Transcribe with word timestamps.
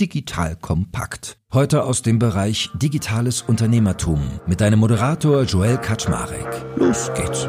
Digital 0.00 0.56
Kompakt. 0.56 1.38
Heute 1.52 1.84
aus 1.84 2.02
dem 2.02 2.18
Bereich 2.18 2.68
Digitales 2.74 3.42
Unternehmertum 3.42 4.40
mit 4.44 4.60
deinem 4.60 4.80
Moderator 4.80 5.42
Joel 5.44 5.78
Kaczmarek. 5.78 6.64
Los 6.74 7.12
geht's. 7.14 7.46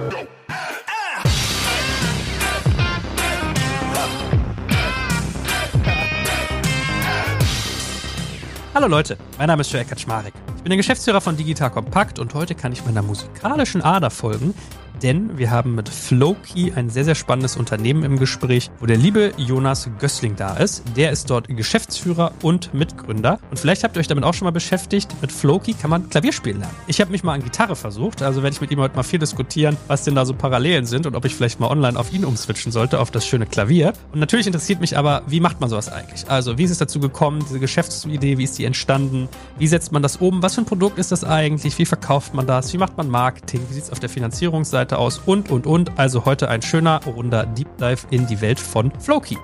Hallo 8.75 8.87
Leute, 8.87 9.17
mein 9.39 9.47
Name 9.47 9.61
ist 9.61 9.71
Joel 9.71 9.85
Kaczmarek. 9.85 10.33
Ich 10.57 10.61
bin 10.61 10.69
der 10.69 10.77
Geschäftsführer 10.77 11.21
von 11.21 11.35
Digital 11.35 11.71
Kompakt 11.71 12.19
und 12.19 12.35
heute 12.35 12.53
kann 12.53 12.71
ich 12.71 12.85
meiner 12.85 13.01
musikalischen 13.01 13.81
Ader 13.81 14.11
folgen, 14.11 14.53
denn 15.01 15.37
wir 15.37 15.51
haben 15.51 15.75
mit 15.75 15.89
Flowkey 15.89 16.73
ein 16.75 16.89
sehr, 16.89 17.05
sehr 17.05 17.15
spannendes 17.15 17.57
Unternehmen 17.57 18.03
im 18.03 18.17
Gespräch, 18.17 18.69
wo 18.79 18.85
der 18.85 18.97
liebe 18.97 19.33
Jonas 19.37 19.89
Gößling 19.99 20.35
da 20.35 20.57
ist. 20.57 20.83
Der 20.95 21.11
ist 21.11 21.29
dort 21.29 21.47
Geschäftsführer 21.47 22.31
und 22.41 22.73
Mitgründer. 22.73 23.39
Und 23.49 23.59
vielleicht 23.59 23.83
habt 23.83 23.95
ihr 23.95 23.99
euch 23.99 24.07
damit 24.07 24.23
auch 24.23 24.33
schon 24.33 24.45
mal 24.45 24.51
beschäftigt. 24.51 25.15
Mit 25.21 25.31
Flowkey 25.31 25.73
kann 25.73 25.89
man 25.89 26.09
Klavier 26.09 26.33
spielen 26.33 26.59
lernen. 26.59 26.75
Ich 26.87 27.01
habe 27.01 27.11
mich 27.11 27.23
mal 27.23 27.33
an 27.33 27.43
Gitarre 27.43 27.75
versucht, 27.75 28.21
also 28.21 28.43
werde 28.43 28.53
ich 28.53 28.61
mit 28.61 28.71
ihm 28.71 28.79
heute 28.79 28.95
mal 28.95 29.03
viel 29.03 29.19
diskutieren, 29.19 29.77
was 29.87 30.03
denn 30.03 30.15
da 30.15 30.25
so 30.25 30.33
Parallelen 30.33 30.85
sind 30.85 31.05
und 31.05 31.15
ob 31.15 31.25
ich 31.25 31.35
vielleicht 31.35 31.59
mal 31.59 31.69
online 31.69 31.99
auf 31.99 32.13
ihn 32.13 32.25
umswitchen 32.25 32.71
sollte, 32.71 32.99
auf 32.99 33.11
das 33.11 33.25
schöne 33.25 33.45
Klavier. 33.45 33.93
Und 34.11 34.19
natürlich 34.19 34.47
interessiert 34.47 34.81
mich 34.81 34.97
aber, 34.97 35.23
wie 35.27 35.39
macht 35.39 35.59
man 35.61 35.69
sowas 35.69 35.91
eigentlich? 35.91 36.29
Also, 36.29 36.57
wie 36.57 36.63
ist 36.63 36.71
es 36.71 36.77
dazu 36.77 36.99
gekommen, 36.99 37.43
diese 37.47 37.59
Geschäftsidee, 37.59 38.37
wie 38.37 38.43
ist 38.43 38.57
die 38.57 38.65
entstanden? 38.65 39.29
Wie 39.57 39.67
setzt 39.67 39.91
man 39.91 40.01
das 40.01 40.17
um? 40.17 40.41
Was 40.41 40.55
für 40.55 40.61
ein 40.61 40.65
Produkt 40.65 40.99
ist 40.99 41.11
das 41.11 41.23
eigentlich? 41.23 41.77
Wie 41.77 41.85
verkauft 41.85 42.33
man 42.33 42.47
das? 42.47 42.73
Wie 42.73 42.77
macht 42.77 42.97
man 42.97 43.09
Marketing? 43.09 43.61
Wie 43.69 43.73
sieht 43.73 43.83
es 43.83 43.91
auf 43.91 43.99
der 43.99 44.09
Finanzierungsseite 44.09 44.84
Seite 44.85 44.99
aus 44.99 45.19
und, 45.25 45.49
und, 45.49 45.65
und. 45.65 45.97
Also 45.97 46.25
heute 46.25 46.47
ein 46.47 46.61
schöner, 46.61 47.01
runder 47.05 47.47
Deep 47.47 47.77
Dive 47.77 48.05
in 48.11 48.27
die 48.27 48.39
Welt 48.41 48.59
von 48.59 48.91
Flowkey. 48.99 49.37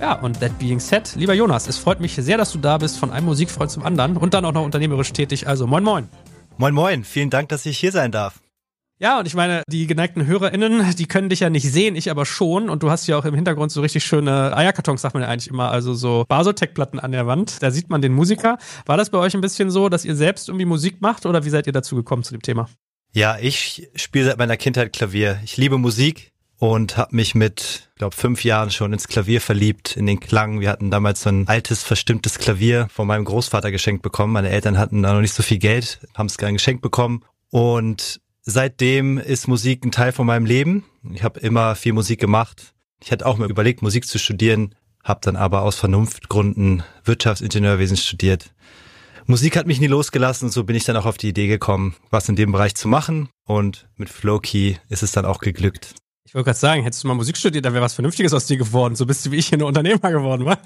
Ja, 0.00 0.12
und 0.20 0.38
that 0.38 0.56
being 0.60 0.78
said, 0.78 1.12
lieber 1.16 1.34
Jonas, 1.34 1.66
es 1.66 1.76
freut 1.76 1.98
mich 1.98 2.14
sehr, 2.14 2.38
dass 2.38 2.52
du 2.52 2.58
da 2.58 2.78
bist, 2.78 2.98
von 2.98 3.10
einem 3.10 3.26
Musikfreund 3.26 3.70
zum 3.70 3.82
anderen 3.82 4.16
und 4.16 4.32
dann 4.32 4.44
auch 4.44 4.52
noch 4.52 4.64
unternehmerisch 4.64 5.12
tätig. 5.12 5.48
Also 5.48 5.66
moin, 5.66 5.82
moin. 5.82 6.08
Moin, 6.58 6.72
moin. 6.72 7.02
Vielen 7.02 7.30
Dank, 7.30 7.48
dass 7.48 7.66
ich 7.66 7.78
hier 7.78 7.90
sein 7.90 8.12
darf. 8.12 8.40
Ja, 8.98 9.18
und 9.18 9.26
ich 9.26 9.34
meine, 9.34 9.62
die 9.68 9.88
geneigten 9.88 10.24
HörerInnen, 10.24 10.94
die 10.96 11.06
können 11.06 11.28
dich 11.28 11.40
ja 11.40 11.50
nicht 11.50 11.70
sehen, 11.70 11.96
ich 11.96 12.08
aber 12.08 12.24
schon. 12.24 12.70
Und 12.70 12.84
du 12.84 12.90
hast 12.90 13.08
ja 13.08 13.18
auch 13.18 13.24
im 13.24 13.34
Hintergrund 13.34 13.72
so 13.72 13.80
richtig 13.80 14.04
schöne 14.04 14.56
Eierkartons, 14.56 15.02
sagt 15.02 15.14
man 15.14 15.24
ja 15.24 15.28
eigentlich 15.28 15.50
immer, 15.50 15.72
also 15.72 15.94
so 15.94 16.24
Basotec-Platten 16.28 17.00
an 17.00 17.10
der 17.10 17.26
Wand. 17.26 17.60
Da 17.60 17.72
sieht 17.72 17.90
man 17.90 18.02
den 18.02 18.12
Musiker. 18.12 18.56
War 18.86 18.96
das 18.96 19.10
bei 19.10 19.18
euch 19.18 19.34
ein 19.34 19.40
bisschen 19.40 19.70
so, 19.70 19.88
dass 19.88 20.04
ihr 20.04 20.14
selbst 20.14 20.48
irgendwie 20.48 20.66
Musik 20.66 21.00
macht 21.00 21.26
oder 21.26 21.44
wie 21.44 21.50
seid 21.50 21.66
ihr 21.66 21.72
dazu 21.72 21.96
gekommen 21.96 22.22
zu 22.22 22.32
dem 22.32 22.42
Thema? 22.42 22.68
Ja, 23.16 23.38
ich 23.40 23.88
spiele 23.94 24.26
seit 24.26 24.36
meiner 24.36 24.58
Kindheit 24.58 24.92
Klavier. 24.92 25.40
Ich 25.42 25.56
liebe 25.56 25.78
Musik 25.78 26.32
und 26.58 26.98
habe 26.98 27.16
mich 27.16 27.34
mit, 27.34 27.88
glaube 27.96 28.14
fünf 28.14 28.44
Jahren 28.44 28.70
schon 28.70 28.92
ins 28.92 29.08
Klavier 29.08 29.40
verliebt, 29.40 29.96
in 29.96 30.04
den 30.04 30.20
Klang. 30.20 30.60
Wir 30.60 30.68
hatten 30.68 30.90
damals 30.90 31.22
so 31.22 31.30
ein 31.30 31.48
altes, 31.48 31.82
verstimmtes 31.82 32.38
Klavier 32.38 32.88
von 32.92 33.06
meinem 33.06 33.24
Großvater 33.24 33.70
geschenkt 33.70 34.02
bekommen. 34.02 34.34
Meine 34.34 34.50
Eltern 34.50 34.76
hatten 34.76 35.02
da 35.02 35.14
noch 35.14 35.22
nicht 35.22 35.32
so 35.32 35.42
viel 35.42 35.56
Geld, 35.56 35.98
haben 36.12 36.26
es 36.26 36.36
gern 36.36 36.52
geschenkt 36.52 36.82
bekommen. 36.82 37.24
Und 37.48 38.20
seitdem 38.42 39.16
ist 39.16 39.48
Musik 39.48 39.86
ein 39.86 39.92
Teil 39.92 40.12
von 40.12 40.26
meinem 40.26 40.44
Leben. 40.44 40.84
Ich 41.14 41.24
habe 41.24 41.40
immer 41.40 41.74
viel 41.74 41.94
Musik 41.94 42.20
gemacht. 42.20 42.74
Ich 43.02 43.12
hatte 43.12 43.24
auch 43.24 43.38
mal 43.38 43.48
überlegt, 43.48 43.80
Musik 43.80 44.06
zu 44.06 44.18
studieren, 44.18 44.74
habe 45.02 45.20
dann 45.22 45.36
aber 45.36 45.62
aus 45.62 45.76
Vernunftgründen 45.76 46.82
Wirtschaftsingenieurwesen 47.04 47.96
studiert. 47.96 48.52
Musik 49.28 49.56
hat 49.56 49.66
mich 49.66 49.80
nie 49.80 49.88
losgelassen 49.88 50.50
so 50.50 50.62
bin 50.62 50.76
ich 50.76 50.84
dann 50.84 50.96
auch 50.96 51.04
auf 51.04 51.16
die 51.16 51.28
Idee 51.28 51.48
gekommen, 51.48 51.96
was 52.10 52.28
in 52.28 52.36
dem 52.36 52.52
Bereich 52.52 52.76
zu 52.76 52.86
machen 52.86 53.28
und 53.44 53.88
mit 53.96 54.08
Flowkey 54.08 54.78
ist 54.88 55.02
es 55.02 55.10
dann 55.10 55.24
auch 55.24 55.40
geglückt. 55.40 55.94
Ich 56.24 56.34
wollte 56.34 56.46
gerade 56.46 56.58
sagen, 56.58 56.82
hättest 56.84 57.02
du 57.02 57.08
mal 57.08 57.14
Musik 57.14 57.36
studiert, 57.36 57.64
dann 57.64 57.72
wäre 57.72 57.84
was 57.84 57.94
Vernünftiges 57.94 58.32
aus 58.32 58.46
dir 58.46 58.56
geworden. 58.56 58.94
So 58.94 59.04
bist 59.06 59.26
du 59.26 59.32
wie 59.32 59.36
ich 59.36 59.48
hier 59.48 59.58
ein 59.58 59.62
Unternehmer 59.62 60.10
geworden, 60.12 60.44
wa? 60.44 60.58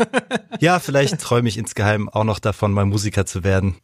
ja, 0.58 0.78
vielleicht 0.81 1.19
träume 1.20 1.48
ich 1.48 1.56
insgeheim 1.56 2.11
auch 2.11 2.25
noch 2.25 2.38
davon, 2.38 2.72
mal 2.72 2.84
Musiker 2.84 3.25
zu 3.25 3.44
werden 3.44 3.77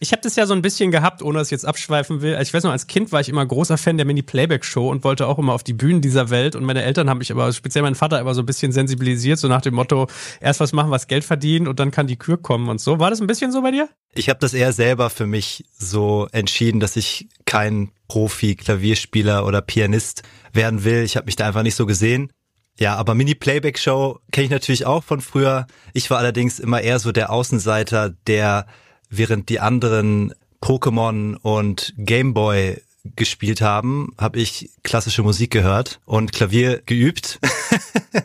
ich 0.00 0.12
habe 0.12 0.22
das 0.22 0.36
ja 0.36 0.46
so 0.46 0.54
ein 0.54 0.62
bisschen 0.62 0.90
gehabt, 0.90 1.22
ohne 1.22 1.38
dass 1.38 1.48
ich 1.48 1.52
jetzt 1.52 1.64
abschweifen 1.64 2.22
will. 2.22 2.38
Ich 2.40 2.52
weiß 2.52 2.64
noch, 2.64 2.72
als 2.72 2.86
Kind 2.86 3.12
war 3.12 3.20
ich 3.20 3.28
immer 3.28 3.44
großer 3.44 3.78
Fan 3.78 3.96
der 3.96 4.06
Mini-Playback-Show 4.06 4.88
und 4.88 5.04
wollte 5.04 5.26
auch 5.26 5.38
immer 5.38 5.52
auf 5.52 5.62
die 5.62 5.72
Bühnen 5.72 6.00
dieser 6.00 6.30
Welt. 6.30 6.56
Und 6.56 6.64
meine 6.64 6.82
Eltern 6.82 7.08
haben 7.08 7.18
mich 7.18 7.30
aber, 7.30 7.52
speziell 7.52 7.82
mein 7.82 7.94
Vater, 7.94 8.20
immer 8.20 8.34
so 8.34 8.42
ein 8.42 8.46
bisschen 8.46 8.72
sensibilisiert, 8.72 9.38
so 9.38 9.48
nach 9.48 9.60
dem 9.60 9.74
Motto, 9.74 10.08
erst 10.40 10.60
was 10.60 10.72
machen, 10.72 10.90
was 10.90 11.06
Geld 11.06 11.24
verdienen 11.24 11.68
und 11.68 11.78
dann 11.80 11.90
kann 11.90 12.06
die 12.06 12.16
Kür 12.16 12.40
kommen 12.40 12.68
und 12.68 12.80
so. 12.80 12.98
War 12.98 13.10
das 13.10 13.20
ein 13.20 13.26
bisschen 13.26 13.52
so 13.52 13.62
bei 13.62 13.70
dir? 13.70 13.88
Ich 14.14 14.28
habe 14.28 14.40
das 14.40 14.54
eher 14.54 14.72
selber 14.72 15.10
für 15.10 15.26
mich 15.26 15.64
so 15.78 16.28
entschieden, 16.32 16.80
dass 16.80 16.96
ich 16.96 17.28
kein 17.44 17.90
Profi-Klavierspieler 18.08 19.46
oder 19.46 19.62
Pianist 19.62 20.22
werden 20.52 20.84
will. 20.84 21.02
Ich 21.02 21.16
habe 21.16 21.26
mich 21.26 21.36
da 21.36 21.46
einfach 21.46 21.62
nicht 21.62 21.76
so 21.76 21.86
gesehen. 21.86 22.32
Ja, 22.78 22.96
aber 22.96 23.14
Mini-Playback-Show 23.14 24.18
kenne 24.32 24.46
ich 24.46 24.50
natürlich 24.50 24.86
auch 24.86 25.04
von 25.04 25.20
früher. 25.20 25.66
Ich 25.92 26.10
war 26.10 26.18
allerdings 26.18 26.58
immer 26.58 26.80
eher 26.80 26.98
so 26.98 27.12
der 27.12 27.30
Außenseiter, 27.30 28.10
der 28.26 28.66
während 29.12 29.48
die 29.48 29.60
anderen 29.60 30.34
Pokémon 30.60 31.36
und 31.36 31.94
Gameboy 31.98 32.80
gespielt 33.16 33.60
haben, 33.60 34.14
habe 34.18 34.38
ich 34.38 34.70
klassische 34.82 35.22
Musik 35.22 35.50
gehört 35.50 36.00
und 36.04 36.32
Klavier 36.32 36.82
geübt. 36.86 37.40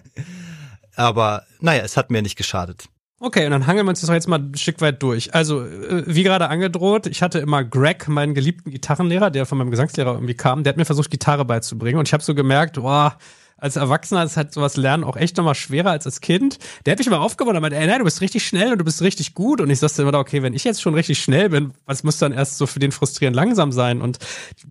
Aber 0.95 1.43
naja, 1.59 1.83
es 1.83 1.97
hat 1.97 2.09
mir 2.09 2.21
nicht 2.21 2.37
geschadet. 2.37 2.85
Okay, 3.19 3.45
und 3.45 3.51
dann 3.51 3.65
hangeln 3.65 3.87
wir 3.87 3.89
uns 3.89 4.01
das 4.01 4.09
jetzt 4.11 4.27
mal 4.27 4.39
ein 4.39 4.55
Stück 4.55 4.79
weit 4.79 5.01
durch. 5.01 5.33
Also, 5.33 5.65
äh, 5.65 6.03
wie 6.05 6.21
gerade 6.21 6.49
angedroht, 6.49 7.07
ich 7.07 7.23
hatte 7.23 7.39
immer 7.39 7.63
Greg, 7.63 8.07
meinen 8.07 8.35
geliebten 8.35 8.69
Gitarrenlehrer, 8.69 9.31
der 9.31 9.47
von 9.47 9.57
meinem 9.57 9.71
Gesangslehrer 9.71 10.13
irgendwie 10.13 10.35
kam, 10.35 10.63
der 10.63 10.71
hat 10.71 10.77
mir 10.77 10.85
versucht, 10.85 11.09
Gitarre 11.09 11.43
beizubringen. 11.43 11.97
Und 11.97 12.07
ich 12.07 12.13
habe 12.13 12.23
so 12.23 12.35
gemerkt, 12.35 12.75
boah, 12.75 13.17
als 13.57 13.75
Erwachsener 13.75 14.23
ist 14.23 14.37
halt 14.37 14.53
sowas 14.53 14.77
lernen 14.77 15.03
auch 15.03 15.17
echt 15.17 15.37
nochmal 15.37 15.55
schwerer 15.55 15.91
als 15.91 16.05
als 16.05 16.21
Kind. 16.21 16.59
Der 16.85 16.91
hat 16.91 16.99
mich 16.99 17.07
immer 17.07 17.21
aufgebaut 17.21 17.55
und 17.55 17.61
meinte, 17.61 17.77
ey, 17.77 17.87
nein, 17.87 17.99
du 17.99 18.05
bist 18.05 18.21
richtig 18.21 18.45
schnell 18.45 18.71
und 18.71 18.77
du 18.77 18.85
bist 18.85 19.01
richtig 19.01 19.33
gut. 19.33 19.61
Und 19.61 19.69
ich 19.69 19.79
sagte 19.79 20.03
immer, 20.03 20.13
okay, 20.17 20.43
wenn 20.43 20.53
ich 20.53 20.63
jetzt 20.63 20.81
schon 20.81 20.93
richtig 20.93 21.19
schnell 21.19 21.49
bin, 21.49 21.73
was 21.85 22.03
muss 22.03 22.19
dann 22.19 22.33
erst 22.33 22.57
so 22.57 22.67
für 22.67 22.79
den 22.79 22.91
frustrierend 22.91 23.35
langsam 23.35 23.71
sein? 23.71 24.01
Und 24.01 24.19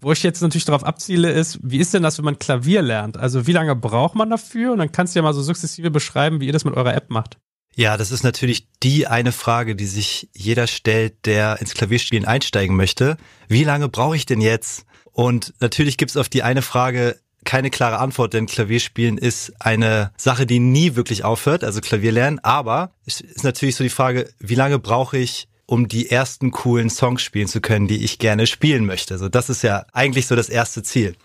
wo 0.00 0.12
ich 0.12 0.22
jetzt 0.22 0.40
natürlich 0.40 0.64
darauf 0.64 0.84
abziele, 0.84 1.30
ist, 1.30 1.58
wie 1.62 1.78
ist 1.78 1.94
denn 1.94 2.02
das, 2.02 2.18
wenn 2.18 2.24
man 2.24 2.38
Klavier 2.38 2.82
lernt? 2.82 3.16
Also 3.16 3.46
wie 3.46 3.52
lange 3.52 3.74
braucht 3.74 4.14
man 4.14 4.30
dafür? 4.30 4.72
Und 4.72 4.78
dann 4.78 4.92
kannst 4.92 5.14
du 5.14 5.18
ja 5.18 5.22
mal 5.22 5.34
so 5.34 5.42
sukzessive 5.42 5.90
beschreiben, 5.90 6.40
wie 6.40 6.46
ihr 6.46 6.52
das 6.52 6.64
mit 6.64 6.74
eurer 6.74 6.94
App 6.94 7.10
macht. 7.10 7.38
Ja, 7.74 7.98
das 7.98 8.10
ist 8.10 8.22
natürlich 8.22 8.68
die 8.82 9.06
eine 9.06 9.32
Frage, 9.32 9.76
die 9.76 9.86
sich 9.86 10.30
jeder 10.34 10.66
stellt, 10.66 11.26
der 11.26 11.60
ins 11.60 11.74
Klavierspielen 11.74 12.24
einsteigen 12.24 12.74
möchte. 12.74 13.18
Wie 13.48 13.64
lange 13.64 13.88
brauche 13.88 14.16
ich 14.16 14.24
denn 14.24 14.40
jetzt? 14.40 14.86
Und 15.12 15.52
natürlich 15.60 15.98
gibt's 15.98 16.16
auf 16.16 16.30
die 16.30 16.42
eine 16.42 16.62
Frage 16.62 17.18
keine 17.46 17.70
klare 17.70 17.98
Antwort, 17.98 18.34
denn 18.34 18.44
Klavierspielen 18.44 19.16
ist 19.16 19.54
eine 19.58 20.10
Sache, 20.18 20.44
die 20.44 20.58
nie 20.58 20.96
wirklich 20.96 21.24
aufhört, 21.24 21.64
also 21.64 21.80
Klavier 21.80 22.12
lernen. 22.12 22.38
Aber 22.40 22.90
es 23.06 23.22
ist 23.22 23.44
natürlich 23.44 23.76
so 23.76 23.84
die 23.84 23.90
Frage, 23.90 24.28
wie 24.38 24.54
lange 24.54 24.78
brauche 24.78 25.16
ich, 25.16 25.48
um 25.64 25.88
die 25.88 26.10
ersten 26.10 26.50
coolen 26.50 26.90
Songs 26.90 27.22
spielen 27.22 27.48
zu 27.48 27.60
können, 27.60 27.88
die 27.88 28.04
ich 28.04 28.18
gerne 28.18 28.46
spielen 28.46 28.84
möchte. 28.84 29.14
Also 29.14 29.28
das 29.28 29.48
ist 29.48 29.62
ja 29.62 29.86
eigentlich 29.92 30.26
so 30.26 30.36
das 30.36 30.48
erste 30.48 30.82
Ziel. 30.82 31.16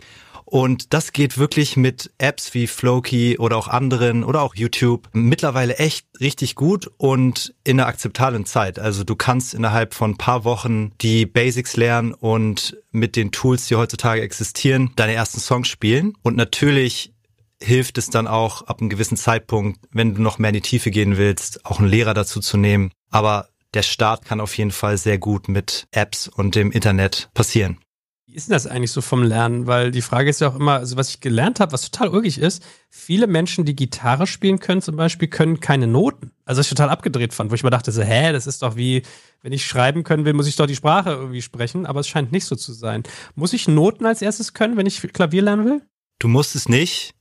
Und 0.51 0.93
das 0.93 1.13
geht 1.13 1.37
wirklich 1.37 1.77
mit 1.77 2.11
Apps 2.17 2.53
wie 2.53 2.67
Flowkey 2.67 3.37
oder 3.39 3.55
auch 3.55 3.69
anderen 3.69 4.25
oder 4.25 4.41
auch 4.41 4.53
YouTube 4.53 5.07
mittlerweile 5.13 5.77
echt 5.77 6.05
richtig 6.19 6.55
gut 6.55 6.91
und 6.97 7.55
in 7.63 7.79
einer 7.79 7.87
akzeptablen 7.87 8.45
Zeit. 8.45 8.77
Also 8.77 9.05
du 9.05 9.15
kannst 9.15 9.53
innerhalb 9.53 9.93
von 9.93 10.11
ein 10.11 10.17
paar 10.17 10.43
Wochen 10.43 10.91
die 10.99 11.25
Basics 11.25 11.77
lernen 11.77 12.13
und 12.13 12.77
mit 12.91 13.15
den 13.15 13.31
Tools, 13.31 13.67
die 13.67 13.77
heutzutage 13.77 14.21
existieren, 14.21 14.91
deine 14.97 15.13
ersten 15.13 15.39
Songs 15.39 15.69
spielen. 15.69 16.17
Und 16.21 16.35
natürlich 16.35 17.13
hilft 17.61 17.97
es 17.97 18.09
dann 18.09 18.27
auch 18.27 18.63
ab 18.63 18.81
einem 18.81 18.89
gewissen 18.89 19.15
Zeitpunkt, 19.15 19.79
wenn 19.93 20.15
du 20.15 20.21
noch 20.21 20.37
mehr 20.37 20.49
in 20.49 20.55
die 20.55 20.61
Tiefe 20.61 20.91
gehen 20.91 21.15
willst, 21.15 21.65
auch 21.65 21.79
einen 21.79 21.87
Lehrer 21.87 22.13
dazu 22.13 22.41
zu 22.41 22.57
nehmen. 22.57 22.91
Aber 23.09 23.47
der 23.73 23.83
Start 23.83 24.25
kann 24.25 24.41
auf 24.41 24.57
jeden 24.57 24.71
Fall 24.71 24.97
sehr 24.97 25.17
gut 25.17 25.47
mit 25.47 25.87
Apps 25.91 26.27
und 26.27 26.55
dem 26.55 26.73
Internet 26.73 27.29
passieren. 27.33 27.77
Wie 28.31 28.37
ist 28.37 28.47
denn 28.47 28.53
das 28.53 28.65
eigentlich 28.65 28.91
so 28.91 29.01
vom 29.01 29.23
Lernen? 29.23 29.67
Weil 29.67 29.91
die 29.91 30.01
Frage 30.01 30.29
ist 30.29 30.39
ja 30.39 30.47
auch 30.47 30.55
immer, 30.55 30.75
also 30.75 30.95
was 30.95 31.09
ich 31.09 31.19
gelernt 31.19 31.59
habe, 31.59 31.73
was 31.73 31.91
total 31.91 32.07
ulkig 32.07 32.37
ist, 32.37 32.63
viele 32.89 33.27
Menschen, 33.27 33.65
die 33.65 33.75
Gitarre 33.75 34.25
spielen 34.25 34.61
können 34.61 34.81
zum 34.81 34.95
Beispiel, 34.95 35.27
können 35.27 35.59
keine 35.59 35.85
Noten. 35.85 36.31
Also 36.45 36.59
was 36.59 36.67
ich 36.67 36.69
total 36.69 36.89
abgedreht 36.89 37.33
fand, 37.33 37.51
wo 37.51 37.55
ich 37.55 37.63
mir 37.63 37.71
dachte 37.71 37.91
so, 37.91 38.01
hä, 38.01 38.31
das 38.31 38.47
ist 38.47 38.61
doch 38.61 38.77
wie, 38.77 39.01
wenn 39.41 39.51
ich 39.51 39.65
schreiben 39.65 40.05
können 40.05 40.23
will, 40.23 40.31
muss 40.31 40.47
ich 40.47 40.55
doch 40.55 40.65
die 40.65 40.77
Sprache 40.77 41.09
irgendwie 41.09 41.41
sprechen, 41.41 41.85
aber 41.85 41.99
es 41.99 42.07
scheint 42.07 42.31
nicht 42.31 42.45
so 42.45 42.55
zu 42.55 42.71
sein. 42.71 43.03
Muss 43.35 43.51
ich 43.51 43.67
Noten 43.67 44.05
als 44.05 44.21
erstes 44.21 44.53
können, 44.53 44.77
wenn 44.77 44.85
ich 44.85 45.01
Klavier 45.11 45.41
lernen 45.41 45.65
will? 45.65 45.81
Du 46.19 46.29
musst 46.29 46.55
es 46.55 46.69
nicht. 46.69 47.13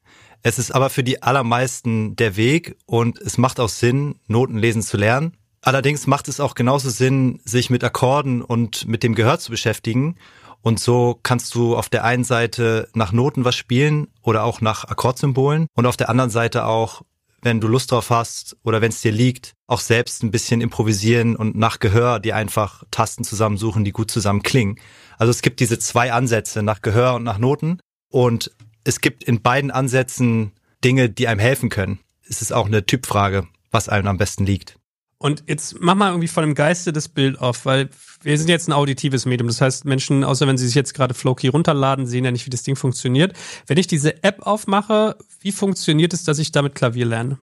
Es 0.44 0.60
ist 0.60 0.72
aber 0.72 0.90
für 0.90 1.02
die 1.02 1.24
allermeisten 1.24 2.14
der 2.14 2.36
Weg 2.36 2.76
und 2.86 3.18
es 3.18 3.36
macht 3.36 3.58
auch 3.58 3.68
Sinn, 3.68 4.14
Noten 4.28 4.58
lesen 4.58 4.82
zu 4.82 4.96
lernen. 4.96 5.36
Allerdings 5.60 6.06
macht 6.06 6.28
es 6.28 6.38
auch 6.38 6.54
genauso 6.54 6.88
Sinn, 6.88 7.40
sich 7.44 7.68
mit 7.68 7.82
Akkorden 7.82 8.42
und 8.42 8.86
mit 8.86 9.02
dem 9.02 9.16
Gehör 9.16 9.40
zu 9.40 9.50
beschäftigen. 9.50 10.14
Und 10.62 10.78
so 10.78 11.18
kannst 11.22 11.54
du 11.54 11.76
auf 11.76 11.88
der 11.88 12.04
einen 12.04 12.24
Seite 12.24 12.88
nach 12.94 13.12
Noten 13.12 13.44
was 13.44 13.56
spielen 13.56 14.08
oder 14.22 14.44
auch 14.44 14.60
nach 14.60 14.84
Akkordsymbolen 14.84 15.66
und 15.74 15.86
auf 15.86 15.96
der 15.96 16.10
anderen 16.10 16.30
Seite 16.30 16.66
auch, 16.66 17.02
wenn 17.42 17.60
du 17.60 17.68
Lust 17.68 17.92
drauf 17.92 18.10
hast 18.10 18.56
oder 18.62 18.82
wenn 18.82 18.90
es 18.90 19.00
dir 19.00 19.12
liegt, 19.12 19.54
auch 19.66 19.80
selbst 19.80 20.22
ein 20.22 20.30
bisschen 20.30 20.60
improvisieren 20.60 21.36
und 21.36 21.56
nach 21.56 21.78
Gehör 21.78 22.20
dir 22.20 22.36
einfach 22.36 22.84
Tasten 22.90 23.24
zusammensuchen, 23.24 23.84
die 23.84 23.92
gut 23.92 24.10
zusammen 24.10 24.42
klingen. 24.42 24.78
Also 25.16 25.30
es 25.30 25.40
gibt 25.40 25.60
diese 25.60 25.78
zwei 25.78 26.12
Ansätze, 26.12 26.62
nach 26.62 26.82
Gehör 26.82 27.14
und 27.14 27.24
nach 27.24 27.38
Noten. 27.38 27.78
Und 28.10 28.50
es 28.84 29.00
gibt 29.00 29.24
in 29.24 29.40
beiden 29.40 29.70
Ansätzen 29.70 30.52
Dinge, 30.84 31.08
die 31.08 31.28
einem 31.28 31.40
helfen 31.40 31.68
können. 31.68 32.00
Es 32.28 32.42
ist 32.42 32.52
auch 32.52 32.66
eine 32.66 32.84
Typfrage, 32.84 33.46
was 33.70 33.88
einem 33.88 34.08
am 34.08 34.18
besten 34.18 34.44
liegt. 34.44 34.79
Und 35.22 35.44
jetzt 35.46 35.76
mach 35.80 35.94
mal 35.94 36.08
irgendwie 36.08 36.28
von 36.28 36.42
dem 36.42 36.54
Geiste 36.54 36.94
das 36.94 37.08
Bild 37.08 37.38
auf, 37.40 37.66
weil 37.66 37.90
wir 38.22 38.38
sind 38.38 38.48
jetzt 38.48 38.68
ein 38.68 38.72
auditives 38.72 39.26
Medium. 39.26 39.48
Das 39.48 39.60
heißt, 39.60 39.84
Menschen, 39.84 40.24
außer 40.24 40.46
wenn 40.46 40.56
sie 40.56 40.64
sich 40.64 40.74
jetzt 40.74 40.94
gerade 40.94 41.12
Flowkey 41.12 41.48
runterladen, 41.48 42.06
sehen 42.06 42.24
ja 42.24 42.30
nicht, 42.30 42.46
wie 42.46 42.50
das 42.50 42.62
Ding 42.62 42.74
funktioniert. 42.74 43.34
Wenn 43.66 43.76
ich 43.76 43.86
diese 43.86 44.24
App 44.24 44.46
aufmache, 44.46 45.16
wie 45.40 45.52
funktioniert 45.52 46.14
es, 46.14 46.24
dass 46.24 46.38
ich 46.38 46.52
damit 46.52 46.74
Klavier 46.74 47.04
lerne? 47.04 47.38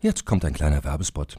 Jetzt 0.00 0.26
kommt 0.26 0.44
ein 0.44 0.52
kleiner 0.52 0.84
Werbespot. 0.84 1.38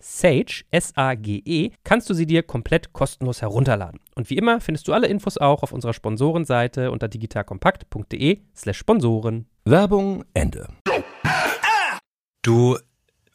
Sage, 0.00 0.64
S-A-G-E, 0.70 1.70
kannst 1.84 2.08
du 2.08 2.14
sie 2.14 2.26
dir 2.26 2.42
komplett 2.42 2.92
kostenlos 2.92 3.42
herunterladen. 3.42 4.00
Und 4.14 4.30
wie 4.30 4.36
immer 4.36 4.60
findest 4.60 4.88
du 4.88 4.92
alle 4.92 5.08
Infos 5.08 5.38
auch 5.38 5.62
auf 5.62 5.72
unserer 5.72 5.92
Sponsorenseite 5.92 6.90
unter 6.90 7.08
digitalkompakt.de 7.08 8.40
slash 8.54 8.78
Sponsoren. 8.78 9.46
Werbung 9.64 10.24
Ende. 10.34 10.68
Du 12.42 12.78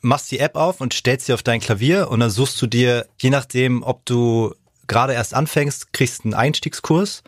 machst 0.01 0.31
die 0.31 0.39
App 0.39 0.55
auf 0.55 0.81
und 0.81 0.93
stellst 0.93 1.27
sie 1.27 1.33
auf 1.33 1.43
dein 1.43 1.59
Klavier 1.59 2.09
und 2.09 2.19
dann 2.19 2.29
suchst 2.29 2.61
du 2.61 2.67
dir, 2.67 3.07
je 3.21 3.29
nachdem, 3.29 3.83
ob 3.83 4.05
du 4.05 4.53
gerade 4.87 5.13
erst 5.13 5.33
anfängst, 5.33 5.93
kriegst 5.93 6.25
einen 6.25 6.33
Einstiegskurs 6.33 7.23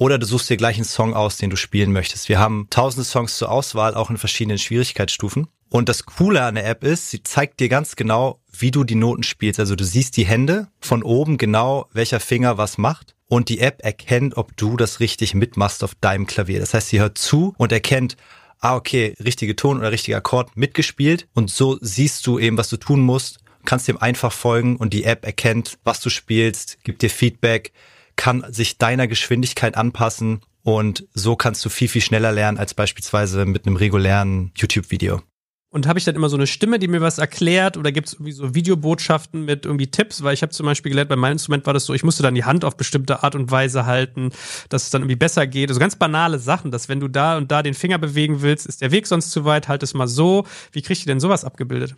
oder 0.00 0.18
du 0.18 0.24
suchst 0.24 0.48
dir 0.48 0.56
gleich 0.56 0.76
einen 0.76 0.86
Song 0.86 1.12
aus, 1.12 1.36
den 1.36 1.50
du 1.50 1.56
spielen 1.56 1.92
möchtest. 1.92 2.30
Wir 2.30 2.38
haben 2.38 2.68
tausende 2.70 3.04
Songs 3.04 3.36
zur 3.36 3.50
Auswahl, 3.50 3.94
auch 3.94 4.08
in 4.08 4.16
verschiedenen 4.16 4.56
Schwierigkeitsstufen. 4.56 5.48
Und 5.68 5.90
das 5.90 6.06
Coole 6.06 6.42
an 6.42 6.54
der 6.54 6.66
App 6.66 6.84
ist, 6.84 7.10
sie 7.10 7.22
zeigt 7.22 7.60
dir 7.60 7.68
ganz 7.68 7.96
genau, 7.96 8.40
wie 8.50 8.70
du 8.70 8.84
die 8.84 8.94
Noten 8.94 9.22
spielst. 9.22 9.60
Also 9.60 9.76
du 9.76 9.84
siehst 9.84 10.16
die 10.16 10.24
Hände 10.24 10.68
von 10.80 11.02
oben 11.02 11.36
genau, 11.36 11.86
welcher 11.92 12.18
Finger 12.18 12.56
was 12.56 12.78
macht. 12.78 13.14
Und 13.26 13.50
die 13.50 13.60
App 13.60 13.84
erkennt, 13.84 14.38
ob 14.38 14.56
du 14.56 14.78
das 14.78 15.00
richtig 15.00 15.34
mitmachst 15.34 15.84
auf 15.84 15.94
deinem 15.94 16.26
Klavier. 16.26 16.60
Das 16.60 16.72
heißt, 16.72 16.88
sie 16.88 17.00
hört 17.00 17.18
zu 17.18 17.54
und 17.58 17.70
erkennt, 17.70 18.16
ah, 18.58 18.76
okay, 18.76 19.14
richtige 19.22 19.54
Ton 19.54 19.80
oder 19.80 19.92
richtiger 19.92 20.16
Akkord 20.16 20.56
mitgespielt. 20.56 21.28
Und 21.34 21.50
so 21.50 21.76
siehst 21.82 22.26
du 22.26 22.38
eben, 22.38 22.56
was 22.56 22.70
du 22.70 22.78
tun 22.78 23.00
musst, 23.00 23.40
kannst 23.66 23.86
dem 23.86 23.98
einfach 23.98 24.32
folgen 24.32 24.76
und 24.76 24.94
die 24.94 25.04
App 25.04 25.26
erkennt, 25.26 25.76
was 25.84 26.00
du 26.00 26.08
spielst, 26.08 26.78
gibt 26.84 27.02
dir 27.02 27.10
Feedback, 27.10 27.72
kann 28.20 28.44
sich 28.52 28.76
deiner 28.76 29.08
Geschwindigkeit 29.08 29.78
anpassen 29.78 30.42
und 30.62 31.06
so 31.14 31.36
kannst 31.36 31.64
du 31.64 31.70
viel, 31.70 31.88
viel 31.88 32.02
schneller 32.02 32.32
lernen 32.32 32.58
als 32.58 32.74
beispielsweise 32.74 33.46
mit 33.46 33.66
einem 33.66 33.76
regulären 33.76 34.52
YouTube-Video. 34.56 35.22
Und 35.70 35.86
habe 35.86 35.98
ich 35.98 36.04
dann 36.04 36.16
immer 36.16 36.28
so 36.28 36.36
eine 36.36 36.46
Stimme, 36.46 36.78
die 36.78 36.88
mir 36.88 37.00
was 37.00 37.16
erklärt 37.16 37.78
oder 37.78 37.92
gibt 37.92 38.08
es 38.08 38.14
irgendwie 38.14 38.32
so 38.32 38.54
Videobotschaften 38.54 39.46
mit 39.46 39.64
irgendwie 39.64 39.90
Tipps? 39.90 40.22
Weil 40.22 40.34
ich 40.34 40.42
habe 40.42 40.52
zum 40.52 40.66
Beispiel 40.66 40.90
gelernt, 40.90 41.08
bei 41.08 41.16
meinem 41.16 41.32
Instrument 41.32 41.64
war 41.64 41.72
das 41.72 41.86
so, 41.86 41.94
ich 41.94 42.02
musste 42.02 42.22
dann 42.22 42.34
die 42.34 42.44
Hand 42.44 42.62
auf 42.66 42.76
bestimmte 42.76 43.22
Art 43.22 43.34
und 43.36 43.50
Weise 43.50 43.86
halten, 43.86 44.32
dass 44.68 44.82
es 44.82 44.90
dann 44.90 45.00
irgendwie 45.00 45.16
besser 45.16 45.46
geht. 45.46 45.70
Also 45.70 45.80
ganz 45.80 45.96
banale 45.96 46.38
Sachen, 46.38 46.70
dass 46.70 46.90
wenn 46.90 47.00
du 47.00 47.08
da 47.08 47.38
und 47.38 47.50
da 47.50 47.62
den 47.62 47.72
Finger 47.72 47.96
bewegen 47.96 48.42
willst, 48.42 48.66
ist 48.66 48.82
der 48.82 48.90
Weg 48.90 49.06
sonst 49.06 49.30
zu 49.30 49.46
weit, 49.46 49.66
halt 49.66 49.82
es 49.82 49.94
mal 49.94 50.08
so. 50.08 50.44
Wie 50.72 50.82
kriegt 50.82 51.00
ihr 51.00 51.06
denn 51.06 51.20
sowas 51.20 51.46
abgebildet? 51.46 51.96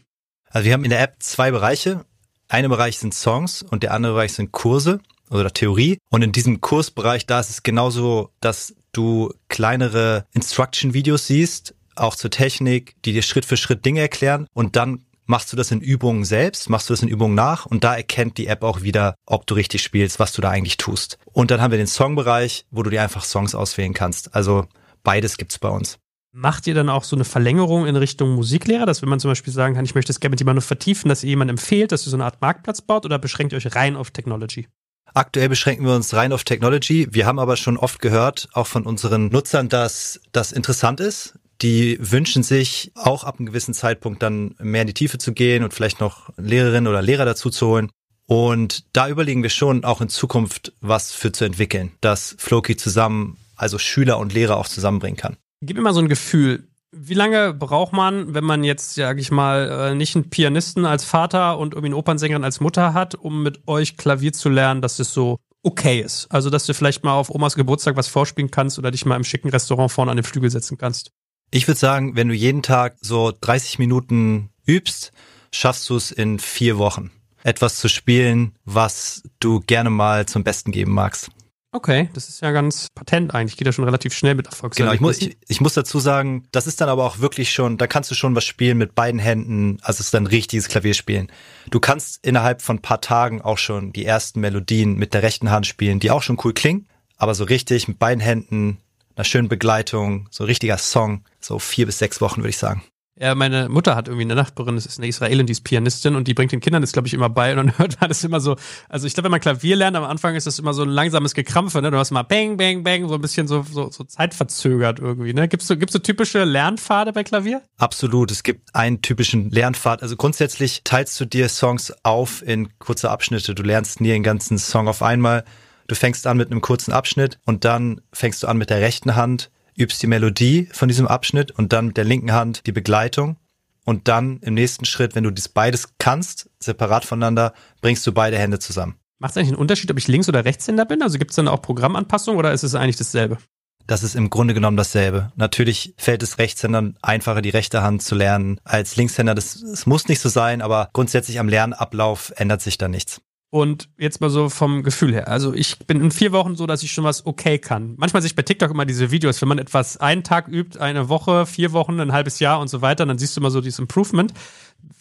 Also 0.51 0.67
wir 0.67 0.73
haben 0.73 0.85
in 0.85 0.91
der 0.91 1.03
App 1.03 1.17
zwei 1.19 1.51
Bereiche. 1.51 2.05
Eine 2.47 2.69
Bereich 2.69 2.99
sind 2.99 3.13
Songs 3.13 3.63
und 3.63 3.83
der 3.83 3.93
andere 3.93 4.13
Bereich 4.13 4.35
sind 4.35 4.53
Kurse 4.53 5.01
oder 5.33 5.53
Theorie. 5.53 5.99
Und 6.11 6.23
in 6.23 6.33
diesem 6.33 6.61
Kursbereich, 6.61 7.27
da 7.27 7.41
ist 7.41 7.51
es 7.51 7.63
genauso, 7.63 8.31
dass 8.41 8.75
du 8.93 9.33
kleinere 9.49 10.27
Instruction-Videos 10.33 11.27
siehst, 11.27 11.75
auch 11.97 12.15
zur 12.15 12.31
Technik, 12.31 12.95
die 13.05 13.13
dir 13.13 13.23
Schritt 13.23 13.45
für 13.45 13.57
Schritt 13.57 13.85
Dinge 13.85 14.01
erklären 14.01 14.47
und 14.55 14.77
dann 14.77 15.05
machst 15.27 15.53
du 15.53 15.57
das 15.57 15.71
in 15.71 15.81
Übungen 15.81 16.25
selbst, 16.25 16.69
machst 16.69 16.89
du 16.89 16.93
das 16.95 17.03
in 17.03 17.09
Übungen 17.09 17.35
nach 17.35 17.67
und 17.67 17.85
da 17.85 17.95
erkennt 17.95 18.39
die 18.39 18.49
App 18.49 18.63
auch 18.63 18.83
wieder, 18.83 19.15
ob 19.27 19.47
du 19.47 19.55
richtig 19.55 19.83
spielst, 19.83 20.19
was 20.19 20.33
du 20.33 20.43
da 20.43 20.51
eigentlich 20.51 20.77
tust. 20.77 21.19
Und 21.25 21.51
dann 21.51 21.61
haben 21.61 21.71
wir 21.71 21.79
den 21.79 21.87
Songbereich, 21.87 22.67
wo 22.71 22.83
du 22.83 22.91
dir 22.91 23.03
einfach 23.03 23.25
Songs 23.25 23.55
auswählen 23.55 23.95
kannst. 23.95 24.35
Also 24.35 24.67
beides 25.03 25.37
gibt's 25.37 25.59
bei 25.59 25.69
uns. 25.69 25.99
Macht 26.35 26.67
ihr 26.67 26.75
dann 26.75 26.89
auch 26.89 27.05
so 27.05 27.15
eine 27.15 27.25
Verlängerung 27.25 27.87
in 27.87 27.95
Richtung 27.95 28.35
Musiklehrer, 28.35 28.87
dass 28.87 29.03
wenn 29.03 29.09
man 29.11 29.21
zum 29.21 29.31
Beispiel 29.31 29.53
sagen 29.53 29.75
kann, 29.75 29.85
ich 29.85 29.95
möchte 29.95 30.13
es 30.13 30.19
gerne 30.19 30.33
mit 30.33 30.41
jemandem 30.41 30.63
vertiefen, 30.63 31.11
dass 31.11 31.23
ihr 31.23 31.31
jemandem 31.31 31.55
empfehlt, 31.55 31.93
dass 31.93 32.07
ihr 32.07 32.11
so 32.11 32.17
eine 32.17 32.25
Art 32.25 32.41
Marktplatz 32.41 32.81
baut 32.81 33.05
oder 33.05 33.19
beschränkt 33.19 33.53
ihr 33.53 33.59
euch 33.59 33.75
rein 33.75 33.97
auf 33.97 34.11
Technology? 34.11 34.67
Aktuell 35.15 35.51
beschränken 35.51 35.85
wir 35.85 35.95
uns 35.95 36.15
rein 36.15 36.33
auf 36.33 36.45
Technology. 36.45 37.07
Wir 37.11 37.27
haben 37.27 37.39
aber 37.39 37.57
schon 37.57 37.77
oft 37.77 38.01
gehört, 38.01 38.49
auch 38.53 38.67
von 38.67 38.85
unseren 38.85 39.29
Nutzern, 39.29 39.69
dass 39.69 40.21
das 40.33 40.53
interessant 40.53 41.01
ist, 41.01 41.35
die 41.61 41.99
wünschen 42.01 42.43
sich 42.43 42.93
auch 42.95 43.25
ab 43.25 43.39
einem 43.39 43.47
gewissen 43.47 43.75
Zeitpunkt 43.75 44.23
dann 44.23 44.55
mehr 44.59 44.83
in 44.83 44.87
die 44.87 44.95
Tiefe 44.95 45.19
zu 45.19 45.33
gehen 45.33 45.65
und 45.65 45.75
vielleicht 45.75 46.01
noch 46.01 46.31
Lehrerinnen 46.39 46.89
oder 46.89 47.03
Lehrer 47.03 47.27
dazu 47.27 47.51
zu 47.51 47.69
holen. 47.69 47.91
Und 48.27 48.85
da 48.97 49.09
überlegen 49.09 49.43
wir 49.43 49.51
schon 49.51 49.85
auch 49.85 50.01
in 50.01 50.09
Zukunft 50.09 50.73
was 50.81 51.13
für 51.13 51.31
zu 51.31 51.45
entwickeln, 51.45 51.93
dass 52.01 52.35
Floki 52.39 52.77
zusammen, 52.77 53.37
also 53.55 53.79
Schüler 53.79 54.19
und 54.19 54.33
Lehrer 54.33 54.57
auch 54.57 54.69
zusammenbringen 54.69 55.19
kann. 55.19 55.37
Gib 55.61 55.77
mir 55.77 55.83
mal 55.83 55.95
so 55.95 56.01
ein 56.01 56.09
Gefühl. 56.09 56.69
Wie 56.95 57.15
lange 57.15 57.55
braucht 57.55 57.95
man, 57.95 58.35
wenn 58.35 58.45
man 58.45 58.65
jetzt, 58.65 58.95
sag 58.95 59.19
ich 59.19 59.31
mal, 59.31 59.91
äh, 59.91 59.95
nicht 59.95 60.15
einen 60.15 60.29
Pianisten 60.29 60.85
als 60.85 61.05
Vater 61.05 61.59
und 61.59 61.73
irgendwie 61.73 61.87
eine 61.87 61.97
Opernsängerin 61.97 62.45
als 62.45 62.61
Mutter 62.61 62.93
hat, 62.93 63.15
um 63.15 63.43
mit 63.43 63.67
euch 63.67 63.97
Klavier 63.97 64.35
zu 64.35 64.51
lernen, 64.51 64.83
dass 64.83 64.99
es 64.99 65.13
so 65.13 65.39
okay 65.63 66.01
ist? 66.01 66.27
Also, 66.31 66.51
dass 66.51 66.67
du 66.67 66.75
vielleicht 66.75 67.03
mal 67.03 67.15
auf 67.15 67.31
Omas 67.31 67.55
Geburtstag 67.55 67.97
was 67.97 68.09
vorspielen 68.09 68.51
kannst 68.51 68.79
oder 68.79 68.91
dich 68.91 69.07
mal 69.07 69.17
im 69.17 69.25
schicken 69.25 69.49
Restaurant 69.49 69.91
vorne 69.91 70.11
an 70.11 70.19
den 70.19 70.25
Flügel 70.25 70.51
setzen 70.51 70.77
kannst. 70.77 71.13
Ich 71.51 71.67
würde 71.67 71.79
sagen, 71.79 72.15
wenn 72.15 72.29
du 72.29 72.35
jeden 72.35 72.63
Tag 72.63 72.97
so 73.01 73.33
30 73.41 73.79
Minuten 73.79 74.51
übst, 74.67 75.13
schaffst 75.51 75.89
du 75.89 75.97
es 75.97 76.11
in 76.11 76.39
vier 76.39 76.79
Wochen, 76.79 77.11
etwas 77.43 77.77
zu 77.77 77.89
spielen, 77.89 78.53
was 78.65 79.23
du 79.41 79.61
gerne 79.61 79.91
mal 79.91 80.27
zum 80.27 80.45
Besten 80.45 80.73
geben 80.73 80.93
magst. 80.93 81.31
Okay, 81.75 82.11
das 82.13 82.29
ist 82.29 82.43
ja 82.43 82.51
ganz 82.53 82.89
patent 82.95 83.35
eigentlich. 83.35 83.57
Geht 83.57 83.67
ja 83.67 83.73
schon 83.73 83.87
relativ 83.87 84.13
schnell 84.13 84.35
mit 84.35 84.47
Erfolg. 84.47 84.75
Genau, 84.75 84.93
ich 84.93 85.01
muss, 85.01 85.23
ich, 85.23 85.39
ich 85.49 85.63
muss 85.63 85.73
dazu 85.73 86.01
sagen, 86.01 86.47
das 86.53 86.67
ist 86.67 86.83
dann 86.83 86.91
aber 86.91 87.05
auch 87.05 87.21
wirklich 87.21 87.51
schon, 87.51 87.79
da 87.79 87.87
kannst 87.87 88.11
du 88.11 88.15
schon 88.15 88.37
was 88.37 88.45
spielen 88.45 88.77
mit 88.77 88.95
beiden 88.95 89.19
Händen, 89.19 89.79
also 89.81 90.01
es 90.01 90.07
ist 90.07 90.15
dann 90.15 90.27
richtiges 90.27 90.69
Klavierspielen. 90.69 91.33
Du 91.71 91.81
kannst 91.81 92.25
innerhalb 92.27 92.61
von 92.61 92.77
ein 92.77 92.83
paar 92.83 93.01
Tagen 93.01 93.41
auch 93.41 93.57
schon 93.57 93.91
die 93.95 94.05
ersten 94.05 94.41
Melodien 94.41 94.97
mit 94.97 95.15
der 95.15 95.23
rechten 95.23 95.51
Hand 95.51 95.67
spielen, 95.67 95.99
die 95.99 96.11
auch 96.11 96.23
schon 96.23 96.39
cool 96.45 96.53
klingen, 96.53 96.87
aber 97.17 97.35
so 97.35 97.45
richtig 97.45 97.89
mit 97.89 97.99
beiden 97.99 98.21
Händen 98.21 98.77
einer 99.17 99.25
schönen 99.25 99.49
Begleitung, 99.49 100.29
so 100.31 100.45
richtiger 100.45 100.77
Song, 100.77 101.25
so 101.41 101.59
vier 101.59 101.87
bis 101.87 101.99
sechs 101.99 102.21
Wochen, 102.21 102.43
würde 102.43 102.51
ich 102.51 102.59
sagen. 102.59 102.83
Ja, 103.19 103.35
meine 103.35 103.69
Mutter 103.69 103.95
hat 103.95 104.09
irgendwie 104.09 104.25
eine 104.25 104.35
Nachbarin, 104.35 104.75
das 104.75 104.87
ist 104.87 104.99
eine 104.99 105.07
Israelin, 105.07 105.47
die 105.47 105.53
ist 105.53 105.65
Pianistin 105.65 106.17
und 106.17 106.29
die 106.29 106.35
bringt 106.35 106.51
den 106.51 106.61
Kindern 106.61 106.81
das, 106.81 106.93
glaube 106.93 107.09
ich, 107.09 107.15
immer 107.15 107.29
bei 107.29 107.53
und 107.53 107.59
dann 107.59 107.79
hört 107.79 108.01
man 108.01 108.09
das 108.09 108.25
immer 108.25 108.41
so, 108.41 108.57
also 108.89 109.07
ich 109.07 109.13
glaube, 109.13 109.27
wenn 109.27 109.33
man 109.33 109.41
Klavier 109.41 109.77
lernt, 109.77 109.97
am 109.97 110.05
Anfang 110.05 110.35
ist 110.35 110.47
das 110.47 110.59
immer 110.59 110.73
so 110.73 110.83
ein 110.83 110.89
langsames 110.89 111.35
Gekrampfe, 111.35 111.83
ne? 111.83 111.91
Du 111.91 111.99
hast 111.99 112.11
mal 112.11 112.23
bang, 112.23 112.57
bang, 112.57 112.83
bang, 112.83 113.09
so 113.09 113.15
ein 113.15 113.21
bisschen 113.21 113.47
so, 113.47 113.63
so, 113.63 113.91
so 113.91 114.05
zeitverzögert 114.05 114.99
irgendwie, 114.99 115.35
ne? 115.35 115.47
Gibt's 115.47 115.67
so, 115.67 115.77
gibt's 115.77 115.93
so 115.93 115.99
typische 115.99 116.45
Lernpfade 116.45 117.13
bei 117.13 117.23
Klavier? 117.23 117.63
Absolut, 117.77 118.31
es 118.31 118.43
gibt 118.43 118.75
einen 118.75 119.03
typischen 119.03 119.51
Lernpfad. 119.51 120.03
Also 120.03 120.17
grundsätzlich 120.17 120.81
teilst 120.85 121.21
du 121.21 121.27
dir 121.27 121.49
Songs 121.51 121.93
auf 122.03 122.43
in 122.47 122.79
kurze 122.79 123.11
Abschnitte. 123.11 123.55
Du 123.55 123.63
lernst 123.63 124.01
nie 124.01 124.09
den 124.09 124.23
ganzen 124.23 124.59
Song 124.59 124.89
auf 124.89 125.03
einmal 125.03 125.45
Du 125.89 125.95
fängst 125.95 126.27
an 126.27 126.37
mit 126.37 126.51
einem 126.51 126.61
kurzen 126.61 126.93
Abschnitt 126.93 127.39
und 127.45 127.65
dann 127.67 128.01
fängst 128.13 128.43
du 128.43 128.47
an 128.47 128.57
mit 128.57 128.71
der 128.71 128.81
rechten 128.81 129.17
Hand, 129.17 129.51
übst 129.77 130.03
die 130.03 130.07
Melodie 130.07 130.69
von 130.73 130.89
diesem 130.89 131.07
Abschnitt 131.07 131.51
und 131.51 131.73
dann 131.73 131.89
mit 131.89 131.97
der 131.97 132.05
linken 132.05 132.33
Hand 132.33 132.67
die 132.67 132.73
Begleitung. 132.73 133.37
Und 133.85 134.07
dann 134.07 134.39
im 134.41 134.55
nächsten 134.55 134.85
Schritt, 134.85 135.15
wenn 135.15 135.25
du 135.25 135.31
das 135.31 135.49
beides 135.49 135.95
kannst, 135.99 136.51
separat 136.61 137.05
voneinander, 137.05 137.53
bringst 137.81 138.07
du 138.07 138.13
beide 138.13 138.39
Hände 138.39 138.59
zusammen. 138.59 138.97
Macht 139.19 139.33
es 139.33 139.37
eigentlich 139.37 139.49
einen 139.49 139.59
Unterschied, 139.59 139.91
ob 139.91 139.99
ich 139.99 140.09
Links- 140.09 140.29
oder 140.29 140.45
Rechtshänder 140.45 140.85
bin? 140.85 141.03
Also 141.03 141.19
gibt 141.19 141.31
es 141.31 141.37
dann 141.37 141.49
auch 141.49 141.63
Programmanpassungen 141.63 142.39
oder 142.39 142.53
ist 142.53 142.63
es 142.63 142.75
eigentlich 142.75 142.97
dasselbe? 142.97 143.39
Das 143.87 144.03
ist 144.03 144.15
im 144.15 144.31
Grunde 144.31 144.55
genommen 144.55 144.77
dasselbe. 144.77 145.33
Natürlich 145.37 145.95
fällt 145.97 146.23
es 146.23 146.39
Rechtshändern 146.39 146.97
einfacher, 147.03 147.43
die 147.43 147.51
rechte 147.51 147.83
Hand 147.83 148.03
zu 148.03 148.15
lernen 148.15 148.61
als 148.65 148.97
Linkshänder. 148.97 149.35
Das, 149.35 149.61
das 149.61 149.87
muss 149.87 150.09
nicht 150.09 150.21
so 150.21 150.29
sein, 150.29 150.63
aber 150.63 150.91
grundsätzlich 150.93 151.41
am 151.41 151.49
Lernablauf 151.49 152.33
ändert 152.37 152.63
sich 152.63 152.79
da 152.79 152.89
nichts. 152.89 153.21
Und 153.55 153.91
jetzt 153.99 154.23
mal 154.23 154.31
so 154.31 154.49
vom 154.49 154.83
Gefühl 154.83 155.13
her. 155.13 155.29
Also 155.29 155.53
ich 155.53 155.79
bin 155.81 156.01
in 156.01 156.11
vier 156.11 156.33
Wochen 156.33 156.57
so, 156.57 156.67
dass 156.67 156.83
ich 156.83 156.91
schon 156.91 157.05
was 157.05 157.27
okay 157.27 157.59
kann. 157.59 157.93
Manchmal 157.99 158.23
sehe 158.23 158.29
ich 158.29 158.35
bei 158.35 158.41
TikTok 158.41 158.71
immer 158.71 158.87
diese 158.87 159.11
Videos, 159.11 159.43
wenn 159.43 159.49
man 159.51 159.59
etwas 159.59 159.99
einen 159.99 160.25
Tag 160.25 160.49
übt, 160.49 160.81
eine 160.81 161.11
Woche, 161.11 161.45
vier 161.45 161.73
Wochen, 161.75 162.01
ein 162.01 162.13
halbes 162.13 162.39
Jahr 162.39 162.61
und 162.61 162.69
so 162.69 162.81
weiter, 162.81 163.05
dann 163.05 163.19
siehst 163.19 163.37
du 163.37 163.43
immer 163.43 163.51
so 163.51 163.61
dieses 163.61 163.79
Improvement. 163.79 164.33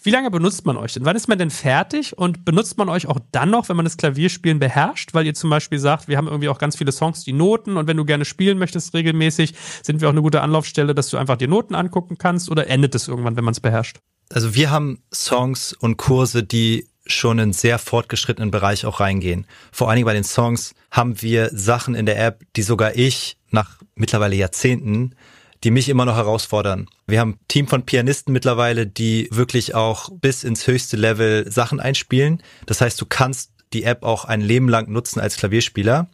Wie 0.03 0.10
lange 0.10 0.29
benutzt 0.29 0.65
man 0.65 0.75
euch 0.75 0.91
denn? 0.91 1.05
Wann 1.05 1.15
ist 1.15 1.29
man 1.29 1.38
denn 1.38 1.50
fertig? 1.50 2.17
Und 2.17 2.43
benutzt 2.43 2.77
man 2.77 2.89
euch 2.89 3.08
auch 3.08 3.20
dann 3.31 3.51
noch, 3.51 3.70
wenn 3.70 3.77
man 3.77 3.86
das 3.86 3.96
Klavierspielen 3.96 4.60
beherrscht? 4.60 5.13
Weil 5.13 5.25
ihr 5.25 5.34
zum 5.34 5.50
Beispiel 5.50 5.79
sagt, 5.79 6.10
wir 6.10 6.17
haben 6.17 6.27
irgendwie 6.27 6.50
auch 6.50 6.60
ganz 6.60 6.75
viele 6.75 6.91
Songs, 6.91 7.24
die 7.24 7.31
Noten 7.31 7.77
und 7.77 7.88
wenn 7.88 7.96
du 7.96 8.03
gerne 8.03 8.25
spielen 8.25 8.58
möchtest 8.58 8.93
regelmäßig, 8.93 9.53
sind 9.81 10.01
wir 10.01 10.10
auch 10.10 10.13
eine 10.13 10.24
gute 10.24 10.41
Anlaufstelle, 10.41 10.93
dass 10.93 11.08
du 11.08 11.15
einfach 11.15 11.38
die 11.38 11.48
Noten 11.48 11.74
angucken 11.74 12.17
kannst 12.17 12.51
oder 12.51 12.67
endet 12.67 12.96
es 12.96 13.08
irgendwann, 13.08 13.38
wenn 13.38 13.46
man 13.46 13.53
es 13.53 13.62
beherrscht? 13.62 14.00
Also 14.29 14.55
wir 14.55 14.72
haben 14.72 15.00
Songs 15.13 15.72
und 15.72 15.96
Kurse, 15.96 16.43
die 16.43 16.90
schon 17.13 17.39
in 17.39 17.53
sehr 17.53 17.80
fortgeschrittenen 17.80 18.51
Bereich 18.51 18.86
auch 18.86 19.00
reingehen. 19.00 19.46
Vor 19.72 19.89
allen 19.89 19.98
Dingen 19.98 20.06
bei 20.06 20.13
den 20.13 20.24
Songs 20.24 20.74
haben 20.89 21.22
wir 21.22 21.50
Sachen 21.53 21.96
in 21.96 22.06
der 22.06 22.24
App, 22.24 22.44
die 22.56 22.62
sogar 22.62 22.96
ich 22.96 23.38
nach 23.50 23.77
mittlerweile 23.96 24.36
Jahrzehnten, 24.36 25.15
die 25.63 25.72
mich 25.72 25.89
immer 25.89 26.06
noch 26.06 26.15
herausfordern. 26.15 26.88
Wir 27.06 27.20
haben 27.20 27.32
ein 27.34 27.48
Team 27.48 27.68
von 27.68 27.86
Pianisten 27.86 28.34
mittlerweile, 28.34 28.88
die 28.88 29.27
wirklich 29.32 29.75
auch 29.75 30.10
bis 30.10 30.44
ins 30.44 30.65
höchste 30.65 30.98
Level 30.98 31.51
Sachen 31.51 31.80
einspielen. 31.80 32.41
Das 32.65 32.82
heißt, 32.82 33.00
du 33.00 33.06
kannst 33.06 33.51
die 33.74 33.84
App 33.84 34.03
auch 34.03 34.25
ein 34.25 34.41
Leben 34.41 34.68
lang 34.68 34.89
nutzen 34.91 35.20
als 35.20 35.38
Klavierspieler. 35.38 36.10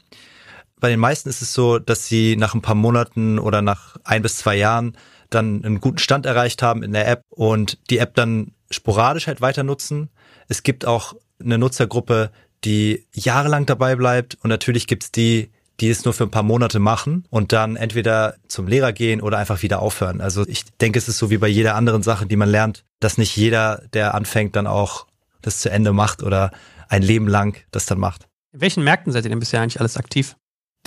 Bei 0.80 0.90
den 0.90 1.00
meisten 1.00 1.30
ist 1.30 1.42
es 1.42 1.54
so, 1.54 1.80
dass 1.80 2.08
sie 2.08 2.36
nach 2.36 2.54
ein 2.54 2.62
paar 2.62 2.76
Monaten 2.76 3.40
oder 3.40 3.62
nach 3.62 3.98
ein 4.04 4.22
bis 4.22 4.38
zwei 4.38 4.56
Jahren 4.56 4.96
dann 5.30 5.64
einen 5.64 5.82
guten 5.82 5.98
Stand 5.98 6.26
erreicht 6.26 6.62
haben 6.62 6.84
in 6.84 6.94
der 6.94 7.08
App 7.08 7.22
und 7.30 7.80
die 7.90 7.98
App 7.98 8.16
dann 8.16 8.52
sporadisch 8.70 9.28
halt 9.28 9.42
weiter 9.42 9.64
nutzen 9.64 10.10
es 10.48 10.64
gibt 10.64 10.86
auch 10.86 11.14
eine 11.40 11.58
Nutzergruppe, 11.58 12.32
die 12.64 13.06
jahrelang 13.14 13.66
dabei 13.66 13.96
bleibt 13.96 14.38
und 14.42 14.50
natürlich 14.50 14.88
gibt's 14.88 15.12
die, 15.12 15.52
die 15.80 15.90
es 15.90 16.06
nur 16.06 16.14
für 16.14 16.24
ein 16.24 16.32
paar 16.32 16.44
Monate 16.44 16.80
machen 16.80 17.26
und 17.30 17.54
dann 17.54 17.76
entweder 17.76 18.36
zum 18.48 18.68
Lehrer 18.68 18.94
gehen 18.94 19.22
oder 19.22 19.38
einfach 19.38 19.62
wieder 19.62 19.80
aufhören. 19.82 20.22
Also 20.22 20.48
ich 20.48 20.66
denke, 20.82 20.98
es 20.98 21.08
ist 21.08 21.20
so 21.20 21.30
wie 21.30 21.38
bei 21.38 21.48
jeder 21.48 21.76
anderen 21.76 22.02
Sache, 22.02 22.26
die 22.26 22.36
man 22.36 22.50
lernt, 22.50 22.84
dass 23.00 23.18
nicht 23.18 23.36
jeder, 23.36 23.84
der 23.94 24.16
anfängt, 24.16 24.56
dann 24.56 24.66
auch 24.66 25.06
das 25.42 25.60
zu 25.60 25.70
Ende 25.70 25.94
macht 25.94 26.24
oder 26.24 26.52
ein 26.90 27.04
Leben 27.04 27.28
lang 27.28 27.58
das 27.72 27.86
dann 27.86 28.00
macht. 28.00 28.28
In 28.54 28.62
welchen 28.62 28.84
Märkten 28.84 29.14
seid 29.14 29.26
ihr 29.26 29.30
denn 29.30 29.40
bisher 29.40 29.62
eigentlich 29.62 29.80
alles 29.80 29.98
aktiv? 29.98 30.36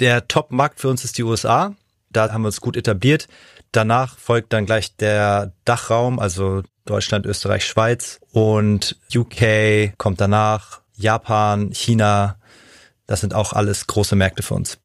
Der 0.00 0.26
Top-Markt 0.26 0.80
für 0.80 0.88
uns 0.88 1.04
ist 1.04 1.18
die 1.18 1.22
USA. 1.22 1.74
Da 2.10 2.32
haben 2.32 2.42
wir 2.42 2.46
uns 2.46 2.60
gut 2.60 2.76
etabliert. 2.76 3.28
Danach 3.70 4.18
folgt 4.18 4.52
dann 4.52 4.66
gleich 4.66 4.96
der 4.96 5.52
Dachraum, 5.64 6.18
also 6.18 6.62
Deutschland, 6.90 7.24
Österreich, 7.24 7.64
Schweiz 7.64 8.20
und 8.32 8.96
UK 9.14 9.96
kommt 9.96 10.20
danach, 10.20 10.80
Japan, 10.96 11.70
China. 11.72 12.36
Das 13.06 13.20
sind 13.20 13.32
auch 13.32 13.52
alles 13.52 13.86
große 13.86 14.16
Märkte 14.16 14.42
für 14.42 14.54
uns. 14.54 14.78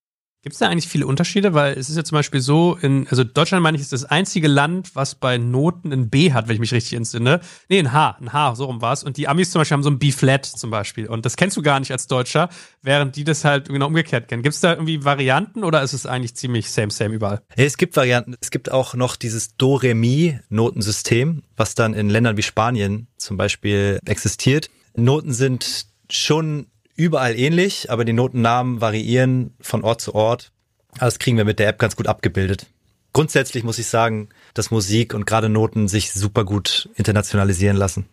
Gibt 0.45 0.53
es 0.53 0.59
da 0.59 0.69
eigentlich 0.69 0.87
viele 0.87 1.07
Unterschiede? 1.07 1.55
Weil 1.55 1.73
es 1.73 1.89
ist 1.89 1.97
ja 1.97 2.03
zum 2.03 2.17
Beispiel 2.17 2.39
so, 2.39 2.77
in, 2.79 3.07
also 3.09 3.23
Deutschland 3.23 3.63
meine 3.63 3.77
ich, 3.77 3.81
ist 3.81 3.93
das 3.93 4.05
einzige 4.05 4.47
Land, 4.47 4.95
was 4.95 5.15
bei 5.15 5.39
Noten 5.39 5.91
ein 5.91 6.11
B 6.11 6.33
hat, 6.33 6.47
wenn 6.47 6.53
ich 6.53 6.59
mich 6.59 6.71
richtig 6.71 6.93
entsinne. 6.93 7.41
Nee, 7.67 7.79
ein 7.79 7.91
H, 7.91 8.17
ein 8.21 8.31
H, 8.31 8.53
so 8.53 8.65
rum 8.65 8.79
war 8.79 8.93
es. 8.93 9.03
Und 9.03 9.17
die 9.17 9.27
Amis 9.27 9.49
zum 9.49 9.61
Beispiel 9.61 9.73
haben 9.73 9.81
so 9.81 9.89
ein 9.89 9.97
B-Flat 9.97 10.45
zum 10.45 10.69
Beispiel. 10.69 11.07
Und 11.07 11.25
das 11.25 11.35
kennst 11.35 11.57
du 11.57 11.63
gar 11.63 11.79
nicht 11.79 11.91
als 11.91 12.05
Deutscher, 12.05 12.49
während 12.83 13.15
die 13.15 13.23
das 13.23 13.43
halt 13.43 13.69
genau 13.69 13.87
umgekehrt 13.87 14.27
kennen. 14.27 14.43
Gibt 14.43 14.53
es 14.53 14.61
da 14.61 14.73
irgendwie 14.73 15.03
Varianten 15.03 15.63
oder 15.63 15.81
ist 15.81 15.93
es 15.93 16.05
eigentlich 16.05 16.35
ziemlich 16.35 16.69
same, 16.69 16.91
same 16.91 17.15
überall? 17.15 17.41
Es 17.55 17.77
gibt 17.77 17.95
Varianten. 17.95 18.35
Es 18.39 18.51
gibt 18.51 18.71
auch 18.71 18.93
noch 18.93 19.15
dieses 19.15 19.57
Do-Re-Mi-Notensystem, 19.57 21.41
was 21.57 21.73
dann 21.73 21.95
in 21.95 22.07
Ländern 22.07 22.37
wie 22.37 22.43
Spanien 22.43 23.07
zum 23.17 23.35
Beispiel 23.35 23.97
existiert. 24.05 24.69
Noten 24.95 25.33
sind 25.33 25.87
schon 26.11 26.67
überall 26.95 27.37
ähnlich, 27.37 27.91
aber 27.91 28.05
die 28.05 28.13
Notennamen 28.13 28.81
variieren 28.81 29.53
von 29.59 29.83
Ort 29.83 30.01
zu 30.01 30.15
Ort. 30.15 30.51
das 30.99 31.19
kriegen 31.19 31.37
wir 31.37 31.45
mit 31.45 31.59
der 31.59 31.67
App 31.67 31.79
ganz 31.79 31.95
gut 31.95 32.07
abgebildet. 32.07 32.67
Grundsätzlich 33.13 33.63
muss 33.63 33.79
ich 33.79 33.87
sagen, 33.87 34.29
dass 34.53 34.71
Musik 34.71 35.13
und 35.13 35.25
gerade 35.25 35.47
Noten 35.47 35.87
sich 35.87 36.11
super 36.11 36.43
gut 36.43 36.89
internationalisieren 36.95 37.77
lassen. 37.77 38.07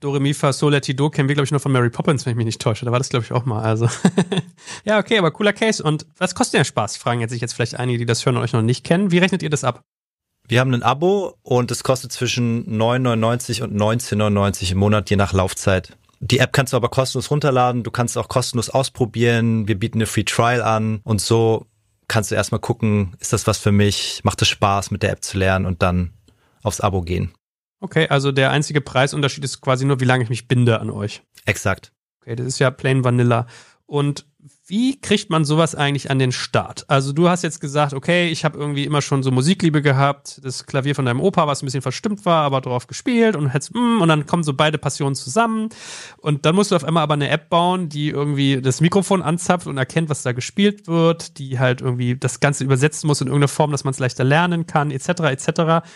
Do, 0.00 0.10
Re, 0.10 0.20
Mi, 0.20 0.34
Fa, 0.34 0.52
Sol, 0.52 0.72
La, 0.72 0.80
Ti, 0.80 0.94
Do 0.94 1.08
kennen 1.08 1.28
wir, 1.28 1.34
glaube 1.34 1.44
ich, 1.44 1.50
nur 1.50 1.60
von 1.60 1.72
Mary 1.72 1.88
Poppins, 1.88 2.26
wenn 2.26 2.32
ich 2.32 2.36
mich 2.36 2.46
nicht 2.46 2.60
täusche. 2.60 2.84
Da 2.84 2.92
war 2.92 2.98
das, 2.98 3.08
glaube 3.08 3.24
ich, 3.24 3.32
auch 3.32 3.44
mal. 3.44 3.62
Also, 3.62 3.88
ja, 4.84 4.98
okay, 4.98 5.18
aber 5.18 5.30
cooler 5.30 5.52
Case. 5.52 5.82
Und 5.82 6.04
was 6.18 6.34
kostet 6.34 6.58
der 6.58 6.64
Spaß? 6.64 6.96
Fragen 6.96 7.20
jetzt 7.20 7.30
sich 7.30 7.40
jetzt 7.40 7.54
vielleicht 7.54 7.76
einige, 7.76 8.00
die 8.00 8.06
das 8.06 8.26
hören 8.26 8.36
und 8.36 8.42
euch 8.42 8.52
noch 8.52 8.60
nicht 8.60 8.84
kennen. 8.84 9.12
Wie 9.12 9.18
rechnet 9.18 9.42
ihr 9.42 9.50
das 9.50 9.64
ab? 9.64 9.82
Wir 10.46 10.60
haben 10.60 10.74
ein 10.74 10.82
Abo 10.82 11.38
und 11.42 11.70
es 11.70 11.84
kostet 11.84 12.12
zwischen 12.12 12.66
9,99 12.78 13.62
und 13.62 13.74
19,99 13.74 14.72
im 14.72 14.78
Monat, 14.78 15.08
je 15.08 15.16
nach 15.16 15.32
Laufzeit. 15.32 15.96
Die 16.24 16.38
App 16.38 16.54
kannst 16.54 16.72
du 16.72 16.78
aber 16.78 16.88
kostenlos 16.88 17.30
runterladen, 17.30 17.82
du 17.82 17.90
kannst 17.90 18.16
auch 18.16 18.28
kostenlos 18.28 18.70
ausprobieren, 18.70 19.68
wir 19.68 19.78
bieten 19.78 19.98
eine 19.98 20.06
Free 20.06 20.24
Trial 20.24 20.62
an 20.62 21.00
und 21.04 21.20
so 21.20 21.66
kannst 22.08 22.30
du 22.30 22.34
erstmal 22.34 22.62
gucken, 22.62 23.14
ist 23.20 23.34
das 23.34 23.46
was 23.46 23.58
für 23.58 23.72
mich, 23.72 24.22
macht 24.24 24.40
es 24.40 24.48
Spaß 24.48 24.90
mit 24.90 25.02
der 25.02 25.12
App 25.12 25.22
zu 25.22 25.36
lernen 25.36 25.66
und 25.66 25.82
dann 25.82 26.14
aufs 26.62 26.80
Abo 26.80 27.02
gehen. 27.02 27.34
Okay, 27.80 28.08
also 28.08 28.32
der 28.32 28.52
einzige 28.52 28.80
Preisunterschied 28.80 29.44
ist 29.44 29.60
quasi 29.60 29.84
nur, 29.84 30.00
wie 30.00 30.06
lange 30.06 30.24
ich 30.24 30.30
mich 30.30 30.48
binde 30.48 30.80
an 30.80 30.88
euch. 30.88 31.22
Exakt. 31.44 31.92
Okay, 32.22 32.36
das 32.36 32.46
ist 32.46 32.58
ja 32.58 32.70
plain 32.70 33.04
vanilla. 33.04 33.46
Und 33.84 34.24
wie 34.66 34.98
kriegt 34.98 35.28
man 35.28 35.44
sowas 35.44 35.74
eigentlich 35.74 36.10
an 36.10 36.18
den 36.18 36.32
Start? 36.32 36.84
Also 36.88 37.12
du 37.12 37.28
hast 37.28 37.42
jetzt 37.42 37.60
gesagt, 37.60 37.92
okay, 37.92 38.28
ich 38.28 38.46
habe 38.46 38.58
irgendwie 38.58 38.84
immer 38.84 39.02
schon 39.02 39.22
so 39.22 39.30
Musikliebe 39.30 39.82
gehabt, 39.82 40.40
das 40.42 40.64
Klavier 40.64 40.94
von 40.94 41.04
deinem 41.04 41.20
Opa, 41.20 41.46
was 41.46 41.62
ein 41.62 41.66
bisschen 41.66 41.82
verstimmt 41.82 42.24
war, 42.24 42.44
aber 42.44 42.62
drauf 42.62 42.86
gespielt 42.86 43.36
und 43.36 43.48
hättest, 43.48 43.74
mm, 43.74 44.00
und 44.00 44.08
dann 44.08 44.24
kommen 44.24 44.42
so 44.42 44.54
beide 44.54 44.78
Passionen 44.78 45.16
zusammen 45.16 45.68
und 46.16 46.46
dann 46.46 46.54
musst 46.54 46.70
du 46.70 46.76
auf 46.76 46.84
einmal 46.84 47.02
aber 47.02 47.12
eine 47.14 47.28
App 47.28 47.50
bauen, 47.50 47.90
die 47.90 48.08
irgendwie 48.08 48.62
das 48.62 48.80
Mikrofon 48.80 49.20
anzapft 49.20 49.66
und 49.66 49.76
erkennt, 49.76 50.08
was 50.08 50.22
da 50.22 50.32
gespielt 50.32 50.86
wird, 50.86 51.38
die 51.38 51.58
halt 51.58 51.82
irgendwie 51.82 52.16
das 52.16 52.40
Ganze 52.40 52.64
übersetzen 52.64 53.06
muss 53.06 53.20
in 53.20 53.26
irgendeine 53.26 53.48
Form, 53.48 53.70
dass 53.70 53.84
man 53.84 53.92
es 53.92 53.98
leichter 53.98 54.24
lernen 54.24 54.66
kann, 54.66 54.90
etc. 54.90 55.08
etc. 55.08 55.86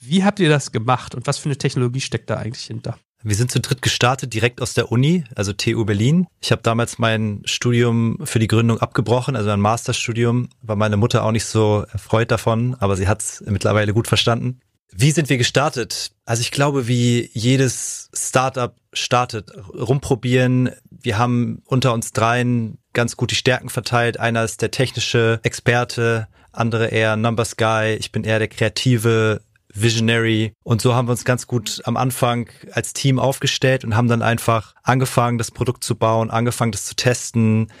Wie 0.00 0.22
habt 0.22 0.38
ihr 0.40 0.50
das 0.50 0.70
gemacht 0.70 1.14
und 1.14 1.26
was 1.26 1.38
für 1.38 1.46
eine 1.46 1.56
Technologie 1.56 2.00
steckt 2.00 2.28
da 2.28 2.36
eigentlich 2.36 2.66
hinter? 2.66 2.98
Wir 3.22 3.34
sind 3.34 3.50
zu 3.50 3.60
dritt 3.60 3.82
gestartet, 3.82 4.32
direkt 4.32 4.62
aus 4.62 4.74
der 4.74 4.92
Uni, 4.92 5.24
also 5.34 5.52
TU 5.52 5.84
Berlin. 5.84 6.26
Ich 6.40 6.52
habe 6.52 6.62
damals 6.62 6.98
mein 6.98 7.42
Studium 7.44 8.18
für 8.24 8.38
die 8.38 8.46
Gründung 8.46 8.78
abgebrochen, 8.78 9.34
also 9.34 9.50
ein 9.50 9.60
Masterstudium. 9.60 10.48
War 10.62 10.76
meine 10.76 10.96
Mutter 10.96 11.24
auch 11.24 11.32
nicht 11.32 11.44
so 11.44 11.84
erfreut 11.92 12.30
davon, 12.30 12.76
aber 12.78 12.96
sie 12.96 13.08
hat 13.08 13.20
es 13.20 13.42
mittlerweile 13.46 13.92
gut 13.92 14.06
verstanden. 14.06 14.60
Wie 14.90 15.10
sind 15.10 15.28
wir 15.28 15.36
gestartet? 15.36 16.12
Also 16.24 16.40
ich 16.40 16.50
glaube, 16.50 16.88
wie 16.88 17.30
jedes 17.32 18.08
Startup 18.14 18.74
startet, 18.92 19.50
rumprobieren. 19.74 20.70
Wir 20.90 21.18
haben 21.18 21.62
unter 21.66 21.92
uns 21.92 22.12
dreien 22.12 22.78
ganz 22.92 23.16
gut 23.16 23.30
die 23.30 23.36
Stärken 23.36 23.68
verteilt. 23.68 24.18
Einer 24.18 24.44
ist 24.44 24.62
der 24.62 24.70
technische 24.70 25.40
Experte, 25.42 26.28
andere 26.52 26.86
eher 26.88 27.16
Numbers 27.16 27.56
Guy. 27.56 27.94
Ich 27.94 28.12
bin 28.12 28.24
eher 28.24 28.38
der 28.38 28.48
kreative, 28.48 29.40
Visionary. 29.82 30.52
Und 30.62 30.80
so 30.80 30.94
haben 30.94 31.08
wir 31.08 31.12
uns 31.12 31.24
ganz 31.24 31.46
gut 31.46 31.80
am 31.84 31.96
Anfang 31.96 32.48
als 32.72 32.92
Team 32.92 33.18
aufgestellt 33.18 33.84
und 33.84 33.96
haben 33.96 34.08
dann 34.08 34.22
einfach 34.22 34.74
angefangen, 34.82 35.38
das 35.38 35.50
Produkt 35.50 35.84
zu 35.84 35.96
bauen, 35.96 36.30
angefangen, 36.30 36.72
das 36.72 36.84
zu 36.84 36.94
testen, 36.96 37.72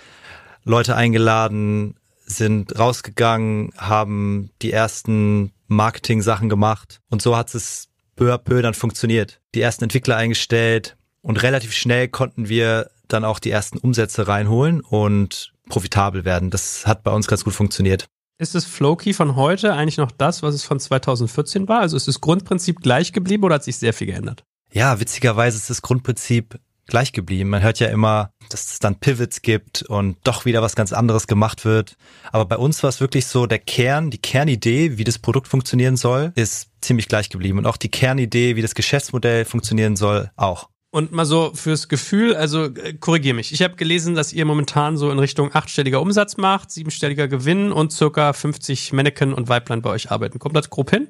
Leute 0.64 0.96
eingeladen, 0.96 1.94
sind 2.24 2.78
rausgegangen, 2.78 3.72
haben 3.76 4.50
die 4.60 4.72
ersten 4.72 5.52
Marketing-Sachen 5.66 6.48
gemacht. 6.48 7.00
Und 7.08 7.22
so 7.22 7.36
hat 7.36 7.54
es 7.54 7.88
peu 8.16 8.34
à 8.34 8.38
peu 8.38 8.62
dann 8.62 8.74
funktioniert. 8.74 9.40
Die 9.54 9.60
ersten 9.60 9.84
Entwickler 9.84 10.16
eingestellt 10.16 10.96
und 11.22 11.42
relativ 11.42 11.72
schnell 11.72 12.08
konnten 12.08 12.48
wir 12.48 12.90
dann 13.06 13.24
auch 13.24 13.38
die 13.38 13.50
ersten 13.50 13.78
Umsätze 13.78 14.28
reinholen 14.28 14.80
und 14.80 15.52
profitabel 15.68 16.24
werden. 16.24 16.50
Das 16.50 16.86
hat 16.86 17.02
bei 17.02 17.10
uns 17.10 17.26
ganz 17.26 17.44
gut 17.44 17.54
funktioniert. 17.54 18.08
Ist 18.40 18.54
das 18.54 18.64
Flowkey 18.64 19.14
von 19.14 19.34
heute 19.34 19.72
eigentlich 19.74 19.96
noch 19.96 20.12
das, 20.12 20.44
was 20.44 20.54
es 20.54 20.62
von 20.62 20.78
2014 20.78 21.66
war? 21.66 21.80
Also 21.80 21.96
ist 21.96 22.06
das 22.06 22.20
Grundprinzip 22.20 22.80
gleich 22.80 23.12
geblieben 23.12 23.42
oder 23.42 23.56
hat 23.56 23.64
sich 23.64 23.78
sehr 23.78 23.92
viel 23.92 24.06
geändert? 24.06 24.44
Ja, 24.70 25.00
witzigerweise 25.00 25.56
ist 25.56 25.68
das 25.68 25.82
Grundprinzip 25.82 26.60
gleich 26.86 27.12
geblieben. 27.12 27.50
Man 27.50 27.62
hört 27.62 27.80
ja 27.80 27.88
immer, 27.88 28.30
dass 28.48 28.70
es 28.70 28.78
dann 28.78 29.00
Pivots 29.00 29.42
gibt 29.42 29.82
und 29.82 30.18
doch 30.22 30.44
wieder 30.44 30.62
was 30.62 30.76
ganz 30.76 30.92
anderes 30.92 31.26
gemacht 31.26 31.64
wird. 31.64 31.96
Aber 32.30 32.44
bei 32.44 32.56
uns 32.56 32.80
war 32.84 32.90
es 32.90 33.00
wirklich 33.00 33.26
so, 33.26 33.46
der 33.46 33.58
Kern, 33.58 34.10
die 34.10 34.18
Kernidee, 34.18 34.98
wie 34.98 35.04
das 35.04 35.18
Produkt 35.18 35.48
funktionieren 35.48 35.96
soll, 35.96 36.30
ist 36.36 36.68
ziemlich 36.80 37.08
gleich 37.08 37.30
geblieben. 37.30 37.58
Und 37.58 37.66
auch 37.66 37.76
die 37.76 37.90
Kernidee, 37.90 38.54
wie 38.54 38.62
das 38.62 38.76
Geschäftsmodell 38.76 39.46
funktionieren 39.46 39.96
soll, 39.96 40.30
auch. 40.36 40.68
Und 40.90 41.12
mal 41.12 41.26
so 41.26 41.52
fürs 41.54 41.88
Gefühl, 41.88 42.34
also 42.34 42.64
äh, 42.64 42.94
korrigier 42.94 43.34
mich. 43.34 43.52
Ich 43.52 43.62
habe 43.62 43.76
gelesen, 43.76 44.14
dass 44.14 44.32
ihr 44.32 44.46
momentan 44.46 44.96
so 44.96 45.10
in 45.10 45.18
Richtung 45.18 45.54
achtstelliger 45.54 46.00
Umsatz 46.00 46.38
macht, 46.38 46.70
siebenstelliger 46.70 47.28
Gewinn 47.28 47.72
und 47.72 47.92
circa 47.92 48.32
50 48.32 48.94
Mannequin 48.94 49.34
und 49.34 49.48
Weiblein 49.48 49.82
bei 49.82 49.90
euch 49.90 50.10
arbeiten. 50.10 50.38
Kommt 50.38 50.56
das 50.56 50.70
grob 50.70 50.90
hin? 50.90 51.08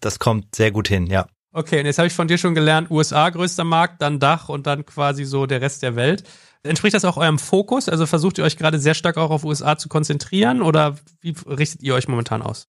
Das 0.00 0.18
kommt 0.18 0.54
sehr 0.54 0.70
gut 0.70 0.88
hin, 0.88 1.06
ja. 1.06 1.26
Okay, 1.52 1.80
und 1.80 1.86
jetzt 1.86 1.96
habe 1.96 2.06
ich 2.06 2.12
von 2.12 2.28
dir 2.28 2.36
schon 2.36 2.54
gelernt, 2.54 2.90
USA 2.90 3.30
größter 3.30 3.64
Markt, 3.64 4.02
dann 4.02 4.20
Dach 4.20 4.50
und 4.50 4.66
dann 4.66 4.84
quasi 4.84 5.24
so 5.24 5.46
der 5.46 5.62
Rest 5.62 5.82
der 5.82 5.96
Welt. 5.96 6.24
Entspricht 6.62 6.94
das 6.94 7.06
auch 7.06 7.16
eurem 7.16 7.38
Fokus? 7.38 7.88
Also 7.88 8.04
versucht 8.04 8.36
ihr 8.36 8.44
euch 8.44 8.58
gerade 8.58 8.78
sehr 8.78 8.92
stark 8.92 9.16
auch 9.16 9.30
auf 9.30 9.44
USA 9.44 9.78
zu 9.78 9.88
konzentrieren 9.88 10.60
oder 10.60 10.96
wie 11.22 11.34
richtet 11.46 11.82
ihr 11.82 11.94
euch 11.94 12.08
momentan 12.08 12.42
aus? 12.42 12.68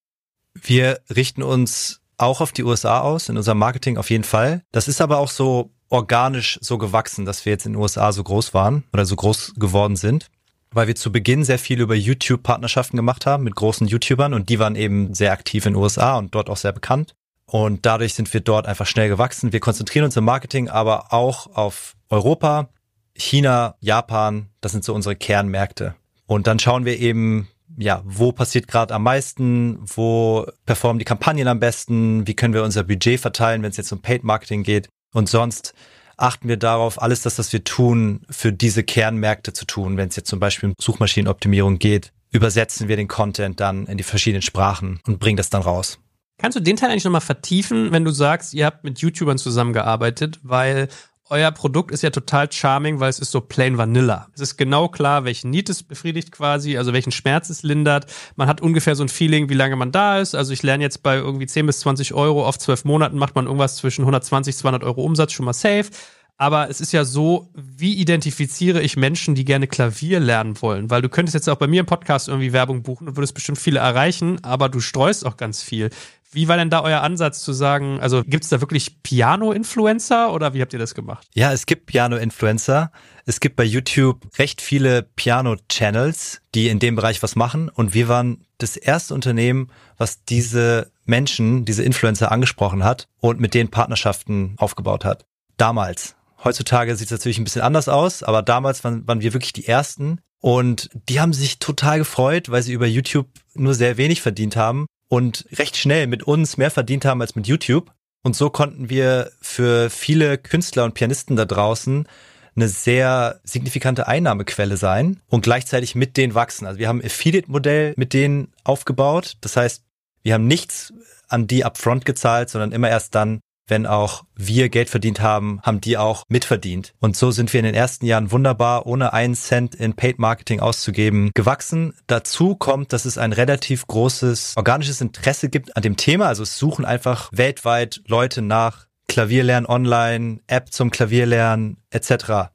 Wir 0.53 1.01
richten 1.13 1.43
uns 1.43 1.99
auch 2.17 2.39
auf 2.39 2.53
die 2.53 2.63
USA 2.63 3.01
aus, 3.01 3.27
in 3.27 3.35
unserem 3.35 3.57
Marketing 3.57 3.97
auf 3.97 4.09
jeden 4.09 4.23
Fall. 4.23 4.63
Das 4.71 4.87
ist 4.87 5.01
aber 5.01 5.17
auch 5.17 5.29
so 5.29 5.73
organisch 5.89 6.59
so 6.61 6.77
gewachsen, 6.77 7.25
dass 7.25 7.45
wir 7.45 7.53
jetzt 7.53 7.65
in 7.65 7.73
den 7.73 7.81
USA 7.81 8.11
so 8.11 8.23
groß 8.23 8.53
waren 8.53 8.83
oder 8.93 9.05
so 9.05 9.15
groß 9.15 9.53
geworden 9.57 9.95
sind, 9.95 10.27
weil 10.71 10.87
wir 10.87 10.95
zu 10.95 11.11
Beginn 11.11 11.43
sehr 11.43 11.59
viel 11.59 11.79
über 11.79 11.95
YouTube-Partnerschaften 11.95 12.97
gemacht 12.97 13.25
haben 13.25 13.43
mit 13.43 13.55
großen 13.55 13.87
YouTubern 13.87 14.33
und 14.33 14.49
die 14.49 14.59
waren 14.59 14.75
eben 14.75 15.13
sehr 15.13 15.31
aktiv 15.31 15.65
in 15.65 15.73
den 15.73 15.81
USA 15.81 16.17
und 16.17 16.35
dort 16.35 16.49
auch 16.49 16.57
sehr 16.57 16.73
bekannt. 16.73 17.15
Und 17.49 17.85
dadurch 17.85 18.13
sind 18.13 18.33
wir 18.33 18.41
dort 18.41 18.67
einfach 18.67 18.85
schnell 18.85 19.07
gewachsen. 19.07 19.53
Wir 19.53 19.61
konzentrieren 19.61 20.05
uns 20.05 20.17
im 20.17 20.25
Marketing 20.25 20.67
aber 20.67 21.13
auch 21.13 21.55
auf 21.55 21.95
Europa, 22.09 22.67
China, 23.15 23.75
Japan. 23.79 24.49
Das 24.59 24.73
sind 24.73 24.83
so 24.83 24.93
unsere 24.93 25.15
Kernmärkte. 25.15 25.95
Und 26.25 26.45
dann 26.45 26.59
schauen 26.59 26.83
wir 26.83 26.99
eben, 26.99 27.47
ja, 27.77 28.01
wo 28.03 28.33
passiert 28.33 28.67
gerade 28.67 28.93
am 28.93 29.03
meisten, 29.03 29.79
wo 29.81 30.45
performen 30.65 30.99
die 30.99 31.05
Kampagnen 31.05 31.47
am 31.47 31.61
besten, 31.61 32.27
wie 32.27 32.33
können 32.33 32.53
wir 32.53 32.63
unser 32.63 32.83
Budget 32.83 33.19
verteilen, 33.19 33.63
wenn 33.63 33.71
es 33.71 33.77
jetzt 33.77 33.93
um 33.93 34.01
Paid 34.01 34.25
Marketing 34.25 34.63
geht. 34.63 34.89
Und 35.13 35.29
sonst 35.29 35.73
achten 36.17 36.49
wir 36.49 36.57
darauf, 36.57 37.01
alles 37.01 37.21
das, 37.21 37.37
was 37.39 37.53
wir 37.53 37.63
tun, 37.63 38.21
für 38.29 38.51
diese 38.51 38.83
Kernmärkte 38.83 39.53
zu 39.53 39.65
tun. 39.65 39.97
Wenn 39.97 40.09
es 40.09 40.15
jetzt 40.15 40.29
zum 40.29 40.39
Beispiel 40.39 40.69
um 40.69 40.75
Suchmaschinenoptimierung 40.79 41.79
geht, 41.79 42.11
übersetzen 42.31 42.87
wir 42.87 42.97
den 42.97 43.07
Content 43.07 43.59
dann 43.59 43.85
in 43.85 43.97
die 43.97 44.03
verschiedenen 44.03 44.41
Sprachen 44.41 44.99
und 45.07 45.19
bringen 45.19 45.37
das 45.37 45.49
dann 45.49 45.61
raus. 45.61 45.99
Kannst 46.39 46.55
du 46.55 46.61
den 46.61 46.75
Teil 46.75 46.91
eigentlich 46.91 47.05
nochmal 47.05 47.21
vertiefen, 47.21 47.91
wenn 47.91 48.05
du 48.05 48.11
sagst, 48.11 48.53
ihr 48.53 48.65
habt 48.65 48.83
mit 48.83 48.99
YouTubern 48.99 49.37
zusammengearbeitet, 49.37 50.39
weil 50.43 50.87
euer 51.29 51.51
Produkt 51.51 51.91
ist 51.91 52.03
ja 52.03 52.09
total 52.09 52.51
charming, 52.51 52.99
weil 52.99 53.09
es 53.09 53.19
ist 53.19 53.31
so 53.31 53.41
plain 53.41 53.77
vanilla. 53.77 54.27
Es 54.33 54.41
ist 54.41 54.57
genau 54.57 54.87
klar, 54.87 55.25
welchen 55.25 55.49
Need 55.49 55.69
es 55.69 55.83
befriedigt 55.83 56.31
quasi, 56.31 56.77
also 56.77 56.93
welchen 56.93 57.11
Schmerz 57.11 57.49
es 57.49 57.63
lindert. 57.63 58.05
Man 58.35 58.47
hat 58.47 58.61
ungefähr 58.61 58.95
so 58.95 59.03
ein 59.03 59.09
Feeling, 59.09 59.49
wie 59.49 59.53
lange 59.53 59.75
man 59.75 59.91
da 59.91 60.19
ist. 60.19 60.35
Also 60.35 60.53
ich 60.53 60.63
lerne 60.63 60.83
jetzt 60.83 61.03
bei 61.03 61.15
irgendwie 61.15 61.47
10 61.47 61.65
bis 61.65 61.79
20 61.81 62.13
Euro 62.13 62.45
auf 62.45 62.57
12 62.57 62.85
Monaten 62.85 63.17
macht 63.17 63.35
man 63.35 63.45
irgendwas 63.45 63.75
zwischen 63.77 64.01
120, 64.01 64.55
200 64.55 64.83
Euro 64.83 65.03
Umsatz 65.03 65.33
schon 65.33 65.45
mal 65.45 65.53
safe. 65.53 65.89
Aber 66.37 66.69
es 66.69 66.81
ist 66.81 66.91
ja 66.93 67.03
so, 67.03 67.49
wie 67.55 67.95
identifiziere 67.95 68.81
ich 68.81 68.95
Menschen, 68.95 69.33
die 69.33 69.43
gerne 69.43 69.67
Klavier 69.67 70.19
lernen 70.19 70.61
wollen? 70.61 70.89
Weil 70.91 71.01
du 71.01 71.09
könntest 71.09 71.33
jetzt 71.33 71.49
auch 71.49 71.57
bei 71.57 71.67
mir 71.67 71.79
im 71.79 71.87
Podcast 71.87 72.27
irgendwie 72.27 72.53
Werbung 72.53 72.83
buchen 72.83 73.07
und 73.07 73.17
würdest 73.17 73.33
bestimmt 73.33 73.57
viele 73.57 73.79
erreichen, 73.79 74.43
aber 74.43 74.69
du 74.69 74.79
streust 74.79 75.25
auch 75.25 75.37
ganz 75.37 75.63
viel. 75.63 75.89
Wie 76.31 76.47
war 76.47 76.57
denn 76.57 76.69
da 76.69 76.81
euer 76.81 77.01
Ansatz 77.01 77.41
zu 77.41 77.53
sagen, 77.53 77.99
also 78.01 78.21
gibt 78.23 78.43
es 78.43 78.49
da 78.49 78.59
wirklich 78.61 79.01
Piano-Influencer 79.01 80.33
oder 80.33 80.53
wie 80.53 80.61
habt 80.61 80.73
ihr 80.73 80.79
das 80.79 80.93
gemacht? 80.93 81.25
Ja, 81.33 81.53
es 81.53 81.65
gibt 81.65 81.85
Piano-Influencer. 81.85 82.91
Es 83.25 83.39
gibt 83.39 83.55
bei 83.55 83.63
YouTube 83.63 84.27
recht 84.37 84.61
viele 84.61 85.03
Piano-Channels, 85.03 86.41
die 86.53 86.67
in 86.67 86.79
dem 86.79 86.95
Bereich 86.95 87.23
was 87.23 87.35
machen. 87.35 87.69
Und 87.69 87.93
wir 87.93 88.09
waren 88.09 88.45
das 88.57 88.75
erste 88.75 89.13
Unternehmen, 89.13 89.69
was 89.97 90.25
diese 90.25 90.91
Menschen, 91.05 91.63
diese 91.63 91.83
Influencer 91.83 92.31
angesprochen 92.31 92.83
hat 92.83 93.07
und 93.21 93.39
mit 93.39 93.53
denen 93.53 93.71
Partnerschaften 93.71 94.55
aufgebaut 94.57 95.05
hat. 95.05 95.25
Damals. 95.55 96.15
Heutzutage 96.43 96.95
sieht 96.95 97.07
es 97.07 97.11
natürlich 97.11 97.39
ein 97.39 97.43
bisschen 97.43 97.61
anders 97.61 97.89
aus, 97.89 98.23
aber 98.23 98.41
damals 98.41 98.83
waren, 98.83 99.07
waren 99.07 99.21
wir 99.21 99.33
wirklich 99.33 99.53
die 99.53 99.67
Ersten. 99.67 100.19
Und 100.39 100.89
die 101.09 101.19
haben 101.19 101.33
sich 101.33 101.59
total 101.59 101.97
gefreut, 101.97 102.49
weil 102.51 102.61
sie 102.61 102.73
über 102.73 102.85
YouTube 102.85 103.27
nur 103.55 103.73
sehr 103.73 103.97
wenig 103.97 104.21
verdient 104.21 104.55
haben 104.55 104.85
und 105.09 105.45
recht 105.53 105.77
schnell 105.77 106.07
mit 106.07 106.23
uns 106.23 106.57
mehr 106.57 106.71
verdient 106.71 107.05
haben 107.05 107.21
als 107.21 107.35
mit 107.35 107.47
YouTube. 107.47 107.91
Und 108.23 108.35
so 108.35 108.49
konnten 108.49 108.89
wir 108.89 109.31
für 109.41 109.89
viele 109.89 110.37
Künstler 110.37 110.83
und 110.83 110.93
Pianisten 110.93 111.35
da 111.35 111.45
draußen 111.45 112.07
eine 112.55 112.67
sehr 112.67 113.39
signifikante 113.43 114.07
Einnahmequelle 114.07 114.77
sein 114.77 115.19
und 115.27 115.41
gleichzeitig 115.41 115.95
mit 115.95 116.17
denen 116.17 116.33
wachsen. 116.33 116.65
Also 116.65 116.79
wir 116.79 116.87
haben 116.87 116.99
ein 116.99 117.05
Affiliate-Modell 117.05 117.93
mit 117.97 118.13
denen 118.13 118.51
aufgebaut. 118.63 119.37
Das 119.41 119.55
heißt, 119.55 119.83
wir 120.23 120.33
haben 120.33 120.47
nichts 120.47 120.91
an 121.29 121.47
die 121.47 121.63
upfront 121.63 122.05
gezahlt, 122.05 122.49
sondern 122.49 122.71
immer 122.71 122.89
erst 122.89 123.15
dann, 123.15 123.39
wenn 123.67 123.85
auch 123.85 124.23
wir 124.35 124.69
Geld 124.69 124.89
verdient 124.89 125.21
haben, 125.21 125.61
haben 125.63 125.81
die 125.81 125.97
auch 125.97 126.23
mitverdient. 126.29 126.93
Und 126.99 127.15
so 127.15 127.31
sind 127.31 127.53
wir 127.53 127.59
in 127.59 127.65
den 127.65 127.75
ersten 127.75 128.05
Jahren 128.05 128.31
wunderbar, 128.31 128.85
ohne 128.85 129.13
einen 129.13 129.35
Cent 129.35 129.75
in 129.75 129.93
Paid 129.93 130.19
Marketing 130.19 130.59
auszugeben, 130.59 131.31
gewachsen. 131.33 131.93
Dazu 132.07 132.55
kommt, 132.55 132.93
dass 132.93 133.05
es 133.05 133.17
ein 133.17 133.33
relativ 133.33 133.87
großes 133.87 134.53
organisches 134.55 135.01
Interesse 135.01 135.49
gibt 135.49 135.75
an 135.75 135.83
dem 135.83 135.97
Thema. 135.97 136.27
Also 136.27 136.43
es 136.43 136.57
suchen 136.57 136.85
einfach 136.85 137.29
weltweit 137.33 138.01
Leute 138.07 138.41
nach 138.41 138.87
Klavierlernen 139.07 139.67
online, 139.67 140.39
App 140.47 140.71
zum 140.71 140.91
Klavierlernen 140.91 141.77
etc. 141.89 142.51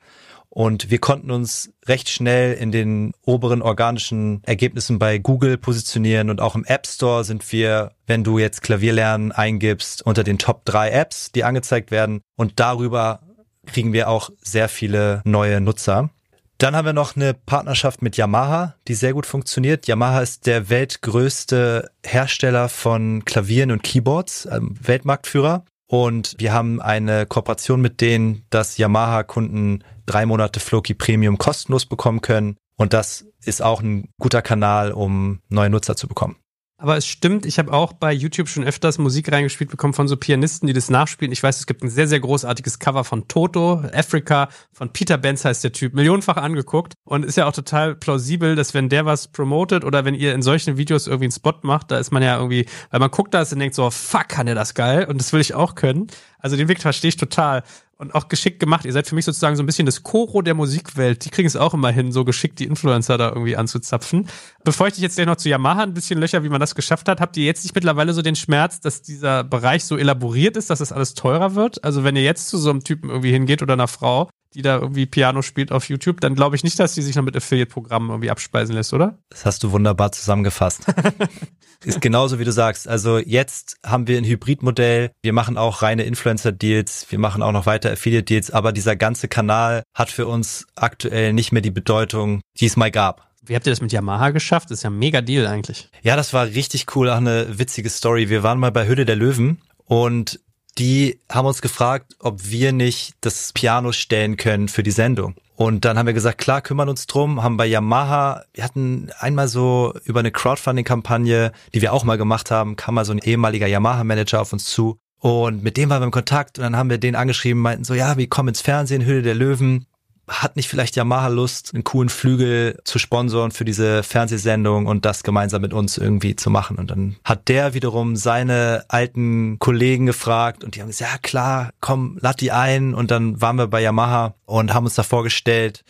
Und 0.55 0.91
wir 0.91 0.99
konnten 0.99 1.31
uns 1.31 1.73
recht 1.87 2.11
schnell 2.11 2.53
in 2.53 2.73
den 2.73 3.15
oberen 3.25 3.63
organischen 3.63 4.43
Ergebnissen 4.45 4.99
bei 4.99 5.17
Google 5.17 5.57
positionieren 5.57 6.29
und 6.29 6.43
auch 6.43 6.55
im 6.55 6.67
App 6.67 6.87
Store 6.87 7.25
sind 7.25 7.51
wir, 7.53 7.93
wenn 8.07 8.23
du 8.23 8.39
jetzt 8.39 8.61
Klavierlernen 8.61 9.33
eingibst, 9.33 10.05
unter 10.05 10.25
den 10.25 10.37
Top 10.37 10.67
drei 10.67 10.91
Apps, 10.91 11.33
die 11.33 11.45
angezeigt 11.45 11.91
werden. 11.91 12.21
Und 12.37 12.61
darüber 12.61 13.21
kriegen 13.65 13.95
wir 13.95 14.11
auch 14.11 14.29
sehr 14.43 14.69
viele 14.69 15.23
neue 15.25 15.63
Nutzer. 15.63 16.11
Dann 16.59 16.77
haben 16.77 16.85
wir 16.85 16.93
noch 16.93 17.17
eine 17.17 17.33
Partnerschaft 17.33 18.03
mit 18.03 18.19
Yamaha, 18.19 18.75
die 18.89 18.95
sehr 18.95 19.15
gut 19.15 19.25
funktioniert. 19.25 19.87
Yamaha 19.87 20.21
ist 20.21 20.47
der 20.47 20.69
weltgrößte 20.69 21.91
Hersteller 22.05 22.69
von 22.69 23.25
Klavieren 23.25 23.71
und 23.71 23.83
Keyboards, 23.83 24.47
ähm, 24.53 24.77
Weltmarktführer. 24.83 25.65
Und 25.93 26.37
wir 26.39 26.55
haben 26.55 26.81
eine 26.81 27.27
Kooperation 27.27 27.83
mit 27.83 28.01
denen, 28.01 28.47
dass 28.49 28.79
Yamaha-Kunden 28.79 29.85
drei 30.07 30.25
Monate 30.25 30.59
Floki 30.59 30.95
Premium 30.95 31.37
kostenlos 31.37 31.85
bekommen 31.85 32.23
können. 32.23 32.57
Und 32.77 32.95
das 32.95 33.27
ist 33.45 33.61
auch 33.61 33.83
ein 33.83 34.09
guter 34.19 34.41
Kanal, 34.41 34.93
um 34.93 35.41
neue 35.51 35.69
Nutzer 35.69 35.95
zu 35.95 36.09
bekommen. 36.09 36.37
Aber 36.83 36.97
es 36.97 37.07
stimmt, 37.07 37.47
ich 37.47 37.61
habe 37.61 37.73
auch 37.73 37.93
bei 37.93 38.13
YouTube 38.13 38.49
schon 38.49 38.65
öfters 38.65 38.99
Musik 38.99 39.31
reingespielt 39.31 39.71
bekommen 39.71 39.93
von 39.93 40.09
so 40.09 40.17
Pianisten, 40.17 40.67
die 40.67 40.73
das 40.73 40.91
nachspielen. 40.91 41.31
Ich 41.31 41.41
weiß, 41.41 41.61
es 41.61 41.67
gibt 41.69 41.85
ein 41.85 41.89
sehr, 41.89 42.09
sehr 42.09 42.19
großartiges 42.19 42.81
Cover 42.81 43.05
von 43.05 43.29
Toto, 43.29 43.85
Africa, 43.95 44.49
von 44.73 44.93
Peter 44.93 45.17
Benz 45.17 45.45
heißt 45.45 45.63
der 45.63 45.71
Typ, 45.71 45.95
millionenfach 45.95 46.39
angeguckt. 46.39 46.95
Und 47.05 47.25
ist 47.25 47.37
ja 47.37 47.47
auch 47.47 47.53
total 47.53 47.95
plausibel, 47.95 48.57
dass 48.57 48.75
wenn 48.75 48.89
der 48.89 49.07
was 49.07 49.29
promotet 49.29 49.85
oder 49.85 50.05
wenn 50.05 50.17
ihr 50.17 50.35
in 50.35 50.43
solchen 50.43 50.77
Videos 50.77 51.07
irgendwie 51.07 51.27
einen 51.27 51.33
Spot 51.33 51.55
macht, 51.63 51.93
da 51.93 51.99
ist 51.99 52.11
man 52.11 52.21
ja 52.21 52.37
irgendwie, 52.37 52.67
weil 52.91 52.99
man 52.99 53.13
guckt 53.13 53.33
das 53.33 53.53
und 53.53 53.61
denkt 53.61 53.77
so, 53.77 53.89
fuck, 53.89 54.29
kann 54.29 54.47
der 54.47 54.57
das 54.57 54.75
geil? 54.75 55.07
Und 55.09 55.21
das 55.21 55.33
will 55.33 55.41
ich 55.41 55.55
auch 55.55 55.77
können. 55.77 56.09
Also 56.41 56.57
den 56.57 56.67
Weg 56.67 56.81
verstehe 56.81 57.11
ich 57.11 57.17
total 57.17 57.63
und 58.03 58.17
auch 58.17 58.29
geschickt 58.29 58.59
gemacht. 58.59 58.85
Ihr 58.85 58.93
seid 58.93 59.07
für 59.07 59.15
mich 59.15 59.25
sozusagen 59.25 59.55
so 59.55 59.63
ein 59.63 59.67
bisschen 59.67 59.87
das 59.87 60.03
Choro 60.03 60.43
der 60.43 60.55
Musikwelt. 60.55 61.25
Die 61.25 61.31
kriegen 61.31 61.47
es 61.47 61.55
auch 61.55 61.73
immer 61.73 61.91
hin, 61.91 62.11
so 62.11 62.25
geschickt 62.25 62.59
die 62.59 62.65
Influencer 62.65 63.17
da 63.17 63.29
irgendwie 63.29 63.57
anzuzapfen. 63.57 64.29
Bevor 64.65 64.89
ich 64.89 64.95
dich 64.95 65.03
jetzt 65.03 65.15
gleich 65.15 65.27
noch 65.27 65.37
zu 65.37 65.49
Yamaha 65.49 65.85
ein 65.85 65.95
bisschen 65.95 66.19
löcher, 66.19 66.43
wie 66.43 66.49
man 66.49 66.61
das 66.61 66.75
geschafft 66.75 67.09
hat, 67.09 67.21
habt 67.21 67.37
ihr 67.37 67.45
jetzt 67.45 67.63
nicht 67.63 67.77
mittlerweile 67.77 68.13
so 68.13 68.21
den 68.21 68.35
Schmerz, 68.35 68.81
dass 68.81 69.03
dieser 69.03 69.45
Bereich 69.45 69.85
so 69.85 69.97
elaboriert 69.97 70.57
ist, 70.57 70.69
dass 70.69 70.81
das 70.81 70.91
alles 70.91 71.15
teurer 71.15 71.55
wird? 71.55 71.85
Also 71.85 72.03
wenn 72.03 72.17
ihr 72.17 72.25
jetzt 72.25 72.49
zu 72.49 72.59
so 72.59 72.71
einem 72.71 72.83
Typen 72.83 73.09
irgendwie 73.09 73.31
hingeht 73.31 73.63
oder 73.63 73.75
einer 73.75 73.89
Frau, 73.89 74.29
die 74.55 74.63
da 74.63 74.79
irgendwie 74.79 75.07
Piano 75.07 75.43
spielt 75.43 75.73
auf 75.73 75.89
YouTube, 75.89 76.21
dann 76.21 76.35
glaube 76.35 76.57
ich 76.57 76.65
nicht, 76.65 76.79
dass 76.79 76.95
die 76.95 77.03
sich 77.03 77.17
noch 77.17 77.23
mit 77.23 77.37
Affiliate-Programmen 77.37 78.11
irgendwie 78.11 78.31
abspeisen 78.31 78.75
lässt, 78.75 78.93
oder? 78.93 79.19
Das 79.31 79.45
hast 79.45 79.63
du 79.63 79.73
wunderbar 79.73 80.13
zusammengefasst. 80.13 80.87
Ist 81.85 82.01
genauso 82.01 82.39
wie 82.39 82.45
du 82.45 82.53
sagst. 82.53 82.87
Also 82.87 83.19
jetzt 83.19 83.77
haben 83.85 84.07
wir 84.07 84.17
ein 84.17 84.25
Hybridmodell. 84.25 85.11
Wir 85.23 85.33
machen 85.33 85.59
auch 85.59 85.83
reine 85.83 86.05
Influencer-Deals. 86.05 87.07
Wir 87.11 87.19
machen 87.19 87.43
auch 87.43 87.51
noch 87.51 87.67
weiter 87.67 87.91
Affiliate-Deals. 87.91 88.53
Aber 88.53 88.73
dieser 88.73 88.95
ganze 88.95 89.27
Kanal 89.27 89.83
hat 89.93 90.11
für 90.11 90.27
uns 90.27 90.67
aktuell 90.77 91.33
nicht 91.33 91.51
mehr 91.51 91.63
die 91.63 91.73
Bedeutung, 91.73 92.41
die 92.61 92.67
es 92.67 92.77
mal 92.77 92.93
gab. 92.93 93.29
Wie 93.45 93.57
habt 93.57 93.67
ihr 93.67 93.73
das 93.73 93.81
mit 93.81 93.93
Yamaha 93.93 94.31
geschafft? 94.31 94.71
Das 94.71 94.79
ist 94.79 94.83
ja 94.85 94.91
ein 94.91 94.99
mega 94.99 95.21
Deal 95.21 95.49
eigentlich. 95.49 95.89
Ja, 96.03 96.15
das 96.15 96.33
war 96.33 96.47
richtig 96.47 96.95
cool. 96.95 97.11
Auch 97.11 97.17
eine 97.17 97.59
witzige 97.59 97.91
Story. 97.91 98.29
Wir 98.29 98.45
waren 98.45 98.61
mal 98.61 98.71
bei 98.71 98.87
Hülle 98.87 99.05
der 99.05 99.17
Löwen 99.17 99.61
und 99.85 100.39
die 100.79 101.19
haben 101.31 101.47
uns 101.47 101.63
gefragt, 101.63 102.17
ob 102.19 102.45
wir 102.45 102.73
nicht 102.73 103.15
das 103.21 103.53
Piano 103.53 103.93
stellen 103.93 104.37
können 104.37 104.69
für 104.69 104.83
die 104.83 104.91
Sendung. 104.91 105.35
Und 105.55 105.85
dann 105.85 105.99
haben 105.99 106.07
wir 106.07 106.15
gesagt, 106.15 106.39
klar, 106.39 106.63
kümmern 106.63 106.89
uns 106.89 107.07
drum, 107.07 107.43
haben 107.43 107.57
bei 107.57 107.67
Yamaha, 107.67 108.45
wir 108.55 108.65
hatten 108.65 109.11
einmal 109.19 109.49
so 109.49 109.95
über 110.05 110.21
eine 110.21 110.33
Crowdfunding-Kampagne, 110.33 111.53
die 111.75 111.83
wir 111.83 111.93
auch 111.93 112.05
mal 112.05 112.19
gemacht 112.19 112.51
haben, 112.51 112.77
kam 112.77 112.95
mal 112.95 113.05
so 113.05 113.13
ein 113.13 113.19
ehemaliger 113.19 113.67
Yamaha-Manager 113.67 114.41
auf 114.41 114.53
uns 114.53 114.65
zu. 114.65 114.97
Und 115.19 115.63
mit 115.63 115.77
dem 115.77 115.89
waren 115.91 116.01
wir 116.03 116.07
im 116.07 116.11
Kontakt 116.11 116.59
und 116.59 116.65
dann 116.65 116.77
haben 116.77 116.91
wir 116.91 116.99
den 116.99 117.15
angeschrieben, 117.15 117.63
meinten 117.63 117.85
so, 117.85 117.95
ja, 117.95 118.17
wir 118.17 118.29
kommen 118.29 118.49
ins 118.49 118.61
Fernsehen, 118.61 119.07
Hülle 119.07 119.23
der 119.23 119.37
Löwen 119.37 119.87
hat 120.33 120.57
nicht 120.57 120.69
vielleicht 120.69 120.97
Yamaha 120.97 121.29
Lust, 121.29 121.73
einen 121.75 121.85
coolen 121.85 122.09
Flügel 122.09 122.79
zu 122.85 122.99
sponsoren 122.99 123.51
für 123.51 123.65
diese 123.65 124.03
Fernsehsendung 124.03 124.87
und 124.87 125.05
das 125.05 125.23
gemeinsam 125.23 125.63
mit 125.63 125.73
uns 125.73 125.99
irgendwie 125.99 126.37
zu 126.37 126.51
machen? 126.51 126.79
Und 126.79 126.91
dann 126.91 127.17
hat 127.25 127.49
der 127.49 127.75
wiederum 127.75 128.17
seine 128.17 128.85
alten 128.89 129.59
Kollegen 129.59 130.07
gefragt 130.07 130.65
und 130.65 130.75
die 130.75 130.81
haben 130.81 130.89
gesagt, 130.89 131.13
ja 131.13 131.19
klar, 131.19 131.71
komm, 131.81 132.19
lad 132.21 132.41
die 132.41 132.53
ein. 132.53 132.95
Und 132.95 133.11
dann 133.11 133.41
waren 133.41 133.57
wir 133.57 133.67
bei 133.67 133.81
Yamaha 133.81 134.35
und 134.47 134.75
haben 134.75 134.85
uns 134.85 134.95
da 134.95 135.03
vorgestellt 135.03 135.85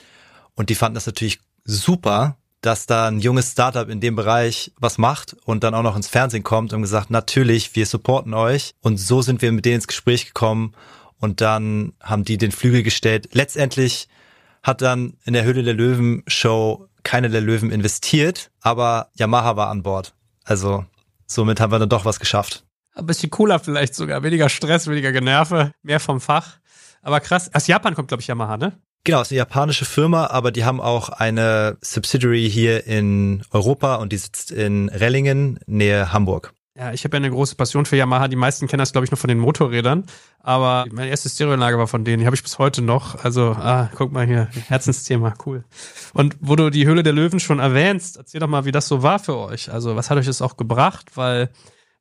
und 0.54 0.70
die 0.70 0.74
fanden 0.74 0.94
das 0.94 1.06
natürlich 1.06 1.40
super, 1.64 2.36
dass 2.60 2.86
da 2.86 3.08
ein 3.08 3.18
junges 3.18 3.52
Startup 3.52 3.88
in 3.88 4.00
dem 4.00 4.14
Bereich 4.14 4.72
was 4.76 4.98
macht 4.98 5.36
und 5.44 5.64
dann 5.64 5.74
auch 5.74 5.82
noch 5.82 5.96
ins 5.96 6.08
Fernsehen 6.08 6.44
kommt 6.44 6.72
und 6.72 6.82
gesagt, 6.82 7.10
natürlich, 7.10 7.74
wir 7.74 7.86
supporten 7.86 8.34
euch. 8.34 8.74
Und 8.80 8.98
so 8.98 9.20
sind 9.22 9.42
wir 9.42 9.50
mit 9.50 9.64
denen 9.64 9.76
ins 9.76 9.88
Gespräch 9.88 10.26
gekommen 10.26 10.72
und 11.18 11.40
dann 11.40 11.92
haben 12.00 12.24
die 12.24 12.38
den 12.38 12.52
Flügel 12.52 12.82
gestellt. 12.82 13.30
Letztendlich 13.32 14.08
hat 14.62 14.82
dann 14.82 15.14
in 15.24 15.32
der 15.32 15.44
Höhle 15.44 15.62
der 15.62 15.74
Löwen 15.74 16.22
Show 16.26 16.88
keine 17.02 17.30
der 17.30 17.40
Löwen 17.40 17.70
investiert, 17.70 18.50
aber 18.60 19.10
Yamaha 19.14 19.56
war 19.56 19.68
an 19.68 19.82
Bord. 19.82 20.14
Also 20.44 20.84
somit 21.26 21.60
haben 21.60 21.72
wir 21.72 21.78
dann 21.78 21.88
doch 21.88 22.04
was 22.04 22.20
geschafft. 22.20 22.64
Ein 22.94 23.06
bisschen 23.06 23.30
cooler 23.30 23.58
vielleicht 23.58 23.94
sogar, 23.94 24.22
weniger 24.22 24.48
Stress, 24.48 24.86
weniger 24.86 25.12
Generve, 25.12 25.72
mehr 25.82 26.00
vom 26.00 26.20
Fach. 26.20 26.58
Aber 27.02 27.20
krass, 27.20 27.50
aus 27.54 27.66
Japan 27.66 27.94
kommt 27.94 28.08
glaube 28.08 28.20
ich 28.20 28.28
Yamaha, 28.28 28.56
ne? 28.56 28.78
Genau, 29.04 29.20
es 29.20 29.28
ist 29.28 29.32
eine 29.32 29.38
japanische 29.38 29.84
Firma, 29.84 30.28
aber 30.28 30.52
die 30.52 30.64
haben 30.64 30.80
auch 30.80 31.08
eine 31.08 31.76
Subsidiary 31.80 32.48
hier 32.48 32.86
in 32.86 33.42
Europa 33.50 33.96
und 33.96 34.12
die 34.12 34.18
sitzt 34.18 34.52
in 34.52 34.88
Rellingen, 34.90 35.58
Nähe 35.66 36.12
Hamburg. 36.12 36.54
Ja, 36.74 36.90
ich 36.92 37.04
habe 37.04 37.16
ja 37.16 37.18
eine 37.18 37.30
große 37.30 37.54
Passion 37.54 37.84
für 37.84 37.96
Yamaha. 37.96 38.28
Die 38.28 38.36
meisten 38.36 38.66
kennen 38.66 38.78
das, 38.78 38.92
glaube 38.92 39.04
ich, 39.04 39.10
nur 39.10 39.18
von 39.18 39.28
den 39.28 39.38
Motorrädern. 39.38 40.04
Aber 40.40 40.86
meine 40.90 41.10
erste 41.10 41.28
Stereoanlage 41.28 41.76
war 41.76 41.86
von 41.86 42.04
denen. 42.04 42.20
Die 42.20 42.26
habe 42.26 42.34
ich 42.34 42.42
bis 42.42 42.58
heute 42.58 42.80
noch. 42.80 43.22
Also, 43.22 43.50
ah, 43.50 43.90
guck 43.94 44.10
mal 44.10 44.26
hier, 44.26 44.48
Herzensthema, 44.68 45.34
cool. 45.44 45.64
Und 46.14 46.36
wo 46.40 46.56
du 46.56 46.70
die 46.70 46.86
Höhle 46.86 47.02
der 47.02 47.12
Löwen 47.12 47.40
schon 47.40 47.58
erwähnst, 47.58 48.16
erzähl 48.16 48.40
doch 48.40 48.48
mal, 48.48 48.64
wie 48.64 48.72
das 48.72 48.88
so 48.88 49.02
war 49.02 49.18
für 49.18 49.36
euch. 49.36 49.70
Also, 49.70 49.96
was 49.96 50.08
hat 50.08 50.16
euch 50.16 50.26
das 50.26 50.40
auch 50.40 50.56
gebracht? 50.56 51.10
Weil 51.14 51.50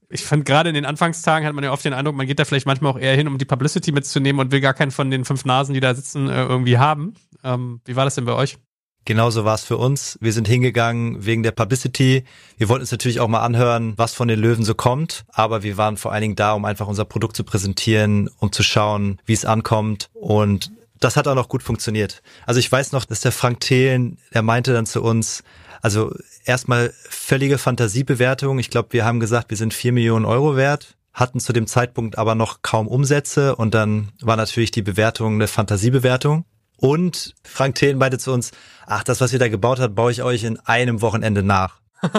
ich 0.07 0.23
fand 0.23 0.45
gerade 0.45 0.69
in 0.69 0.75
den 0.75 0.86
Anfangstagen 0.86 1.45
hat 1.45 1.53
man 1.53 1.63
ja 1.63 1.71
oft 1.73 1.84
den 1.84 1.93
Eindruck, 1.93 2.15
man 2.15 2.27
geht 2.27 2.39
da 2.39 2.45
vielleicht 2.45 2.65
manchmal 2.65 2.91
auch 2.93 2.99
eher 2.99 3.15
hin, 3.15 3.27
um 3.27 3.38
die 3.38 3.45
Publicity 3.45 3.91
mitzunehmen 3.91 4.39
und 4.39 4.51
will 4.51 4.62
gar 4.62 4.73
keinen 4.73 4.91
von 4.91 5.10
den 5.10 5.25
fünf 5.25 5.45
Nasen, 5.45 5.73
die 5.73 5.79
da 5.79 5.93
sitzen, 5.95 6.29
äh, 6.29 6.43
irgendwie 6.43 6.77
haben. 6.77 7.15
Ähm, 7.43 7.81
wie 7.86 7.95
war 7.95 8.05
das 8.05 8.15
denn 8.15 8.25
bei 8.25 8.34
euch? 8.34 8.57
Genauso 9.05 9.45
war 9.45 9.55
es 9.55 9.63
für 9.63 9.77
uns. 9.77 10.17
Wir 10.21 10.31
sind 10.31 10.47
hingegangen 10.47 11.25
wegen 11.25 11.41
der 11.41 11.51
Publicity. 11.51 12.23
Wir 12.57 12.69
wollten 12.69 12.81
uns 12.81 12.91
natürlich 12.91 13.19
auch 13.19 13.27
mal 13.27 13.41
anhören, 13.41 13.93
was 13.97 14.13
von 14.13 14.27
den 14.27 14.39
Löwen 14.39 14.63
so 14.63 14.75
kommt. 14.75 15.23
Aber 15.29 15.63
wir 15.63 15.77
waren 15.77 15.97
vor 15.97 16.11
allen 16.11 16.21
Dingen 16.21 16.35
da, 16.35 16.53
um 16.53 16.65
einfach 16.65 16.87
unser 16.87 17.05
Produkt 17.05 17.35
zu 17.35 17.43
präsentieren, 17.43 18.29
um 18.37 18.51
zu 18.51 18.61
schauen, 18.61 19.19
wie 19.25 19.33
es 19.33 19.43
ankommt. 19.43 20.09
Und 20.13 20.71
das 20.99 21.17
hat 21.17 21.27
auch 21.27 21.35
noch 21.35 21.49
gut 21.49 21.63
funktioniert. 21.63 22.21
Also 22.45 22.59
ich 22.59 22.71
weiß 22.71 22.91
noch, 22.91 23.05
dass 23.05 23.21
der 23.21 23.31
Frank 23.31 23.59
Thelen, 23.59 24.19
der 24.33 24.43
meinte 24.43 24.71
dann 24.71 24.85
zu 24.85 25.01
uns, 25.01 25.43
also 25.81 26.15
erstmal 26.45 26.93
völlige 27.09 27.57
Fantasiebewertung. 27.57 28.59
Ich 28.59 28.69
glaube, 28.69 28.89
wir 28.91 29.03
haben 29.03 29.19
gesagt, 29.19 29.49
wir 29.49 29.57
sind 29.57 29.73
vier 29.73 29.91
Millionen 29.91 30.25
Euro 30.25 30.55
wert, 30.55 30.95
hatten 31.11 31.39
zu 31.39 31.53
dem 31.53 31.65
Zeitpunkt 31.65 32.19
aber 32.19 32.35
noch 32.35 32.61
kaum 32.61 32.87
Umsätze 32.87 33.55
und 33.55 33.73
dann 33.73 34.11
war 34.21 34.37
natürlich 34.37 34.69
die 34.69 34.83
Bewertung 34.83 35.35
eine 35.35 35.47
Fantasiebewertung. 35.47 36.45
Und 36.81 37.35
Frank 37.43 37.75
Thelen 37.75 37.99
meinte 37.99 38.17
zu 38.17 38.33
uns, 38.33 38.51
ach, 38.87 39.03
das, 39.03 39.21
was 39.21 39.31
ihr 39.31 39.39
da 39.39 39.47
gebaut 39.47 39.79
habt, 39.79 39.93
baue 39.93 40.11
ich 40.11 40.23
euch 40.23 40.43
in 40.43 40.59
einem 40.61 41.01
Wochenende 41.01 41.43
nach. 41.43 41.79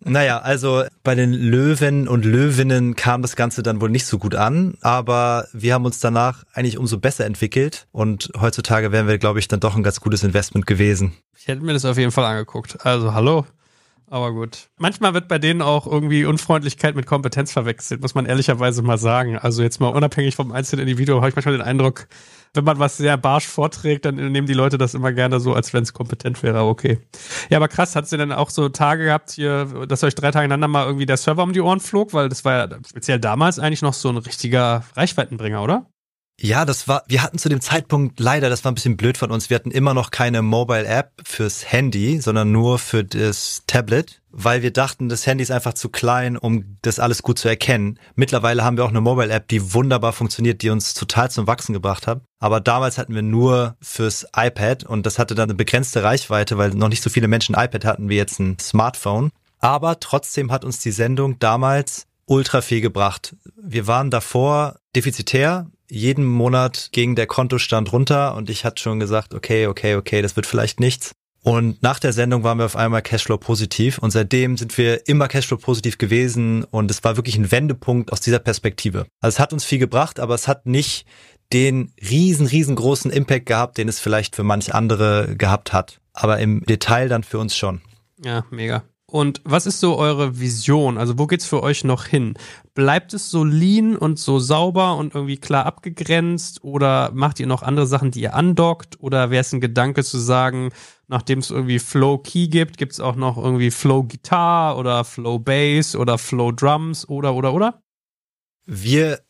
naja, 0.00 0.38
also 0.38 0.84
bei 1.04 1.14
den 1.14 1.34
Löwen 1.34 2.08
und 2.08 2.24
Löwinnen 2.24 2.96
kam 2.96 3.20
das 3.20 3.36
Ganze 3.36 3.62
dann 3.62 3.82
wohl 3.82 3.90
nicht 3.90 4.06
so 4.06 4.18
gut 4.18 4.34
an, 4.34 4.78
aber 4.80 5.46
wir 5.52 5.74
haben 5.74 5.84
uns 5.84 6.00
danach 6.00 6.44
eigentlich 6.54 6.78
umso 6.78 6.98
besser 6.98 7.26
entwickelt 7.26 7.86
und 7.92 8.30
heutzutage 8.40 8.90
wären 8.90 9.06
wir, 9.06 9.18
glaube 9.18 9.40
ich, 9.40 9.48
dann 9.48 9.60
doch 9.60 9.76
ein 9.76 9.82
ganz 9.82 10.00
gutes 10.00 10.24
Investment 10.24 10.66
gewesen. 10.66 11.12
Ich 11.36 11.46
hätte 11.46 11.62
mir 11.62 11.74
das 11.74 11.84
auf 11.84 11.98
jeden 11.98 12.12
Fall 12.12 12.24
angeguckt. 12.24 12.86
Also 12.86 13.12
hallo. 13.12 13.44
Aber 14.12 14.30
gut. 14.32 14.68
Manchmal 14.76 15.14
wird 15.14 15.26
bei 15.26 15.38
denen 15.38 15.62
auch 15.62 15.86
irgendwie 15.86 16.26
Unfreundlichkeit 16.26 16.94
mit 16.94 17.06
Kompetenz 17.06 17.50
verwechselt, 17.50 18.02
muss 18.02 18.14
man 18.14 18.26
ehrlicherweise 18.26 18.82
mal 18.82 18.98
sagen. 18.98 19.38
Also 19.38 19.62
jetzt 19.62 19.80
mal 19.80 19.88
unabhängig 19.88 20.36
vom 20.36 20.52
einzelnen 20.52 20.86
Individuum 20.86 21.22
habe 21.22 21.30
ich 21.30 21.34
manchmal 21.34 21.56
den 21.56 21.62
Eindruck, 21.62 22.08
wenn 22.52 22.62
man 22.62 22.78
was 22.78 22.98
sehr 22.98 23.16
barsch 23.16 23.46
vorträgt, 23.46 24.04
dann 24.04 24.16
nehmen 24.16 24.46
die 24.46 24.52
Leute 24.52 24.76
das 24.76 24.92
immer 24.92 25.12
gerne 25.12 25.40
so, 25.40 25.54
als 25.54 25.72
wenn 25.72 25.82
es 25.82 25.94
kompetent 25.94 26.42
wäre. 26.42 26.64
Okay. 26.64 26.98
Ja, 27.48 27.56
aber 27.56 27.68
krass, 27.68 27.96
hat 27.96 28.06
sie 28.06 28.18
denn 28.18 28.32
auch 28.32 28.50
so 28.50 28.68
Tage 28.68 29.04
gehabt 29.04 29.30
hier, 29.30 29.64
dass 29.88 30.04
euch 30.04 30.14
drei 30.14 30.30
Tage 30.30 30.44
ineinander 30.44 30.68
mal 30.68 30.84
irgendwie 30.84 31.06
der 31.06 31.16
Server 31.16 31.42
um 31.42 31.54
die 31.54 31.62
Ohren 31.62 31.80
flog? 31.80 32.12
Weil 32.12 32.28
das 32.28 32.44
war 32.44 32.68
ja 32.68 32.78
speziell 32.86 33.18
damals 33.18 33.58
eigentlich 33.58 33.80
noch 33.80 33.94
so 33.94 34.10
ein 34.10 34.18
richtiger 34.18 34.84
Reichweitenbringer, 34.94 35.62
oder? 35.62 35.86
Ja, 36.40 36.64
das 36.64 36.88
war, 36.88 37.04
wir 37.06 37.22
hatten 37.22 37.38
zu 37.38 37.48
dem 37.48 37.60
Zeitpunkt 37.60 38.18
leider, 38.18 38.50
das 38.50 38.64
war 38.64 38.72
ein 38.72 38.74
bisschen 38.74 38.96
blöd 38.96 39.16
von 39.16 39.30
uns, 39.30 39.48
wir 39.48 39.54
hatten 39.54 39.70
immer 39.70 39.94
noch 39.94 40.10
keine 40.10 40.42
Mobile 40.42 40.86
App 40.86 41.12
fürs 41.24 41.70
Handy, 41.70 42.20
sondern 42.20 42.50
nur 42.50 42.80
für 42.80 43.04
das 43.04 43.62
Tablet, 43.68 44.22
weil 44.30 44.62
wir 44.62 44.72
dachten, 44.72 45.08
das 45.08 45.26
Handy 45.26 45.42
ist 45.42 45.52
einfach 45.52 45.74
zu 45.74 45.88
klein, 45.88 46.36
um 46.36 46.78
das 46.82 46.98
alles 46.98 47.22
gut 47.22 47.38
zu 47.38 47.48
erkennen. 47.48 47.98
Mittlerweile 48.16 48.64
haben 48.64 48.76
wir 48.76 48.84
auch 48.84 48.90
eine 48.90 49.00
Mobile 49.00 49.32
App, 49.32 49.46
die 49.48 49.72
wunderbar 49.74 50.12
funktioniert, 50.12 50.62
die 50.62 50.70
uns 50.70 50.94
total 50.94 51.30
zum 51.30 51.46
Wachsen 51.46 51.74
gebracht 51.74 52.08
hat. 52.08 52.22
Aber 52.40 52.60
damals 52.60 52.98
hatten 52.98 53.14
wir 53.14 53.22
nur 53.22 53.76
fürs 53.80 54.26
iPad 54.34 54.84
und 54.84 55.06
das 55.06 55.20
hatte 55.20 55.36
dann 55.36 55.50
eine 55.50 55.54
begrenzte 55.54 56.02
Reichweite, 56.02 56.58
weil 56.58 56.70
noch 56.70 56.88
nicht 56.88 57.02
so 57.02 57.10
viele 57.10 57.28
Menschen 57.28 57.54
ein 57.54 57.66
iPad 57.66 57.84
hatten 57.84 58.08
wie 58.08 58.16
jetzt 58.16 58.40
ein 58.40 58.58
Smartphone. 58.58 59.30
Aber 59.60 60.00
trotzdem 60.00 60.50
hat 60.50 60.64
uns 60.64 60.80
die 60.80 60.90
Sendung 60.90 61.38
damals 61.38 62.06
ultra 62.26 62.62
viel 62.62 62.80
gebracht. 62.80 63.36
Wir 63.54 63.86
waren 63.86 64.10
davor 64.10 64.76
defizitär 64.96 65.66
jeden 65.92 66.24
Monat 66.24 66.88
ging 66.92 67.14
der 67.16 67.26
Kontostand 67.26 67.92
runter 67.92 68.34
und 68.34 68.48
ich 68.48 68.64
hatte 68.64 68.82
schon 68.82 68.98
gesagt, 68.98 69.34
okay, 69.34 69.66
okay, 69.66 69.96
okay, 69.96 70.22
das 70.22 70.36
wird 70.36 70.46
vielleicht 70.46 70.80
nichts. 70.80 71.12
Und 71.42 71.82
nach 71.82 71.98
der 71.98 72.14
Sendung 72.14 72.44
waren 72.44 72.56
wir 72.58 72.64
auf 72.64 72.76
einmal 72.76 73.02
Cashflow 73.02 73.36
positiv 73.36 73.98
und 73.98 74.10
seitdem 74.10 74.56
sind 74.56 74.78
wir 74.78 75.06
immer 75.06 75.28
Cashflow 75.28 75.58
positiv 75.58 75.98
gewesen 75.98 76.64
und 76.64 76.90
es 76.90 77.04
war 77.04 77.16
wirklich 77.16 77.36
ein 77.36 77.50
Wendepunkt 77.50 78.10
aus 78.10 78.20
dieser 78.20 78.38
Perspektive. 78.38 79.06
Also 79.20 79.34
es 79.34 79.38
hat 79.38 79.52
uns 79.52 79.64
viel 79.64 79.78
gebracht, 79.78 80.18
aber 80.18 80.34
es 80.34 80.48
hat 80.48 80.64
nicht 80.64 81.04
den 81.52 81.92
riesen, 82.00 82.46
riesengroßen 82.46 83.10
Impact 83.10 83.44
gehabt, 83.44 83.76
den 83.76 83.88
es 83.88 84.00
vielleicht 84.00 84.34
für 84.34 84.44
manch 84.44 84.74
andere 84.74 85.36
gehabt 85.36 85.74
hat. 85.74 86.00
Aber 86.14 86.38
im 86.38 86.64
Detail 86.64 87.08
dann 87.08 87.22
für 87.22 87.38
uns 87.38 87.54
schon. 87.54 87.82
Ja, 88.24 88.46
mega. 88.50 88.84
Und 89.12 89.42
was 89.44 89.66
ist 89.66 89.78
so 89.78 89.98
eure 89.98 90.40
Vision? 90.40 90.96
Also 90.96 91.18
wo 91.18 91.26
geht's 91.26 91.44
für 91.44 91.62
euch 91.62 91.84
noch 91.84 92.06
hin? 92.06 92.32
Bleibt 92.72 93.12
es 93.12 93.30
so 93.30 93.44
lean 93.44 93.94
und 93.94 94.18
so 94.18 94.38
sauber 94.38 94.96
und 94.96 95.14
irgendwie 95.14 95.36
klar 95.36 95.66
abgegrenzt 95.66 96.64
oder 96.64 97.10
macht 97.12 97.38
ihr 97.38 97.46
noch 97.46 97.62
andere 97.62 97.86
Sachen, 97.86 98.10
die 98.10 98.22
ihr 98.22 98.34
andockt? 98.34 98.98
Oder 99.00 99.28
wäre 99.28 99.42
es 99.42 99.52
ein 99.52 99.60
Gedanke 99.60 100.02
zu 100.02 100.16
sagen, 100.16 100.70
nachdem 101.08 101.40
es 101.40 101.50
irgendwie 101.50 101.78
Flow 101.78 102.16
Key 102.16 102.48
gibt, 102.48 102.78
gibt's 102.78 103.00
auch 103.00 103.14
noch 103.14 103.36
irgendwie 103.36 103.70
Flow 103.70 104.04
Gitarre 104.04 104.78
oder 104.78 105.04
Flow 105.04 105.38
Bass 105.38 105.94
oder 105.94 106.16
Flow 106.16 106.50
Drums 106.50 107.06
oder 107.06 107.34
oder 107.34 107.52
oder? 107.52 107.82
Wir 108.64 109.20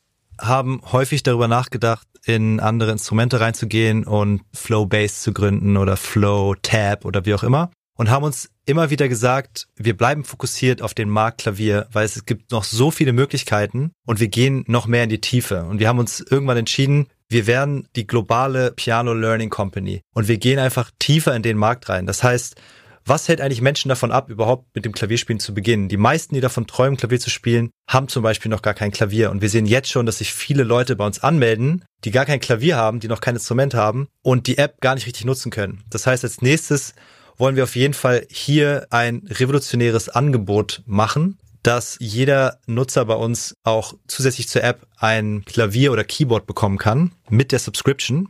haben 0.41 0.81
häufig 0.93 1.25
darüber 1.25 1.49
nachgedacht, 1.49 2.07
in 2.25 2.61
andere 2.61 2.93
Instrumente 2.93 3.41
reinzugehen 3.41 4.05
und 4.05 4.43
Flow 4.55 4.87
Bass 4.87 5.23
zu 5.23 5.33
gründen 5.33 5.77
oder 5.77 5.97
Flow 5.97 6.55
Tab 6.63 7.05
oder 7.05 7.27
wie 7.27 7.35
auch 7.35 7.43
immer 7.43 7.73
und 7.97 8.11
haben 8.11 8.25
uns 8.25 8.51
immer 8.65 8.91
wieder 8.91 9.09
gesagt, 9.09 9.69
wir 9.77 9.97
bleiben 9.97 10.25
fokussiert 10.25 10.83
auf 10.83 10.95
den 10.95 11.09
Markt 11.09 11.43
Klavier, 11.43 11.87
weil 11.93 12.05
es 12.05 12.25
gibt 12.25 12.51
noch 12.53 12.65
so 12.65 12.91
viele 12.91 13.13
Möglichkeiten 13.13 13.93
und 14.07 14.21
wir 14.21 14.29
gehen 14.29 14.65
noch 14.67 14.87
mehr 14.87 15.05
in 15.05 15.11
die 15.11 15.21
Tiefe. 15.21 15.65
Und 15.65 15.79
wir 15.79 15.89
haben 15.89 15.99
uns 15.99 16.21
irgendwann 16.21 16.57
entschieden, 16.57 17.09
wir 17.29 17.47
werden 17.47 17.89
die 17.97 18.07
globale 18.07 18.73
Piano 18.73 19.15
Learning 19.15 19.51
Company 19.51 20.03
und 20.15 20.29
wir 20.29 20.39
gehen 20.39 20.59
einfach 20.59 20.91
tiefer 20.99 21.35
in 21.35 21.43
den 21.43 21.57
Markt 21.57 21.89
rein. 21.89 22.07
Das 22.07 22.23
heißt, 22.23 22.57
was 23.05 23.27
hält 23.27 23.41
eigentlich 23.41 23.61
Menschen 23.61 23.89
davon 23.89 24.13
ab, 24.13 24.31
überhaupt 24.31 24.75
mit 24.77 24.85
dem 24.85 24.93
Klavierspielen 24.93 25.41
zu 25.41 25.55
beginnen? 25.55 25.89
Die 25.89 25.97
meisten, 25.97 26.35
die 26.35 26.41
davon 26.41 26.69
träumen, 26.69 26.97
Klavier 26.97 27.19
zu 27.19 27.31
spielen, 27.31 27.71
haben 27.89 28.07
zum 28.07 28.23
Beispiel 28.23 28.51
noch 28.51 28.63
gar 28.63 28.75
kein 28.75 28.93
Klavier. 28.93 29.33
Und 29.33 29.43
wir 29.43 29.49
sehen 29.49 29.67
jetzt 29.67 29.91
schon, 29.91 30.07
dass 30.07 30.19
sich 30.19 30.33
viele 30.33 30.63
Leute 30.63 30.95
bei 30.95 31.05
uns 31.05 31.21
anmelden, 31.21 31.85
die 32.05 32.13
gar 32.13 32.27
kein 32.27 32.39
Klavier 32.39 32.77
haben, 32.77 33.01
die 33.01 33.09
noch 33.09 33.21
kein 33.21 33.35
Instrument 33.35 33.75
haben 33.75 34.07
und 34.23 34.47
die 34.47 34.59
App 34.59 34.81
gar 34.81 34.95
nicht 34.95 35.07
richtig 35.07 35.25
nutzen 35.25 35.51
können. 35.51 35.83
Das 35.91 36.07
heißt, 36.07 36.23
als 36.23 36.43
nächstes 36.43 36.95
wollen 37.37 37.57
wir 37.57 37.65
auf 37.65 37.77
jeden 37.77 37.95
Fall 37.95 38.27
hier 38.31 38.87
ein 38.91 39.23
revolutionäres 39.29 40.09
Angebot 40.09 40.83
machen, 40.87 41.39
dass 41.63 41.97
jeder 42.01 42.59
Nutzer 42.67 43.05
bei 43.05 43.15
uns 43.15 43.55
auch 43.63 43.95
zusätzlich 44.07 44.49
zur 44.49 44.65
App 44.65 44.87
ein 44.97 45.45
Klavier 45.45 45.93
oder 45.93 46.05
Keyboard 46.05 46.47
bekommen 46.47 46.79
kann 46.79 47.13
mit 47.29 47.53
der 47.53 47.59
Subscription. 47.59 48.29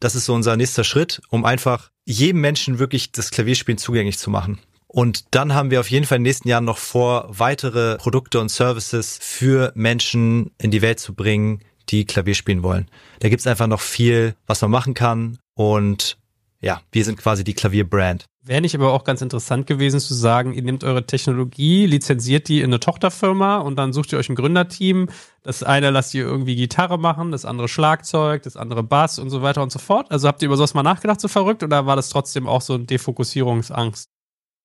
Das 0.00 0.14
ist 0.14 0.26
so 0.26 0.34
unser 0.34 0.56
nächster 0.56 0.84
Schritt, 0.84 1.22
um 1.30 1.44
einfach 1.44 1.90
jedem 2.04 2.40
Menschen 2.40 2.78
wirklich 2.78 3.12
das 3.12 3.30
Klavierspielen 3.30 3.78
zugänglich 3.78 4.18
zu 4.18 4.30
machen. 4.30 4.58
Und 4.86 5.34
dann 5.34 5.54
haben 5.54 5.70
wir 5.70 5.80
auf 5.80 5.90
jeden 5.90 6.06
Fall 6.06 6.16
in 6.16 6.22
den 6.22 6.28
nächsten 6.28 6.48
Jahren 6.48 6.64
noch 6.64 6.78
vor, 6.78 7.26
weitere 7.28 7.96
Produkte 7.96 8.38
und 8.38 8.48
Services 8.48 9.18
für 9.20 9.72
Menschen 9.74 10.52
in 10.58 10.70
die 10.70 10.82
Welt 10.82 11.00
zu 11.00 11.14
bringen, 11.14 11.60
die 11.88 12.04
Klavier 12.04 12.34
spielen 12.34 12.62
wollen. 12.62 12.88
Da 13.18 13.28
gibt's 13.28 13.46
einfach 13.46 13.66
noch 13.66 13.80
viel, 13.80 14.36
was 14.46 14.62
man 14.62 14.70
machen 14.70 14.94
kann. 14.94 15.38
Und 15.54 16.16
ja, 16.60 16.80
wir 16.92 17.04
sind 17.04 17.18
quasi 17.18 17.42
die 17.42 17.54
Klavierbrand. 17.54 18.26
Wäre 18.46 18.60
nicht 18.60 18.74
aber 18.74 18.92
auch 18.92 19.04
ganz 19.04 19.22
interessant 19.22 19.66
gewesen 19.66 20.00
zu 20.00 20.12
sagen, 20.12 20.52
ihr 20.52 20.62
nehmt 20.62 20.84
eure 20.84 21.06
Technologie, 21.06 21.86
lizenziert 21.86 22.48
die 22.48 22.58
in 22.58 22.66
eine 22.66 22.78
Tochterfirma 22.78 23.56
und 23.56 23.76
dann 23.76 23.94
sucht 23.94 24.12
ihr 24.12 24.18
euch 24.18 24.28
ein 24.28 24.34
Gründerteam. 24.34 25.08
Das 25.42 25.62
eine 25.62 25.88
lasst 25.88 26.12
ihr 26.12 26.24
irgendwie 26.24 26.54
Gitarre 26.54 26.98
machen, 26.98 27.32
das 27.32 27.46
andere 27.46 27.68
Schlagzeug, 27.68 28.42
das 28.42 28.58
andere 28.58 28.82
Bass 28.82 29.18
und 29.18 29.30
so 29.30 29.40
weiter 29.40 29.62
und 29.62 29.72
so 29.72 29.78
fort. 29.78 30.10
Also 30.10 30.28
habt 30.28 30.42
ihr 30.42 30.46
über 30.46 30.58
sowas 30.58 30.74
mal 30.74 30.82
nachgedacht, 30.82 31.22
so 31.22 31.28
verrückt, 31.28 31.62
oder 31.62 31.86
war 31.86 31.96
das 31.96 32.10
trotzdem 32.10 32.46
auch 32.46 32.60
so 32.60 32.74
eine 32.74 32.84
Defokussierungsangst? 32.84 34.10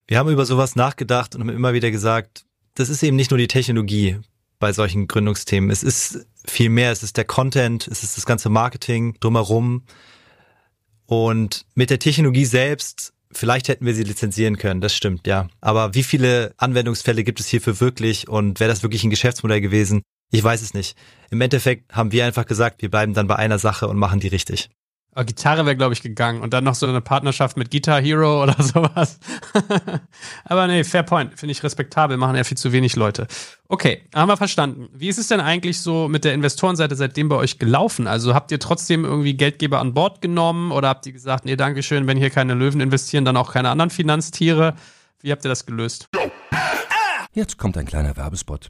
Wir 0.08 0.18
haben 0.18 0.30
über 0.30 0.46
sowas 0.46 0.76
nachgedacht 0.76 1.36
und 1.36 1.42
haben 1.42 1.50
immer 1.50 1.72
wieder 1.72 1.90
gesagt, 1.90 2.44
das 2.76 2.90
ist 2.90 3.02
eben 3.02 3.16
nicht 3.16 3.32
nur 3.32 3.38
die 3.38 3.48
Technologie 3.48 4.18
bei 4.60 4.74
solchen 4.74 5.08
Gründungsthemen. 5.08 5.70
Es 5.70 5.84
ist 5.84 6.28
viel 6.46 6.70
mehr. 6.70 6.92
Es 6.92 7.02
ist 7.02 7.16
der 7.16 7.24
Content, 7.24 7.88
es 7.88 8.04
ist 8.04 8.18
das 8.18 8.26
ganze 8.26 8.50
Marketing 8.50 9.16
drumherum. 9.22 9.84
Und 11.06 11.66
mit 11.76 11.90
der 11.90 12.00
Technologie 12.00 12.46
selbst 12.46 13.14
Vielleicht 13.32 13.68
hätten 13.68 13.86
wir 13.86 13.94
sie 13.94 14.04
lizenzieren 14.04 14.58
können, 14.58 14.82
das 14.82 14.96
stimmt, 14.96 15.28
ja. 15.28 15.48
Aber 15.62 15.94
wie 15.94 16.04
viele 16.04 16.54
Anwendungsfälle 16.58 17.24
gibt 17.24 17.40
es 17.40 17.48
hierfür 17.48 17.80
wirklich 17.80 18.28
und 18.28 18.60
wäre 18.60 18.70
das 18.70 18.82
wirklich 18.82 19.04
ein 19.04 19.12
Geschäftsmodell 19.12 19.62
gewesen? 19.62 20.02
Ich 20.32 20.44
weiß 20.44 20.62
es 20.62 20.74
nicht. 20.74 20.98
Im 21.30 21.42
Endeffekt 21.42 21.94
haben 21.94 22.12
wir 22.12 22.26
einfach 22.26 22.46
gesagt, 22.46 22.82
wir 22.82 22.90
bleiben 22.90 23.14
dann 23.14 23.28
bei 23.28 23.36
einer 23.36 23.60
Sache 23.60 23.88
und 23.88 23.98
machen 23.98 24.20
die 24.20 24.28
richtig. 24.28 24.70
Aber 25.20 25.26
Gitarre 25.26 25.66
wäre, 25.66 25.76
glaube 25.76 25.92
ich, 25.92 26.02
gegangen. 26.02 26.42
Und 26.42 26.54
dann 26.54 26.64
noch 26.64 26.76
so 26.76 26.88
eine 26.88 27.02
Partnerschaft 27.02 27.58
mit 27.58 27.72
Guitar 27.72 28.00
Hero 28.00 28.42
oder 28.44 28.56
sowas. 28.64 29.20
Aber 30.46 30.66
nee, 30.66 30.86
fair 30.86 31.04
point. 31.04 31.38
Finde 31.38 31.52
ich 31.52 31.62
respektabel. 31.62 32.16
Machen 32.16 32.38
ja 32.38 32.46
viel 32.46 32.56
zu 32.56 32.72
wenig 32.72 32.96
Leute. 32.96 33.28
Okay, 33.68 34.08
haben 34.16 34.30
wir 34.30 34.38
verstanden. 34.38 34.88
Wie 34.94 35.10
ist 35.10 35.18
es 35.18 35.28
denn 35.28 35.42
eigentlich 35.42 35.82
so 35.82 36.08
mit 36.08 36.24
der 36.24 36.34
Investorenseite 36.34 36.96
seitdem 36.96 37.28
bei 37.28 37.36
euch 37.36 37.60
gelaufen? 37.60 38.08
Also 38.08 38.34
habt 38.34 38.50
ihr 38.54 38.60
trotzdem 38.62 39.04
irgendwie 39.04 39.34
Geldgeber 39.34 39.80
an 39.80 39.94
Bord 39.94 40.22
genommen 40.22 40.72
oder 40.72 40.88
habt 40.88 41.06
ihr 41.06 41.12
gesagt, 41.12 41.44
nee, 41.44 41.58
Dankeschön, 41.58 42.08
wenn 42.08 42.18
hier 42.18 42.30
keine 42.30 42.54
Löwen 42.54 42.80
investieren, 42.80 43.26
dann 43.26 43.36
auch 43.36 43.52
keine 43.52 43.72
anderen 43.72 43.90
Finanztiere? 43.90 44.76
Wie 45.20 45.34
habt 45.34 45.44
ihr 45.44 45.50
das 45.50 45.66
gelöst? 45.66 46.08
Jetzt 47.34 47.58
kommt 47.58 47.78
ein 47.78 47.86
kleiner 47.86 48.16
Werbespot. 48.16 48.70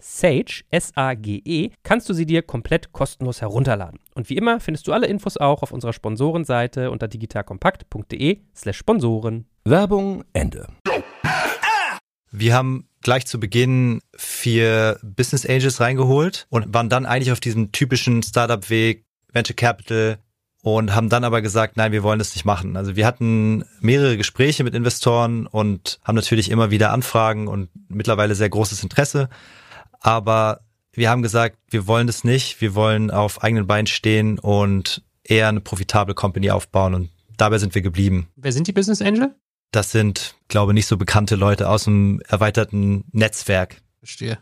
Sage, 0.00 0.62
S-A-G-E, 0.70 1.70
kannst 1.82 2.08
du 2.08 2.14
sie 2.14 2.26
dir 2.26 2.42
komplett 2.42 2.92
kostenlos 2.92 3.40
herunterladen. 3.40 4.00
Und 4.14 4.28
wie 4.30 4.36
immer 4.36 4.60
findest 4.60 4.86
du 4.86 4.92
alle 4.92 5.06
Infos 5.06 5.36
auch 5.36 5.62
auf 5.62 5.72
unserer 5.72 5.92
Sponsorenseite 5.92 6.90
unter 6.90 7.08
digitalkompakt.de 7.08 8.40
slash 8.54 8.78
Sponsoren. 8.78 9.46
Werbung 9.64 10.24
Ende. 10.32 10.66
Wir 12.32 12.54
haben 12.54 12.88
gleich 13.02 13.26
zu 13.26 13.40
Beginn 13.40 14.00
vier 14.16 14.98
Business 15.02 15.46
Angels 15.46 15.80
reingeholt 15.80 16.46
und 16.50 16.72
waren 16.72 16.88
dann 16.88 17.06
eigentlich 17.06 17.32
auf 17.32 17.40
diesem 17.40 17.72
typischen 17.72 18.22
Startup-Weg, 18.22 19.04
Venture 19.32 19.56
Capital, 19.56 20.18
und 20.62 20.94
haben 20.94 21.08
dann 21.08 21.24
aber 21.24 21.40
gesagt, 21.40 21.76
nein, 21.76 21.92
wir 21.92 22.02
wollen 22.02 22.18
das 22.18 22.34
nicht 22.34 22.44
machen. 22.44 22.76
Also 22.76 22.94
wir 22.94 23.06
hatten 23.06 23.64
mehrere 23.80 24.16
Gespräche 24.16 24.62
mit 24.62 24.74
Investoren 24.74 25.46
und 25.46 25.98
haben 26.04 26.16
natürlich 26.16 26.50
immer 26.50 26.70
wieder 26.70 26.92
Anfragen 26.92 27.48
und 27.48 27.70
mittlerweile 27.88 28.34
sehr 28.34 28.50
großes 28.50 28.82
Interesse. 28.82 29.30
Aber 30.00 30.60
wir 30.92 31.10
haben 31.10 31.22
gesagt, 31.22 31.56
wir 31.68 31.86
wollen 31.86 32.06
das 32.06 32.24
nicht. 32.24 32.60
Wir 32.60 32.74
wollen 32.74 33.10
auf 33.10 33.42
eigenen 33.42 33.66
Beinen 33.66 33.86
stehen 33.86 34.38
und 34.38 35.02
eher 35.22 35.48
eine 35.48 35.60
profitable 35.60 36.14
Company 36.14 36.50
aufbauen. 36.50 36.94
Und 36.94 37.10
dabei 37.36 37.58
sind 37.58 37.74
wir 37.74 37.82
geblieben. 37.82 38.28
Wer 38.36 38.52
sind 38.52 38.66
die 38.66 38.72
Business 38.72 39.00
Angel? 39.00 39.34
Das 39.72 39.92
sind, 39.92 40.34
glaube 40.48 40.72
ich, 40.72 40.74
nicht 40.74 40.86
so 40.86 40.96
bekannte 40.96 41.36
Leute 41.36 41.68
aus 41.68 41.84
dem 41.84 42.20
erweiterten 42.26 43.04
Netzwerk. 43.12 43.80
Verstehe. 44.00 44.38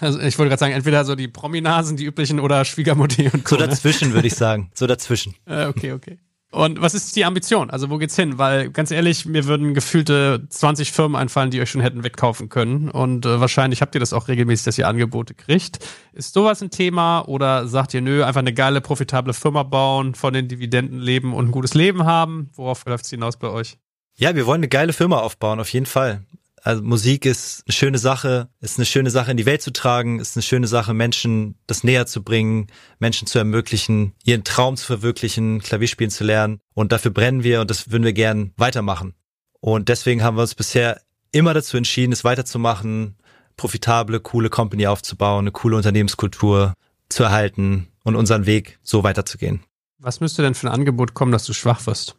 Also 0.00 0.18
ich 0.18 0.38
wollte 0.38 0.48
gerade 0.48 0.60
sagen, 0.60 0.72
entweder 0.72 1.04
so 1.04 1.14
die 1.14 1.28
Prominasen, 1.28 1.96
die 1.96 2.04
üblichen, 2.04 2.40
oder 2.40 2.64
Schwiegermutti 2.64 3.28
und 3.32 3.44
Co. 3.44 3.56
So 3.56 3.66
dazwischen, 3.66 4.14
würde 4.14 4.26
ich 4.26 4.34
sagen. 4.34 4.70
So 4.74 4.86
dazwischen. 4.86 5.34
Äh, 5.46 5.66
okay, 5.66 5.92
okay. 5.92 6.18
Und 6.52 6.82
was 6.82 6.92
ist 6.92 7.16
die 7.16 7.24
Ambition? 7.24 7.70
Also 7.70 7.88
wo 7.88 7.96
geht's 7.96 8.14
hin? 8.14 8.36
Weil 8.36 8.70
ganz 8.70 8.90
ehrlich, 8.90 9.24
mir 9.24 9.46
würden 9.46 9.72
gefühlte 9.72 10.46
20 10.50 10.92
Firmen 10.92 11.16
einfallen, 11.16 11.50
die 11.50 11.62
euch 11.62 11.70
schon 11.70 11.80
hätten 11.80 12.04
wegkaufen 12.04 12.50
können. 12.50 12.90
Und 12.90 13.24
äh, 13.24 13.40
wahrscheinlich 13.40 13.80
habt 13.80 13.94
ihr 13.94 14.00
das 14.00 14.12
auch 14.12 14.28
regelmäßig, 14.28 14.66
dass 14.66 14.76
ihr 14.76 14.86
Angebote 14.86 15.34
kriegt. 15.34 15.78
Ist 16.12 16.34
sowas 16.34 16.62
ein 16.62 16.70
Thema 16.70 17.22
oder 17.22 17.66
sagt 17.66 17.94
ihr, 17.94 18.02
nö, 18.02 18.22
einfach 18.22 18.40
eine 18.40 18.52
geile, 18.52 18.82
profitable 18.82 19.32
Firma 19.32 19.62
bauen, 19.62 20.14
von 20.14 20.34
den 20.34 20.46
Dividenden 20.46 20.98
leben 20.98 21.32
und 21.32 21.46
ein 21.46 21.52
gutes 21.52 21.72
Leben 21.72 22.04
haben? 22.04 22.50
Worauf 22.52 22.84
läuft's 22.84 23.08
hinaus 23.08 23.38
bei 23.38 23.48
euch? 23.48 23.78
Ja, 24.14 24.36
wir 24.36 24.44
wollen 24.44 24.60
eine 24.60 24.68
geile 24.68 24.92
Firma 24.92 25.20
aufbauen, 25.20 25.58
auf 25.58 25.72
jeden 25.72 25.86
Fall. 25.86 26.26
Also 26.64 26.80
Musik 26.82 27.26
ist 27.26 27.64
eine 27.66 27.72
schöne 27.72 27.98
Sache, 27.98 28.48
ist 28.60 28.78
eine 28.78 28.86
schöne 28.86 29.10
Sache 29.10 29.32
in 29.32 29.36
die 29.36 29.46
Welt 29.46 29.62
zu 29.62 29.72
tragen, 29.72 30.20
ist 30.20 30.36
eine 30.36 30.42
schöne 30.42 30.68
Sache, 30.68 30.94
Menschen 30.94 31.56
das 31.66 31.82
näher 31.82 32.06
zu 32.06 32.22
bringen, 32.22 32.68
Menschen 33.00 33.26
zu 33.26 33.38
ermöglichen, 33.38 34.14
ihren 34.22 34.44
Traum 34.44 34.76
zu 34.76 34.86
verwirklichen, 34.86 35.60
Klavierspielen 35.60 36.12
zu 36.12 36.22
lernen. 36.22 36.60
Und 36.72 36.92
dafür 36.92 37.10
brennen 37.10 37.42
wir 37.42 37.60
und 37.60 37.68
das 37.68 37.90
würden 37.90 38.04
wir 38.04 38.12
gern 38.12 38.52
weitermachen. 38.56 39.14
Und 39.58 39.88
deswegen 39.88 40.22
haben 40.22 40.36
wir 40.36 40.42
uns 40.42 40.54
bisher 40.54 41.00
immer 41.32 41.52
dazu 41.52 41.76
entschieden, 41.76 42.12
es 42.12 42.22
weiterzumachen, 42.22 43.16
profitable, 43.56 44.20
coole 44.20 44.48
Company 44.48 44.86
aufzubauen, 44.86 45.44
eine 45.44 45.52
coole 45.52 45.76
Unternehmenskultur 45.76 46.74
zu 47.08 47.24
erhalten 47.24 47.88
und 48.04 48.14
unseren 48.14 48.46
Weg 48.46 48.78
so 48.82 49.02
weiterzugehen. 49.02 49.64
Was 49.98 50.20
müsste 50.20 50.42
denn 50.42 50.54
für 50.54 50.68
ein 50.68 50.74
Angebot 50.74 51.14
kommen, 51.14 51.32
dass 51.32 51.44
du 51.44 51.52
schwach 51.52 51.86
wirst? 51.86 52.16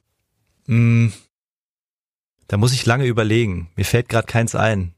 Mm, 0.68 1.10
da 2.48 2.58
muss 2.58 2.74
ich 2.74 2.86
lange 2.86 3.06
überlegen. 3.06 3.70
Mir 3.76 3.86
fällt 3.86 4.10
gerade 4.10 4.28
keins 4.28 4.56
ein. 4.56 4.94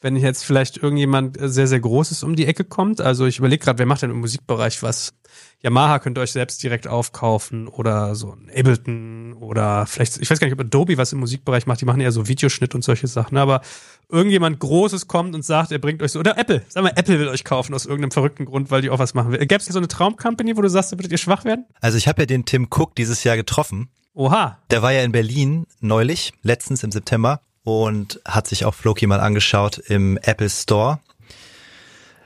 Wenn 0.00 0.16
jetzt 0.16 0.44
vielleicht 0.44 0.78
irgendjemand 0.78 1.38
sehr, 1.40 1.68
sehr 1.68 1.78
Großes 1.78 2.24
um 2.24 2.34
die 2.34 2.46
Ecke 2.46 2.64
kommt, 2.64 3.00
also 3.00 3.24
ich 3.24 3.38
überlege 3.38 3.64
gerade, 3.64 3.78
wer 3.78 3.86
macht 3.86 4.02
denn 4.02 4.10
im 4.10 4.18
Musikbereich 4.18 4.82
was? 4.82 5.14
Yamaha 5.60 6.00
könnt 6.00 6.18
ihr 6.18 6.22
euch 6.22 6.32
selbst 6.32 6.60
direkt 6.64 6.88
aufkaufen 6.88 7.68
oder 7.68 8.16
so 8.16 8.32
ein 8.32 8.50
Ableton 8.50 9.32
oder 9.34 9.86
vielleicht, 9.86 10.20
ich 10.20 10.28
weiß 10.28 10.40
gar 10.40 10.48
nicht, 10.48 10.54
ob 10.54 10.60
Adobe 10.60 10.98
was 10.98 11.12
im 11.12 11.20
Musikbereich 11.20 11.66
macht, 11.66 11.80
die 11.80 11.84
machen 11.84 12.00
eher 12.00 12.10
so 12.10 12.26
Videoschnitt 12.26 12.74
und 12.74 12.82
solche 12.82 13.06
Sachen, 13.06 13.38
aber 13.38 13.60
irgendjemand 14.08 14.58
Großes 14.58 15.06
kommt 15.06 15.36
und 15.36 15.44
sagt, 15.44 15.70
er 15.70 15.78
bringt 15.78 16.02
euch 16.02 16.10
so, 16.10 16.18
oder 16.18 16.36
Apple, 16.36 16.62
sag 16.68 16.82
mal, 16.82 16.92
Apple 16.96 17.20
will 17.20 17.28
euch 17.28 17.44
kaufen 17.44 17.72
aus 17.72 17.86
irgendeinem 17.86 18.10
verrückten 18.10 18.44
Grund, 18.44 18.72
weil 18.72 18.82
die 18.82 18.90
auch 18.90 18.98
was 18.98 19.14
machen 19.14 19.30
will. 19.30 19.38
Gäbe 19.38 19.56
es 19.58 19.66
hier 19.66 19.72
so 19.72 19.78
eine 19.78 19.86
Traumcompany, 19.88 20.56
wo 20.56 20.62
du 20.62 20.68
sagst, 20.68 20.92
da 20.92 20.98
würdet 20.98 21.12
ihr 21.12 21.18
schwach 21.18 21.44
werden? 21.44 21.64
Also 21.80 21.96
ich 21.96 22.08
habe 22.08 22.22
ja 22.22 22.26
den 22.26 22.44
Tim 22.44 22.66
Cook 22.68 22.96
dieses 22.96 23.22
Jahr 23.22 23.36
getroffen 23.36 23.88
Oha. 24.14 24.58
Der 24.70 24.82
war 24.82 24.92
ja 24.92 25.02
in 25.02 25.12
Berlin 25.12 25.66
neulich, 25.80 26.34
letztens 26.42 26.82
im 26.82 26.92
September 26.92 27.40
und 27.64 28.20
hat 28.26 28.46
sich 28.46 28.64
auch 28.66 28.74
Floki 28.74 29.06
mal 29.06 29.20
angeschaut 29.20 29.78
im 29.78 30.18
Apple 30.18 30.50
Store. 30.50 31.00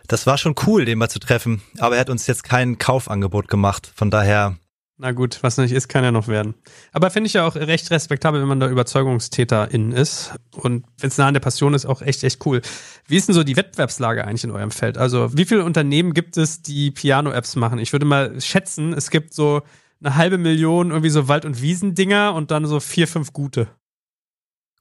Das 0.08 0.26
war 0.26 0.38
schon 0.38 0.54
cool, 0.66 0.84
den 0.84 0.98
mal 0.98 1.08
zu 1.08 1.18
treffen, 1.18 1.62
aber 1.78 1.96
er 1.96 2.00
hat 2.00 2.10
uns 2.10 2.26
jetzt 2.26 2.44
kein 2.44 2.78
Kaufangebot 2.78 3.48
gemacht. 3.48 3.90
Von 3.94 4.10
daher. 4.10 4.56
Na 4.98 5.12
gut, 5.12 5.38
was 5.42 5.58
nicht 5.58 5.72
ist, 5.72 5.88
kann 5.88 6.02
ja 6.02 6.10
noch 6.10 6.26
werden. 6.26 6.54
Aber 6.92 7.10
finde 7.10 7.28
ich 7.28 7.34
ja 7.34 7.46
auch 7.46 7.54
recht 7.54 7.90
respektabel, 7.90 8.40
wenn 8.40 8.48
man 8.48 8.60
da 8.60 8.68
Überzeugungstäterin 8.68 9.92
ist. 9.92 10.34
Und 10.52 10.86
wenn 10.98 11.08
es 11.08 11.18
nah 11.18 11.28
an 11.28 11.34
der 11.34 11.40
Passion 11.40 11.74
ist, 11.74 11.86
auch 11.86 12.02
echt, 12.02 12.24
echt 12.24 12.44
cool. 12.46 12.62
Wie 13.06 13.16
ist 13.16 13.28
denn 13.28 13.34
so 13.34 13.44
die 13.44 13.56
Wettbewerbslage 13.56 14.24
eigentlich 14.24 14.44
in 14.44 14.52
eurem 14.52 14.70
Feld? 14.70 14.96
Also, 14.96 15.36
wie 15.36 15.44
viele 15.44 15.64
Unternehmen 15.64 16.14
gibt 16.14 16.36
es, 16.36 16.62
die 16.62 16.90
Piano-Apps 16.90 17.56
machen? 17.56 17.78
Ich 17.78 17.92
würde 17.92 18.06
mal 18.06 18.40
schätzen, 18.40 18.92
es 18.94 19.10
gibt 19.10 19.34
so 19.34 19.62
eine 20.00 20.16
halbe 20.16 20.38
Million 20.38 20.90
irgendwie 20.90 21.10
so 21.10 21.28
Wald- 21.28 21.44
und 21.44 21.60
Wiesendinger 21.60 22.34
und 22.34 22.50
dann 22.50 22.66
so 22.66 22.80
vier, 22.80 23.08
fünf 23.08 23.32
gute. 23.32 23.68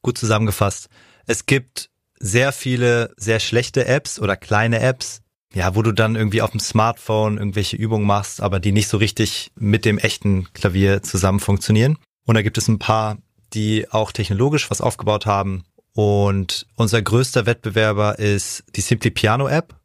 Gut 0.01 0.17
zusammengefasst. 0.17 0.89
Es 1.25 1.45
gibt 1.45 1.89
sehr 2.19 2.51
viele 2.51 3.13
sehr 3.17 3.39
schlechte 3.39 3.85
Apps 3.85 4.19
oder 4.19 4.37
kleine 4.37 4.79
Apps, 4.79 5.21
ja, 5.53 5.75
wo 5.75 5.81
du 5.81 5.91
dann 5.91 6.15
irgendwie 6.15 6.41
auf 6.41 6.51
dem 6.51 6.59
Smartphone 6.59 7.37
irgendwelche 7.37 7.77
Übungen 7.77 8.05
machst, 8.05 8.41
aber 8.41 8.59
die 8.59 8.71
nicht 8.71 8.87
so 8.87 8.97
richtig 8.97 9.51
mit 9.55 9.85
dem 9.85 9.97
echten 9.97 10.51
Klavier 10.53 11.01
zusammen 11.01 11.39
funktionieren. 11.39 11.97
Und 12.25 12.35
da 12.35 12.41
gibt 12.41 12.57
es 12.57 12.67
ein 12.67 12.79
paar, 12.79 13.17
die 13.53 13.89
auch 13.91 14.11
technologisch 14.11 14.69
was 14.69 14.81
aufgebaut 14.81 15.25
haben. 15.25 15.63
Und 15.93 16.67
unser 16.75 17.01
größter 17.01 17.45
Wettbewerber 17.45 18.19
ist 18.19 18.63
die 18.75 18.81
Simply 18.81 19.11
Piano 19.11 19.47
App. 19.47 19.75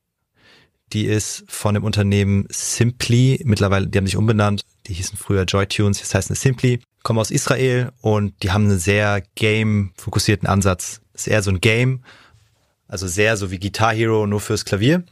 Die 0.92 1.06
ist 1.06 1.44
von 1.46 1.74
dem 1.74 1.84
Unternehmen 1.84 2.46
Simply, 2.50 3.40
mittlerweile, 3.44 3.86
die 3.86 3.96
haben 3.96 4.06
sich 4.06 4.16
umbenannt, 4.16 4.62
die 4.86 4.94
hießen 4.94 5.16
früher 5.16 5.44
Joy 5.44 5.66
Tunes, 5.66 6.00
jetzt 6.00 6.14
heißen 6.14 6.32
es 6.32 6.40
Simply, 6.40 6.80
kommen 7.02 7.20
aus 7.20 7.30
Israel 7.30 7.92
und 8.00 8.42
die 8.42 8.50
haben 8.50 8.64
einen 8.64 8.78
sehr 8.78 9.22
game-fokussierten 9.36 10.48
Ansatz. 10.48 11.00
Ist 11.14 11.28
eher 11.28 11.42
so 11.42 11.50
ein 11.50 11.60
Game, 11.60 12.02
also 12.88 13.06
sehr 13.06 13.36
so 13.36 13.50
wie 13.50 13.60
Guitar 13.60 13.94
Hero, 13.94 14.26
nur 14.26 14.40
fürs 14.40 14.64
Klavier. 14.64 15.04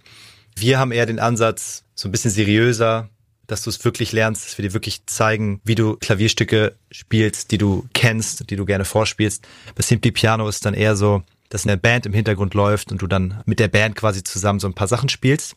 Wir 0.57 0.79
haben 0.81 0.91
eher 0.91 1.07
den 1.07 1.21
Ansatz, 1.21 1.85
so 1.95 2.09
ein 2.09 2.12
bisschen 2.12 2.33
seriöser, 2.33 3.09
dass 3.47 3.62
du 3.62 3.71
es 3.71 3.85
wirklich 3.85 4.12
lernst, 4.12 4.45
dass 4.45 4.59
wir 4.59 4.69
dir 4.69 4.75
wirklich 4.75 5.07
zeigen, 5.07 5.61
wie 5.64 5.77
du 5.77 5.97
Klavierstücke 5.97 6.75
spielst, 6.91 7.51
die 7.53 7.59
du 7.59 7.88
kennst, 7.95 8.51
die 8.51 8.57
du 8.57 8.64
gerne 8.64 8.85
vorspielst. 8.85 9.47
Bei 9.75 9.83
Simply 9.83 10.11
Piano 10.11 10.49
ist 10.49 10.67
dann 10.67 10.75
eher 10.75 10.97
so, 10.97 11.23
dass 11.49 11.67
eine 11.67 11.79
Band 11.79 12.05
im 12.05 12.12
Hintergrund 12.12 12.55
läuft 12.55 12.93
und 12.93 13.01
du 13.01 13.07
dann 13.07 13.43
mit 13.47 13.59
der 13.59 13.69
Band 13.69 13.97
quasi 13.97 14.23
zusammen 14.23 14.61
so 14.61 14.67
ein 14.67 14.75
paar 14.75 14.88
Sachen 14.88 15.09
spielst. 15.09 15.57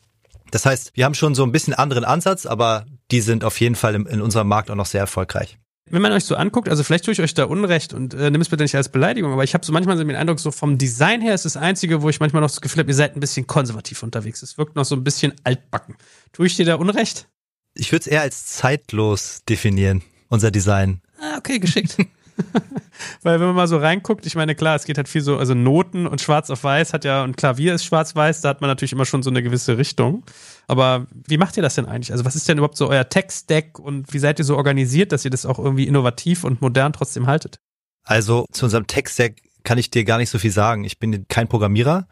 Das 0.52 0.66
heißt, 0.66 0.92
wir 0.94 1.06
haben 1.06 1.16
schon 1.16 1.34
so 1.34 1.44
ein 1.44 1.52
bisschen 1.52 1.74
anderen 1.74 2.04
Ansatz, 2.04 2.46
aber 2.46 2.86
die 3.10 3.22
sind 3.22 3.44
auf 3.44 3.60
jeden 3.60 3.76
Fall 3.76 3.96
in, 3.96 4.22
unserem 4.22 4.48
Markt 4.48 4.70
auch 4.70 4.76
noch 4.76 4.86
sehr 4.86 5.02
erfolgreich 5.02 5.58
wenn 5.92 6.02
man 6.02 6.12
euch 6.12 6.26
so 6.26 6.36
anguckt, 6.36 6.70
also 6.70 6.84
vielleicht 6.84 7.06
tue 7.06 7.12
ich 7.12 7.22
euch 7.22 7.34
da 7.34 7.46
Unrecht 7.46 7.94
und 7.94 8.14
äh, 8.14 8.32
nimm 8.32 8.42
es 8.42 8.50
bitte 8.50 8.64
nicht 8.64 8.76
als 8.76 8.90
Beleidigung, 8.90 9.34
aber 9.34 9.44
ich 9.44 9.54
habe 9.54 9.66
so 9.66 9.74
manchmal 9.74 9.98
so 9.98 10.04
den 10.04 10.16
Eindruck, 10.16 10.40
so 10.40 10.52
vom 10.52 10.78
Design 10.78 11.22
her 11.22 11.36
ist 11.36 11.46
das 11.46 11.58
Einzige, 11.58 12.02
wo 12.02 12.10
ich 12.10 12.20
manchmal 12.20 12.42
noch 12.42 12.50
das 12.50 12.62
Gefühl 12.62 12.80
habe, 12.80 12.92
ihr 12.92 12.96
seid 12.96 13.16
ein 13.16 13.20
bisschen 13.20 13.46
konservativ 13.46 14.02
unterwegs. 14.02 14.42
Es 14.42 14.58
wirkt 14.58 14.76
noch 14.76 14.86
so 14.86 14.96
ein 14.96 15.04
bisschen 15.04 15.34
altbacken. 15.44 15.96
Tue 16.32 16.48
ich 16.48 16.56
dir 16.56 16.66
da 16.66 16.76
Unrecht? 16.76 17.28
Ich 17.74 17.92
würde 17.92 18.02
es 18.02 18.08
eher 18.08 18.22
als 18.22 18.46
zeitlos 18.48 19.42
definieren, 19.48 20.02
unser 20.30 20.52
Design. 20.52 21.02
Ah, 21.20 21.38
okay, 21.38 21.60
geschickt. 21.60 21.98
Weil 23.24 23.40
wenn 23.40 23.48
man 23.48 23.56
mal 23.56 23.68
so 23.68 23.78
reinguckt, 23.78 24.26
ich 24.26 24.36
meine, 24.36 24.56
klar, 24.56 24.76
es 24.76 24.86
geht 24.86 24.98
halt 24.98 25.08
viel 25.08 25.22
so, 25.22 25.38
also 25.38 25.54
Noten 25.54 26.08
und 26.08 26.22
Schwarz 26.22 26.50
auf 26.50 26.64
Weiß 26.64 26.94
hat 26.94 27.06
ja, 27.06 27.24
und 27.24 27.38
Klavier 27.38 27.74
ist 27.74 27.86
Schwarz-Weiß, 27.86 28.42
da 28.42 28.50
hat 28.50 28.62
man 28.62 28.70
natürlich 28.70 28.94
immer 28.94 29.06
schon 29.06 29.24
so 29.24 29.30
eine 29.30 29.44
gewisse 29.44 29.78
Richtung. 29.78 30.24
Aber 30.68 31.08
wie 31.12 31.38
macht 31.38 31.58
ihr 31.58 31.64
das 31.64 31.76
denn 31.76 31.86
eigentlich? 31.86 32.12
Also 32.12 32.26
was 32.26 32.36
ist 32.36 32.48
denn 32.48 32.58
überhaupt 32.58 32.78
so 32.78 32.90
euer 32.90 33.08
Tech-Stack 33.08 33.80
und 33.80 34.14
wie 34.14 34.20
seid 34.20 34.40
ihr 34.40 34.46
so 34.46 34.58
organisiert, 34.58 35.12
dass 35.12 35.26
ihr 35.26 35.32
das 35.32 35.46
auch 35.46 35.60
irgendwie 35.60 35.88
innovativ 35.88 36.44
und 36.44 36.62
modern 36.62 36.94
trotzdem 36.94 37.28
haltet? 37.28 37.60
Also 38.04 38.46
zu 38.52 38.66
unserem 38.66 38.88
Tech-Stack 38.88 39.42
kann 39.64 39.78
ich 39.78 39.92
dir 39.92 40.04
gar 40.04 40.18
nicht 40.18 40.30
so 40.30 40.40
viel 40.40 40.52
sagen. 40.52 40.84
Ich 40.84 41.00
bin 41.00 41.28
kein 41.28 41.48
Programmierer. 41.48 42.08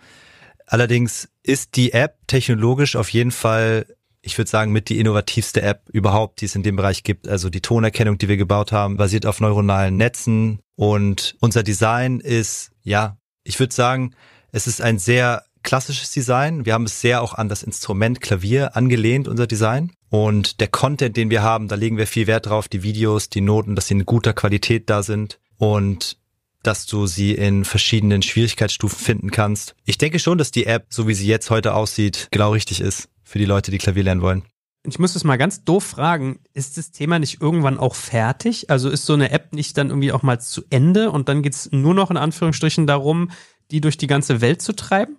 Allerdings 0.65 1.29
ist 1.41 1.75
die 1.75 1.93
App 1.93 2.17
technologisch 2.27 2.95
auf 2.95 3.09
jeden 3.09 3.31
Fall 3.31 3.87
ich 4.21 4.38
würde 4.38 4.49
sagen, 4.49 4.71
mit 4.71 4.89
die 4.89 4.99
innovativste 4.99 5.62
App 5.62 5.84
überhaupt, 5.91 6.41
die 6.41 6.45
es 6.45 6.55
in 6.55 6.63
dem 6.63 6.75
Bereich 6.75 7.03
gibt. 7.03 7.27
Also 7.27 7.49
die 7.49 7.62
Tonerkennung, 7.62 8.17
die 8.17 8.27
wir 8.27 8.38
gebaut 8.38 8.71
haben, 8.71 8.97
basiert 8.97 9.25
auf 9.25 9.39
neuronalen 9.39 9.97
Netzen 9.97 10.60
und 10.75 11.36
unser 11.39 11.63
Design 11.63 12.19
ist, 12.19 12.71
ja, 12.84 13.17
ich 13.43 13.60
würde 13.60 13.73
sagen, 13.73 14.15
es 14.51 14.67
ist 14.67 14.82
ein 14.82 14.99
sehr 14.99 15.43
klassisches 15.63 16.12
Design. 16.12 16.65
Wir 16.65 16.73
haben 16.73 16.86
es 16.86 17.01
sehr 17.01 17.21
auch 17.21 17.34
an 17.34 17.49
das 17.49 17.63
Instrument 17.63 18.21
Klavier 18.21 18.75
angelehnt, 18.75 19.27
unser 19.27 19.47
Design. 19.47 19.91
Und 20.10 20.60
der 20.60 20.67
Content, 20.67 21.17
den 21.17 21.29
wir 21.29 21.43
haben, 21.43 21.67
da 21.67 21.75
legen 21.75 21.97
wir 21.97 22.08
viel 22.08 22.27
Wert 22.27 22.47
drauf, 22.47 22.67
die 22.67 22.84
Videos, 22.84 23.29
die 23.29 23.41
Noten, 23.41 23.75
dass 23.75 23.88
sie 23.88 23.93
in 23.95 24.05
guter 24.05 24.34
Qualität 24.34 24.89
da 24.89 25.03
sind 25.03 25.39
und 25.58 26.17
dass 26.63 26.86
du 26.86 27.08
sie 27.08 27.34
in 27.36 27.63
verschiedenen 27.63 28.21
Schwierigkeitsstufen 28.21 28.97
finden 28.97 29.32
kannst. 29.32 29.75
Ich 29.86 29.97
denke 29.97 30.19
schon, 30.19 30.38
dass 30.38 30.51
die 30.51 30.65
App, 30.65 30.88
so 30.89 31.08
wie 31.08 31.13
sie 31.13 31.27
jetzt 31.27 31.49
heute 31.49 31.73
aussieht, 31.73 32.27
genau 32.32 32.51
richtig 32.51 32.82
ist 32.82 33.10
für 33.29 33.39
die 33.39 33.45
Leute, 33.45 33.71
die 33.71 33.77
Klavier 33.77 34.03
lernen 34.03 34.21
wollen. 34.21 34.43
Ich 34.87 34.97
muss 34.97 35.15
es 35.15 35.23
mal 35.23 35.37
ganz 35.37 35.63
doof 35.63 35.83
fragen, 35.83 36.39
ist 36.53 36.77
das 36.77 36.91
Thema 36.91 37.19
nicht 37.19 37.41
irgendwann 37.41 37.77
auch 37.77 37.95
fertig? 37.95 38.69
Also 38.69 38.89
ist 38.89 39.05
so 39.05 39.13
eine 39.13 39.31
App 39.31 39.53
nicht 39.53 39.77
dann 39.77 39.89
irgendwie 39.89 40.11
auch 40.11 40.23
mal 40.23 40.39
zu 40.39 40.63
Ende 40.69 41.11
und 41.11 41.29
dann 41.29 41.41
geht 41.41 41.53
es 41.53 41.71
nur 41.71 41.93
noch 41.93 42.09
in 42.09 42.17
Anführungsstrichen 42.17 42.87
darum, 42.87 43.29
die 43.71 43.81
durch 43.81 43.97
die 43.97 44.07
ganze 44.07 44.41
Welt 44.41 44.61
zu 44.61 44.73
treiben? 44.73 45.17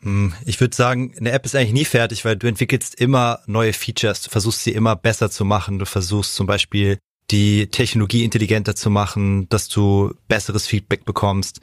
Hm, 0.00 0.34
ich 0.44 0.60
würde 0.60 0.74
sagen, 0.74 1.14
eine 1.18 1.30
App 1.30 1.46
ist 1.46 1.54
eigentlich 1.54 1.72
nie 1.72 1.84
fertig, 1.84 2.24
weil 2.24 2.36
du 2.36 2.48
entwickelst 2.48 3.00
immer 3.00 3.40
neue 3.46 3.72
Features, 3.72 4.22
du 4.22 4.30
versuchst 4.30 4.64
sie 4.64 4.72
immer 4.72 4.96
besser 4.96 5.30
zu 5.30 5.44
machen, 5.44 5.78
du 5.78 5.86
versuchst 5.86 6.34
zum 6.34 6.46
Beispiel 6.46 6.98
die 7.30 7.68
Technologie 7.68 8.24
intelligenter 8.24 8.76
zu 8.76 8.90
machen, 8.90 9.48
dass 9.48 9.68
du 9.68 10.12
besseres 10.28 10.66
Feedback 10.66 11.04
bekommst. 11.04 11.60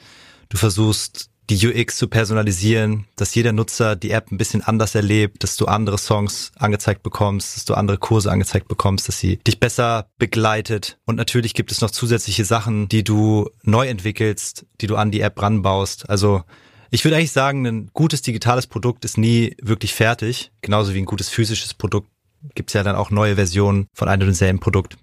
Du 0.48 0.56
versuchst 0.56 1.30
die 1.52 1.66
UX 1.68 1.96
zu 1.96 2.08
personalisieren, 2.08 3.06
dass 3.16 3.34
jeder 3.34 3.52
Nutzer 3.52 3.94
die 3.94 4.10
App 4.10 4.30
ein 4.30 4.38
bisschen 4.38 4.62
anders 4.62 4.94
erlebt, 4.94 5.42
dass 5.42 5.56
du 5.56 5.66
andere 5.66 5.98
Songs 5.98 6.52
angezeigt 6.56 7.02
bekommst, 7.02 7.56
dass 7.56 7.64
du 7.64 7.74
andere 7.74 7.98
Kurse 7.98 8.30
angezeigt 8.30 8.68
bekommst, 8.68 9.08
dass 9.08 9.18
sie 9.18 9.36
dich 9.36 9.60
besser 9.60 10.06
begleitet. 10.18 10.98
Und 11.04 11.16
natürlich 11.16 11.54
gibt 11.54 11.70
es 11.70 11.80
noch 11.80 11.90
zusätzliche 11.90 12.44
Sachen, 12.44 12.88
die 12.88 13.04
du 13.04 13.50
neu 13.62 13.86
entwickelst, 13.86 14.66
die 14.80 14.86
du 14.86 14.96
an 14.96 15.10
die 15.10 15.20
App 15.20 15.40
ranbaust. 15.40 16.08
Also 16.08 16.42
ich 16.90 17.04
würde 17.04 17.16
eigentlich 17.16 17.32
sagen, 17.32 17.66
ein 17.66 17.90
gutes 17.92 18.22
digitales 18.22 18.66
Produkt 18.66 19.04
ist 19.04 19.18
nie 19.18 19.54
wirklich 19.60 19.94
fertig. 19.94 20.52
Genauso 20.62 20.94
wie 20.94 20.98
ein 20.98 21.06
gutes 21.06 21.28
physisches 21.28 21.74
Produkt 21.74 22.08
gibt 22.54 22.70
es 22.70 22.74
ja 22.74 22.82
dann 22.82 22.96
auch 22.96 23.10
neue 23.10 23.36
Versionen 23.36 23.86
von 23.94 24.08
einem 24.08 24.22
und 24.22 24.28
demselben 24.28 24.60
Produkt. 24.60 24.96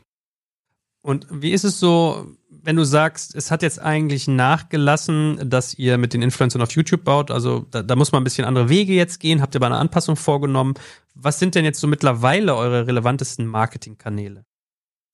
Und 1.02 1.28
wie 1.30 1.52
ist 1.52 1.64
es 1.64 1.80
so, 1.80 2.36
wenn 2.50 2.76
du 2.76 2.84
sagst, 2.84 3.36
es 3.36 3.52
hat 3.52 3.62
jetzt 3.62 3.80
eigentlich 3.80 4.28
nachgelassen, 4.28 5.50
dass 5.50 5.74
ihr 5.74 5.98
mit 5.98 6.14
den 6.14 6.22
Influencern 6.22 6.62
auf 6.62 6.72
YouTube 6.72 7.04
baut, 7.04 7.32
also 7.32 7.66
da, 7.72 7.82
da 7.82 7.96
muss 7.96 8.12
man 8.12 8.22
ein 8.22 8.26
bisschen 8.26 8.46
andere 8.46 8.70
Wege 8.70 8.94
jetzt 8.94 9.20
gehen, 9.20 9.42
habt 9.42 9.56
ihr 9.56 9.60
aber 9.60 9.68
eine 9.68 9.78
Anpassung 9.78 10.16
vorgenommen. 10.16 10.74
Was 11.16 11.40
sind 11.40 11.56
denn 11.56 11.66
jetzt 11.66 11.80
so 11.80 11.88
mittlerweile 11.88 12.56
eure 12.56 12.88
relevantesten 12.88 13.48
Marketingkanäle? 13.48 14.44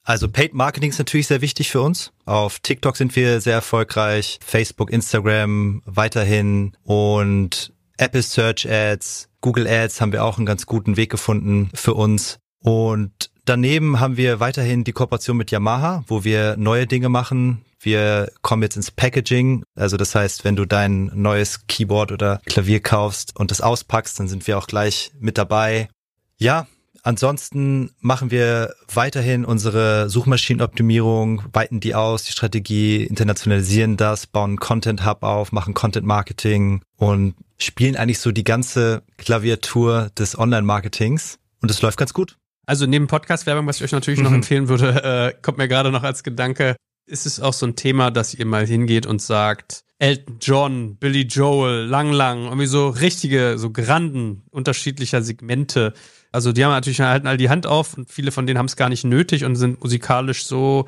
Also 0.04 0.30
Paid 0.30 0.54
Marketing 0.54 0.92
ist 0.92 1.00
natürlich 1.00 1.28
sehr 1.28 1.42
wichtig 1.42 1.72
für 1.72 1.82
uns. 1.82 2.12
Auf 2.26 2.60
TikTok 2.60 2.96
sind 2.96 3.16
wir 3.16 3.42
sehr 3.42 3.56
erfolgreich, 3.56 4.40
Facebook, 4.44 4.92
Instagram 4.92 5.82
weiterhin 5.86 6.78
und 6.84 7.74
Apple 7.98 8.22
Search 8.22 8.70
Ads, 8.70 9.30
Google 9.42 9.68
Ads 9.68 10.02
haben 10.02 10.12
wir 10.12 10.24
auch 10.24 10.38
einen 10.38 10.46
ganz 10.46 10.66
guten 10.66 10.98
Weg 10.98 11.10
gefunden 11.10 11.70
für 11.74 11.94
uns. 11.94 12.40
Und 12.60 13.32
Daneben 13.46 14.00
haben 14.00 14.18
wir 14.18 14.40
weiterhin 14.40 14.84
die 14.84 14.92
Kooperation 14.92 15.38
mit 15.38 15.52
Yamaha, 15.52 16.04
wo 16.08 16.24
wir 16.24 16.58
neue 16.58 16.88
Dinge 16.88 17.10
machen. 17.10 17.64
Wir 17.80 18.32
kommen 18.42 18.64
jetzt 18.64 18.76
ins 18.76 18.90
Packaging. 18.90 19.64
Also 19.76 19.98
das 19.98 20.16
heißt, 20.16 20.44
wenn 20.44 20.56
du 20.56 20.66
dein 20.66 21.12
neues 21.14 21.68
Keyboard 21.68 22.12
oder 22.12 22.42
Klavier 22.48 22.80
kaufst 22.80 23.36
und 23.36 23.52
das 23.52 23.62
auspackst, 23.62 24.20
dann 24.20 24.28
sind 24.28 24.48
wir 24.48 24.58
auch 24.58 24.66
gleich 24.66 25.12
mit 25.20 25.38
dabei. 25.38 25.90
Ja, 26.38 26.66
ansonsten 27.04 27.92
machen 28.00 28.32
wir 28.32 28.74
weiterhin 28.92 29.46
unsere 29.46 30.10
Suchmaschinenoptimierung, 30.10 31.44
weiten 31.54 31.80
die 31.80 31.94
aus, 31.94 32.24
die 32.24 32.32
Strategie, 32.32 33.04
internationalisieren 33.04 33.96
das, 33.96 34.26
bauen 34.26 34.58
Content 34.58 35.06
Hub 35.06 35.22
auf, 35.22 35.52
machen 35.52 35.76
Content 35.76 36.08
Marketing 36.08 36.82
und 36.98 37.36
spielen 37.60 37.96
eigentlich 37.96 38.20
so 38.20 38.32
die 38.32 38.44
ganze 38.44 39.04
Klaviatur 39.18 40.10
des 40.18 40.36
Online-Marketings. 40.36 41.38
Und 41.62 41.70
es 41.70 41.84
läuft 41.84 42.00
ganz 42.00 42.12
gut. 42.12 42.38
Also 42.66 42.86
neben 42.86 43.08
Podcast-Werbung, 43.08 43.68
was 43.68 43.78
ich 43.78 43.84
euch 43.84 43.92
natürlich 43.92 44.22
noch 44.22 44.30
mhm. 44.30 44.38
empfehlen 44.38 44.68
würde, 44.68 45.34
äh, 45.36 45.42
kommt 45.42 45.58
mir 45.58 45.68
gerade 45.68 45.92
noch 45.92 46.04
als 46.04 46.24
Gedanke, 46.24 46.76
ist 47.08 47.26
es 47.26 47.40
auch 47.40 47.54
so 47.54 47.66
ein 47.66 47.76
Thema, 47.76 48.12
dass 48.12 48.34
ihr 48.34 48.46
mal 48.46 48.66
hingeht 48.66 49.06
und 49.06 49.22
sagt, 49.22 49.84
Elton 50.00 50.38
John, 50.42 50.98
Billy 50.98 51.22
Joel, 51.22 51.86
Lang 51.86 52.12
Lang, 52.12 52.46
irgendwie 52.46 52.66
so 52.66 52.90
richtige, 52.90 53.58
so 53.58 53.72
Granden 53.72 54.44
unterschiedlicher 54.52 55.22
Segmente. 55.22 55.94
Also 56.32 56.52
die 56.52 56.66
haben 56.66 56.72
natürlich 56.72 57.00
halten 57.00 57.28
all 57.28 57.38
die 57.38 57.50
Hand 57.50 57.66
auf 57.66 57.96
und 57.98 58.10
viele 58.12 58.32
von 58.32 58.46
denen 58.46 58.58
haben 58.58 58.66
es 58.66 58.76
gar 58.76 58.90
nicht 58.90 59.06
nötig 59.06 59.46
und 59.46 59.56
sind 59.56 59.82
musikalisch 59.82 60.46
so 60.46 60.88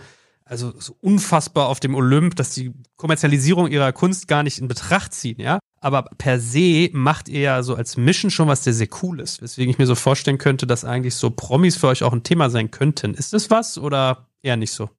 also 0.49 0.73
so 0.79 0.95
unfassbar 1.01 1.67
auf 1.67 1.79
dem 1.79 1.95
Olymp, 1.95 2.35
dass 2.35 2.51
die 2.51 2.71
Kommerzialisierung 2.95 3.67
ihrer 3.67 3.91
Kunst 3.91 4.27
gar 4.27 4.43
nicht 4.43 4.59
in 4.59 4.67
Betracht 4.67 5.13
ziehen, 5.13 5.39
ja. 5.39 5.59
Aber 5.79 6.03
per 6.17 6.39
se 6.39 6.89
macht 6.91 7.29
ihr 7.29 7.41
ja 7.41 7.63
so 7.63 7.75
als 7.75 7.97
Mission 7.97 8.31
schon 8.31 8.47
was 8.47 8.63
sehr, 8.63 8.73
sehr 8.73 8.87
cool 9.01 9.19
ist. 9.19 9.41
Weswegen 9.41 9.69
ich 9.69 9.77
mir 9.77 9.85
so 9.85 9.95
vorstellen 9.95 10.37
könnte, 10.37 10.65
dass 10.65 10.85
eigentlich 10.85 11.15
so 11.15 11.29
Promis 11.29 11.75
für 11.75 11.87
euch 11.87 12.03
auch 12.03 12.13
ein 12.13 12.23
Thema 12.23 12.49
sein 12.49 12.71
könnten. 12.71 13.13
Ist 13.13 13.33
das 13.33 13.49
was 13.49 13.77
oder 13.77 14.27
eher 14.41 14.57
nicht 14.57 14.71
so? 14.71 14.89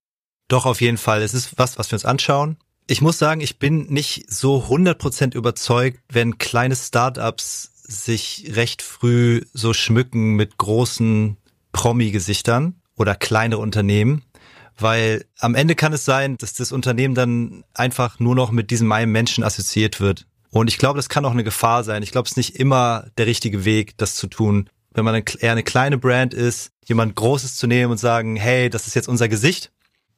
Doch, 0.49 0.67
auf 0.67 0.81
jeden 0.81 0.99
Fall. 0.99 1.23
Es 1.23 1.35
ist 1.35 1.59
was, 1.59 1.79
was 1.79 1.91
wir 1.91 1.97
uns 1.97 2.05
anschauen. 2.05 2.57
Ich 2.87 3.03
muss 3.03 3.19
sagen, 3.19 3.41
ich 3.41 3.59
bin 3.59 3.87
nicht 3.87 4.33
so 4.33 4.65
100% 4.65 5.35
überzeugt, 5.35 6.01
wenn 6.11 6.39
kleine 6.39 6.75
Startups 6.77 7.73
sich 7.83 8.53
recht 8.55 8.83
früh 8.83 9.43
so 9.53 9.75
schmücken 9.75 10.35
mit 10.35 10.57
großen 10.57 11.37
Promi-Gesichtern 11.73 12.81
oder 12.97 13.15
kleine 13.15 13.59
Unternehmen 13.59 14.23
weil 14.79 15.25
am 15.39 15.55
Ende 15.55 15.75
kann 15.75 15.93
es 15.93 16.05
sein, 16.05 16.37
dass 16.37 16.55
das 16.55 16.73
Unternehmen 16.73 17.15
dann 17.15 17.65
einfach 17.75 18.21
nur 18.21 18.35
noch 18.35 18.51
mit 18.51 18.71
diesem 18.71 18.91
einen 18.93 19.13
Menschen 19.13 19.45
assoziiert 19.45 20.01
wird. 20.01 20.27
Und 20.51 20.69
ich 20.69 20.79
glaube, 20.79 20.97
das 20.97 21.09
kann 21.09 21.25
auch 21.25 21.33
eine 21.33 21.45
Gefahr 21.45 21.85
sein. 21.85 22.03
Ich 22.03 22.13
glaube, 22.13 22.27
es 22.27 22.33
ist 22.33 22.37
nicht 22.37 22.57
immer 22.57 23.07
der 23.19 23.27
richtige 23.27 23.65
Weg, 23.65 23.97
das 23.99 24.15
zu 24.15 24.27
tun. 24.27 24.69
Wenn 24.93 25.05
man 25.05 25.23
eher 25.41 25.53
eine 25.53 25.63
kleine 25.63 25.99
Brand 25.99 26.35
ist, 26.35 26.71
jemand 26.87 27.15
Großes 27.15 27.57
zu 27.57 27.67
nehmen 27.67 27.93
und 27.93 27.99
sagen, 27.99 28.37
hey, 28.37 28.71
das 28.71 28.87
ist 28.87 28.95
jetzt 28.95 29.09
unser 29.09 29.29
Gesicht, 29.29 29.71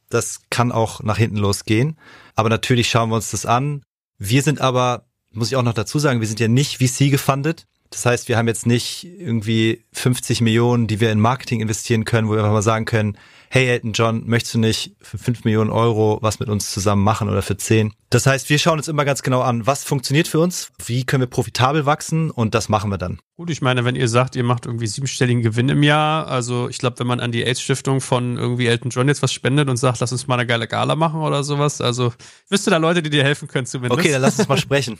das 0.08 0.40
kann 0.50 0.72
auch 0.72 1.02
nach 1.02 1.18
hinten 1.18 1.36
losgehen. 1.36 1.96
Aber 2.34 2.48
natürlich 2.48 2.88
schauen 2.88 3.10
wir 3.10 3.16
uns 3.16 3.30
das 3.30 3.46
an. 3.46 3.82
Wir 4.18 4.42
sind 4.42 4.60
aber, 4.60 5.06
muss 5.32 5.48
ich 5.48 5.56
auch 5.56 5.62
noch 5.62 5.74
dazu 5.74 5.98
sagen, 5.98 6.20
wir 6.20 6.28
sind 6.28 6.40
ja 6.40 6.48
nicht 6.48 6.78
VC 6.78 7.10
gefundet. 7.10 7.66
Das 7.90 8.06
heißt, 8.06 8.28
wir 8.28 8.36
haben 8.36 8.46
jetzt 8.46 8.66
nicht 8.66 9.04
irgendwie 9.04 9.84
50 9.92 10.40
Millionen, 10.42 10.86
die 10.86 11.00
wir 11.00 11.10
in 11.10 11.18
Marketing 11.18 11.60
investieren 11.60 12.04
können, 12.04 12.28
wo 12.28 12.32
wir 12.32 12.38
einfach 12.38 12.52
mal 12.52 12.62
sagen 12.62 12.84
können, 12.84 13.18
hey 13.52 13.66
Elton 13.66 13.92
John, 13.92 14.22
möchtest 14.26 14.54
du 14.54 14.58
nicht 14.60 14.94
für 15.02 15.18
5 15.18 15.44
Millionen 15.44 15.70
Euro 15.70 16.18
was 16.22 16.38
mit 16.38 16.48
uns 16.48 16.70
zusammen 16.70 17.02
machen 17.02 17.28
oder 17.28 17.42
für 17.42 17.56
10? 17.56 17.92
Das 18.08 18.26
heißt, 18.26 18.48
wir 18.48 18.58
schauen 18.58 18.78
uns 18.78 18.88
immer 18.88 19.04
ganz 19.04 19.22
genau 19.22 19.40
an, 19.40 19.66
was 19.66 19.84
funktioniert 19.84 20.28
für 20.28 20.38
uns, 20.40 20.70
wie 20.84 21.04
können 21.04 21.22
wir 21.22 21.28
profitabel 21.28 21.84
wachsen 21.84 22.30
und 22.30 22.54
das 22.54 22.68
machen 22.68 22.90
wir 22.90 22.98
dann. 22.98 23.20
Gut, 23.36 23.50
ich 23.50 23.62
meine, 23.62 23.84
wenn 23.84 23.96
ihr 23.96 24.08
sagt, 24.08 24.36
ihr 24.36 24.44
macht 24.44 24.66
irgendwie 24.66 24.86
siebenstelligen 24.86 25.42
Gewinn 25.42 25.68
im 25.68 25.82
Jahr, 25.82 26.26
also 26.26 26.68
ich 26.68 26.78
glaube, 26.78 26.98
wenn 26.98 27.06
man 27.06 27.20
an 27.20 27.32
die 27.32 27.42
AIDS-Stiftung 27.42 28.00
von 28.00 28.36
irgendwie 28.36 28.66
Elton 28.66 28.90
John 28.90 29.08
jetzt 29.08 29.22
was 29.22 29.32
spendet 29.32 29.70
und 29.70 29.78
sagt, 29.78 30.00
lass 30.00 30.12
uns 30.12 30.26
mal 30.26 30.34
eine 30.34 30.46
geile 30.46 30.68
Gala 30.68 30.94
machen 30.94 31.20
oder 31.20 31.42
sowas, 31.42 31.80
also 31.80 32.12
wüsste 32.50 32.70
da 32.70 32.76
Leute, 32.76 33.02
die 33.02 33.10
dir 33.10 33.24
helfen 33.24 33.48
können 33.48 33.64
zumindest. 33.64 33.98
Okay, 33.98 34.12
dann 34.12 34.22
lass 34.22 34.38
uns 34.38 34.48
mal 34.48 34.58
sprechen. 34.58 34.98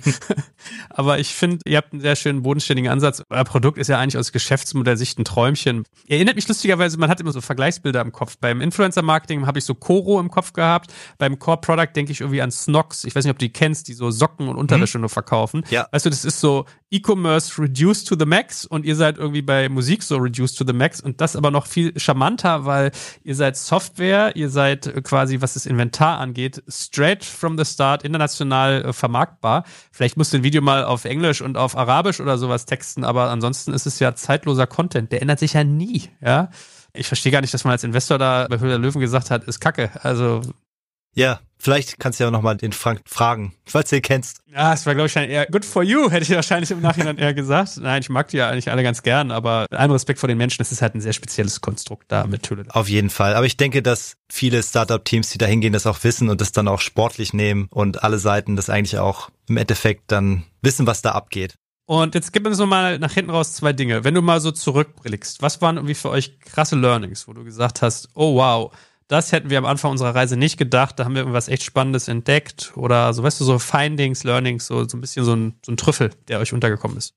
Aber 0.90 1.18
ich 1.18 1.34
finde, 1.34 1.60
ihr 1.64 1.78
habt 1.78 1.92
einen 1.92 2.02
sehr 2.02 2.16
schönen 2.16 2.42
bodenständigen 2.42 2.90
Ansatz. 2.90 3.22
Euer 3.30 3.44
Produkt 3.44 3.78
ist 3.78 3.88
ja 3.88 3.98
eigentlich 3.98 4.18
aus 4.18 4.32
Geschäftsmodellsicht 4.32 5.18
ein 5.18 5.24
Träumchen. 5.24 5.84
Erinnert 6.08 6.36
mich 6.36 6.48
lustigerweise, 6.48 6.98
man 6.98 7.08
hat 7.08 7.20
immer 7.20 7.32
so 7.32 7.40
Vergleichsbilder 7.56 8.02
im 8.02 8.12
Kopf. 8.12 8.36
Beim 8.38 8.60
Influencer-Marketing 8.60 9.46
habe 9.46 9.58
ich 9.58 9.64
so 9.64 9.74
Coro 9.74 10.20
im 10.20 10.30
Kopf 10.30 10.52
gehabt. 10.52 10.92
Beim 11.16 11.38
Core-Product 11.38 11.88
denke 11.96 12.12
ich 12.12 12.20
irgendwie 12.20 12.42
an 12.42 12.50
Snox. 12.50 13.04
Ich 13.04 13.16
weiß 13.16 13.24
nicht, 13.24 13.30
ob 13.30 13.38
du 13.38 13.46
die 13.46 13.52
kennst, 13.52 13.88
die 13.88 13.94
so 13.94 14.10
Socken 14.10 14.48
und 14.48 14.56
Unterwäsche 14.56 14.98
mhm. 14.98 15.02
nur 15.02 15.10
verkaufen. 15.10 15.64
Ja. 15.70 15.86
Weißt 15.90 16.04
du, 16.04 16.10
das 16.10 16.26
ist 16.26 16.40
so 16.40 16.66
E-Commerce 16.90 17.60
reduced 17.60 18.06
to 18.06 18.16
the 18.18 18.26
max 18.26 18.64
und 18.64 18.84
ihr 18.84 18.94
seid 18.94 19.18
irgendwie 19.18 19.42
bei 19.42 19.68
Musik 19.68 20.02
so 20.02 20.18
reduced 20.18 20.56
to 20.58 20.64
the 20.66 20.72
max 20.72 21.00
und 21.00 21.20
das 21.20 21.34
aber 21.34 21.50
noch 21.50 21.66
viel 21.66 21.98
charmanter, 21.98 22.64
weil 22.64 22.92
ihr 23.24 23.34
seid 23.34 23.56
Software, 23.56 24.36
ihr 24.36 24.50
seid 24.50 25.02
quasi, 25.02 25.40
was 25.40 25.54
das 25.54 25.66
Inventar 25.66 26.18
angeht, 26.18 26.62
straight 26.68 27.24
from 27.24 27.58
the 27.58 27.64
start 27.64 28.02
international 28.04 28.84
äh, 28.84 28.92
vermarktbar. 28.92 29.64
Vielleicht 29.90 30.16
musst 30.16 30.32
du 30.32 30.38
ein 30.38 30.42
Video 30.44 30.62
mal 30.62 30.84
auf 30.84 31.06
Englisch 31.06 31.40
und 31.40 31.56
auf 31.56 31.76
Arabisch 31.76 32.20
oder 32.20 32.38
sowas 32.38 32.66
texten, 32.66 33.02
aber 33.02 33.30
ansonsten 33.30 33.72
ist 33.72 33.86
es 33.86 33.98
ja 33.98 34.14
zeitloser 34.14 34.66
Content. 34.66 35.10
Der 35.10 35.22
ändert 35.22 35.40
sich 35.40 35.54
ja 35.54 35.64
nie, 35.64 36.10
ja. 36.20 36.50
Ich 36.96 37.08
verstehe 37.08 37.32
gar 37.32 37.40
nicht, 37.40 37.54
dass 37.54 37.64
man 37.64 37.72
als 37.72 37.84
Investor 37.84 38.18
da 38.18 38.46
bei 38.48 38.58
Höhle 38.58 38.76
Löwen 38.76 39.00
gesagt 39.00 39.30
hat, 39.30 39.44
ist 39.44 39.60
kacke. 39.60 39.90
Also 40.02 40.42
ja, 41.16 41.40
vielleicht 41.58 41.98
kannst 41.98 42.20
du 42.20 42.24
ja 42.24 42.30
nochmal 42.30 42.58
den 42.58 42.72
Frank 42.72 43.00
fragen, 43.06 43.54
falls 43.64 43.88
du 43.88 43.96
ihn 43.96 44.02
kennst. 44.02 44.42
Ja, 44.52 44.74
es 44.74 44.84
war, 44.84 44.94
glaube 44.94 45.06
ich, 45.06 45.16
eher 45.16 45.46
good 45.46 45.64
for 45.64 45.82
you, 45.82 46.10
hätte 46.10 46.24
ich 46.24 46.30
wahrscheinlich 46.30 46.70
im 46.70 46.82
Nachhinein 46.82 47.16
eher 47.16 47.32
gesagt. 47.32 47.78
Nein, 47.78 48.02
ich 48.02 48.10
mag 48.10 48.28
die 48.28 48.36
ja 48.36 48.50
eigentlich 48.50 48.70
alle 48.70 48.82
ganz 48.82 49.02
gern, 49.02 49.30
aber 49.30 49.62
mit 49.70 49.80
allem 49.80 49.92
Respekt 49.92 50.20
vor 50.20 50.28
den 50.28 50.36
Menschen, 50.36 50.58
das 50.58 50.72
ist 50.72 50.82
halt 50.82 50.94
ein 50.94 51.00
sehr 51.00 51.14
spezielles 51.14 51.62
Konstrukt 51.62 52.04
da 52.08 52.26
mit 52.26 52.48
Höhle. 52.50 52.64
Auf 52.68 52.90
jeden 52.90 53.08
Fall. 53.08 53.34
Aber 53.34 53.46
ich 53.46 53.56
denke, 53.56 53.80
dass 53.82 54.18
viele 54.30 54.62
Startup-Teams, 54.62 55.30
die 55.30 55.38
da 55.38 55.46
hingehen, 55.46 55.72
das 55.72 55.86
auch 55.86 56.04
wissen 56.04 56.28
und 56.28 56.42
das 56.42 56.52
dann 56.52 56.68
auch 56.68 56.80
sportlich 56.80 57.32
nehmen 57.32 57.68
und 57.70 58.04
alle 58.04 58.18
Seiten 58.18 58.54
das 58.54 58.68
eigentlich 58.68 58.98
auch 58.98 59.30
im 59.48 59.56
Endeffekt 59.56 60.12
dann 60.12 60.44
wissen, 60.60 60.86
was 60.86 61.00
da 61.00 61.12
abgeht. 61.12 61.54
Und 61.86 62.14
jetzt 62.16 62.32
gib 62.32 62.44
uns 62.46 62.58
nochmal 62.58 62.98
nach 62.98 63.12
hinten 63.12 63.30
raus 63.30 63.54
zwei 63.54 63.72
Dinge. 63.72 64.02
Wenn 64.02 64.14
du 64.14 64.20
mal 64.20 64.40
so 64.40 64.50
zurückblickst, 64.50 65.40
was 65.40 65.62
waren 65.62 65.76
irgendwie 65.76 65.94
für 65.94 66.10
euch 66.10 66.40
krasse 66.40 66.74
Learnings, 66.76 67.28
wo 67.28 67.32
du 67.32 67.44
gesagt 67.44 67.80
hast, 67.80 68.08
oh 68.14 68.36
wow, 68.36 68.72
das 69.08 69.30
hätten 69.30 69.50
wir 69.50 69.58
am 69.58 69.64
Anfang 69.64 69.92
unserer 69.92 70.14
Reise 70.14 70.36
nicht 70.36 70.56
gedacht. 70.56 70.98
Da 70.98 71.04
haben 71.04 71.14
wir 71.14 71.22
irgendwas 71.22 71.46
echt 71.46 71.62
Spannendes 71.62 72.08
entdeckt. 72.08 72.72
Oder 72.76 73.14
so, 73.14 73.22
weißt 73.22 73.40
du, 73.40 73.44
so 73.44 73.58
Findings, 73.60 74.24
Learnings, 74.24 74.66
so, 74.66 74.88
so 74.88 74.96
ein 74.96 75.00
bisschen 75.00 75.24
so 75.24 75.34
ein, 75.34 75.54
so 75.64 75.70
ein 75.70 75.76
Trüffel, 75.76 76.10
der 76.26 76.40
euch 76.40 76.52
untergekommen 76.52 76.96
ist. 76.96 77.14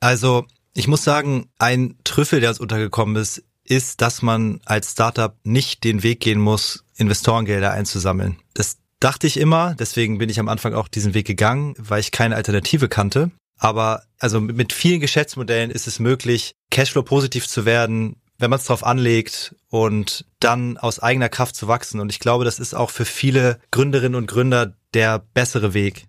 Also, 0.00 0.46
ich 0.74 0.88
muss 0.88 1.04
sagen, 1.04 1.48
ein 1.58 1.96
Trüffel, 2.02 2.40
der 2.40 2.50
uns 2.50 2.60
untergekommen 2.60 3.14
ist, 3.16 3.44
ist, 3.64 4.00
dass 4.00 4.22
man 4.22 4.60
als 4.64 4.92
Startup 4.92 5.36
nicht 5.44 5.84
den 5.84 6.02
Weg 6.02 6.20
gehen 6.20 6.40
muss, 6.40 6.84
Investorengelder 6.96 7.70
einzusammeln. 7.70 8.38
Das 8.54 8.78
dachte 8.98 9.26
ich 9.26 9.36
immer, 9.36 9.74
deswegen 9.78 10.18
bin 10.18 10.30
ich 10.30 10.40
am 10.40 10.48
Anfang 10.48 10.74
auch 10.74 10.88
diesen 10.88 11.14
Weg 11.14 11.26
gegangen, 11.26 11.74
weil 11.78 12.00
ich 12.00 12.10
keine 12.10 12.34
Alternative 12.34 12.88
kannte. 12.88 13.30
Aber 13.58 14.02
also 14.18 14.40
mit 14.40 14.72
vielen 14.72 15.00
Geschäftsmodellen 15.00 15.70
ist 15.70 15.86
es 15.86 15.98
möglich, 15.98 16.52
Cashflow 16.70 17.02
positiv 17.02 17.46
zu 17.46 17.64
werden, 17.64 18.16
wenn 18.38 18.50
man 18.50 18.58
es 18.60 18.66
drauf 18.66 18.84
anlegt 18.84 19.56
und 19.68 20.24
dann 20.40 20.76
aus 20.76 21.00
eigener 21.00 21.28
Kraft 21.28 21.56
zu 21.56 21.68
wachsen. 21.68 22.00
Und 22.00 22.10
ich 22.10 22.20
glaube, 22.20 22.44
das 22.44 22.60
ist 22.60 22.74
auch 22.74 22.90
für 22.90 23.04
viele 23.04 23.58
Gründerinnen 23.72 24.14
und 24.14 24.28
Gründer 24.28 24.76
der 24.94 25.18
bessere 25.18 25.74
Weg. 25.74 26.06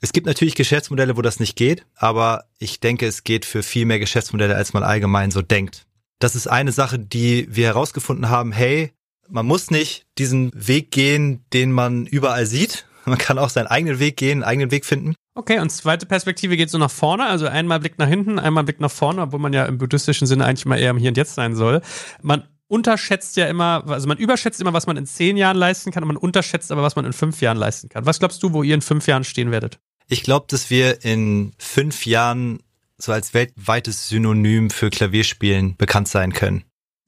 Es 0.00 0.12
gibt 0.12 0.26
natürlich 0.26 0.54
Geschäftsmodelle, 0.54 1.16
wo 1.16 1.22
das 1.22 1.40
nicht 1.40 1.56
geht, 1.56 1.86
aber 1.96 2.44
ich 2.58 2.80
denke, 2.80 3.06
es 3.06 3.24
geht 3.24 3.46
für 3.46 3.62
viel 3.62 3.86
mehr 3.86 3.98
Geschäftsmodelle, 3.98 4.54
als 4.54 4.74
man 4.74 4.82
allgemein 4.82 5.30
so 5.30 5.40
denkt. 5.40 5.86
Das 6.18 6.36
ist 6.36 6.46
eine 6.46 6.72
Sache, 6.72 6.98
die 6.98 7.48
wir 7.50 7.66
herausgefunden 7.66 8.28
haben. 8.28 8.52
Hey, 8.52 8.92
man 9.28 9.46
muss 9.46 9.70
nicht 9.70 10.06
diesen 10.18 10.50
Weg 10.54 10.90
gehen, 10.90 11.44
den 11.52 11.72
man 11.72 12.06
überall 12.06 12.46
sieht. 12.46 12.86
Man 13.06 13.18
kann 13.18 13.38
auch 13.38 13.50
seinen 13.50 13.68
eigenen 13.68 13.98
Weg 13.98 14.16
gehen, 14.16 14.42
einen 14.42 14.50
eigenen 14.50 14.70
Weg 14.70 14.84
finden. 14.84 15.14
Okay, 15.36 15.58
und 15.60 15.68
zweite 15.68 16.06
Perspektive 16.06 16.56
geht 16.56 16.70
so 16.70 16.78
nach 16.78 16.90
vorne, 16.90 17.26
also 17.26 17.46
einmal 17.46 17.78
Blick 17.78 17.98
nach 17.98 18.08
hinten, 18.08 18.38
einmal 18.38 18.64
Blick 18.64 18.80
nach 18.80 18.90
vorne, 18.90 19.20
obwohl 19.20 19.38
man 19.38 19.52
ja 19.52 19.66
im 19.66 19.76
buddhistischen 19.76 20.26
Sinne 20.26 20.46
eigentlich 20.46 20.64
mal 20.64 20.78
eher 20.78 20.90
im 20.90 20.96
Hier 20.96 21.10
und 21.10 21.16
Jetzt 21.18 21.34
sein 21.34 21.54
soll. 21.54 21.82
Man 22.22 22.48
unterschätzt 22.68 23.36
ja 23.36 23.46
immer, 23.46 23.84
also 23.86 24.08
man 24.08 24.16
überschätzt 24.16 24.62
immer, 24.62 24.72
was 24.72 24.86
man 24.86 24.96
in 24.96 25.04
zehn 25.04 25.36
Jahren 25.36 25.58
leisten 25.58 25.92
kann 25.92 26.02
und 26.02 26.08
man 26.08 26.16
unterschätzt 26.16 26.72
aber, 26.72 26.82
was 26.82 26.96
man 26.96 27.04
in 27.04 27.12
fünf 27.12 27.42
Jahren 27.42 27.58
leisten 27.58 27.90
kann. 27.90 28.06
Was 28.06 28.18
glaubst 28.18 28.42
du, 28.42 28.54
wo 28.54 28.62
ihr 28.62 28.74
in 28.74 28.80
fünf 28.80 29.06
Jahren 29.06 29.24
stehen 29.24 29.50
werdet? 29.50 29.78
Ich 30.08 30.22
glaube, 30.22 30.46
dass 30.48 30.70
wir 30.70 31.04
in 31.04 31.52
fünf 31.58 32.06
Jahren 32.06 32.60
so 32.96 33.12
als 33.12 33.34
weltweites 33.34 34.08
Synonym 34.08 34.70
für 34.70 34.88
Klavierspielen 34.88 35.76
bekannt 35.76 36.08
sein 36.08 36.32
können. 36.32 36.64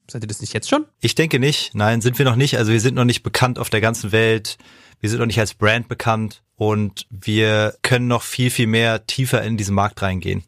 Seid 0.07 0.23
ihr 0.23 0.27
das 0.27 0.41
nicht 0.41 0.53
jetzt 0.53 0.69
schon? 0.69 0.85
Ich 1.01 1.15
denke 1.15 1.39
nicht. 1.39 1.73
Nein, 1.73 2.01
sind 2.01 2.19
wir 2.19 2.25
noch 2.25 2.35
nicht. 2.35 2.59
Also 2.59 2.71
wir 2.71 2.79
sind 2.79 2.93
noch 2.93 3.05
nicht 3.05 3.23
bekannt 3.23 3.57
auf 3.57 3.71
der 3.71 3.81
ganzen 3.81 4.11
Welt. 4.11 4.59
Wir 4.99 5.09
sind 5.09 5.17
noch 5.17 5.25
nicht 5.25 5.39
als 5.39 5.55
Brand 5.55 5.87
bekannt 5.87 6.43
und 6.59 7.07
wir 7.09 7.75
können 7.83 8.07
noch 8.07 8.21
viel, 8.21 8.51
viel 8.51 8.67
mehr 8.67 9.07
tiefer 9.07 9.41
in 9.41 9.55
diesen 9.55 9.73
Markt 9.73 10.01
reingehen. 10.01 10.43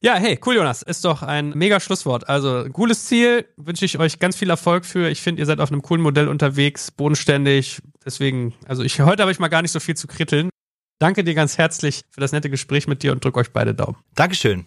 Ja, 0.00 0.16
hey, 0.16 0.38
cool, 0.44 0.56
Jonas. 0.56 0.82
Ist 0.82 1.04
doch 1.04 1.22
ein 1.22 1.50
mega 1.50 1.80
Schlusswort. 1.80 2.28
Also, 2.28 2.68
cooles 2.72 3.06
Ziel. 3.06 3.46
Wünsche 3.56 3.84
ich 3.84 3.98
euch 3.98 4.18
ganz 4.18 4.36
viel 4.36 4.50
Erfolg 4.50 4.84
für. 4.84 5.08
Ich 5.08 5.22
finde, 5.22 5.40
ihr 5.40 5.46
seid 5.46 5.60
auf 5.60 5.70
einem 5.70 5.80
coolen 5.80 6.02
Modell 6.02 6.28
unterwegs, 6.28 6.90
bodenständig. 6.90 7.80
Deswegen, 8.04 8.52
also 8.66 8.82
ich, 8.82 9.00
heute 9.00 9.22
habe 9.22 9.32
ich 9.32 9.38
mal 9.38 9.48
gar 9.48 9.62
nicht 9.62 9.72
so 9.72 9.80
viel 9.80 9.96
zu 9.96 10.08
kritteln. 10.08 10.50
Danke 10.98 11.24
dir 11.24 11.34
ganz 11.34 11.56
herzlich 11.56 12.02
für 12.10 12.20
das 12.20 12.32
nette 12.32 12.50
Gespräch 12.50 12.86
mit 12.86 13.02
dir 13.02 13.12
und 13.12 13.24
drück 13.24 13.36
euch 13.36 13.52
beide 13.52 13.74
Daumen. 13.74 13.96
Dankeschön. 14.14 14.66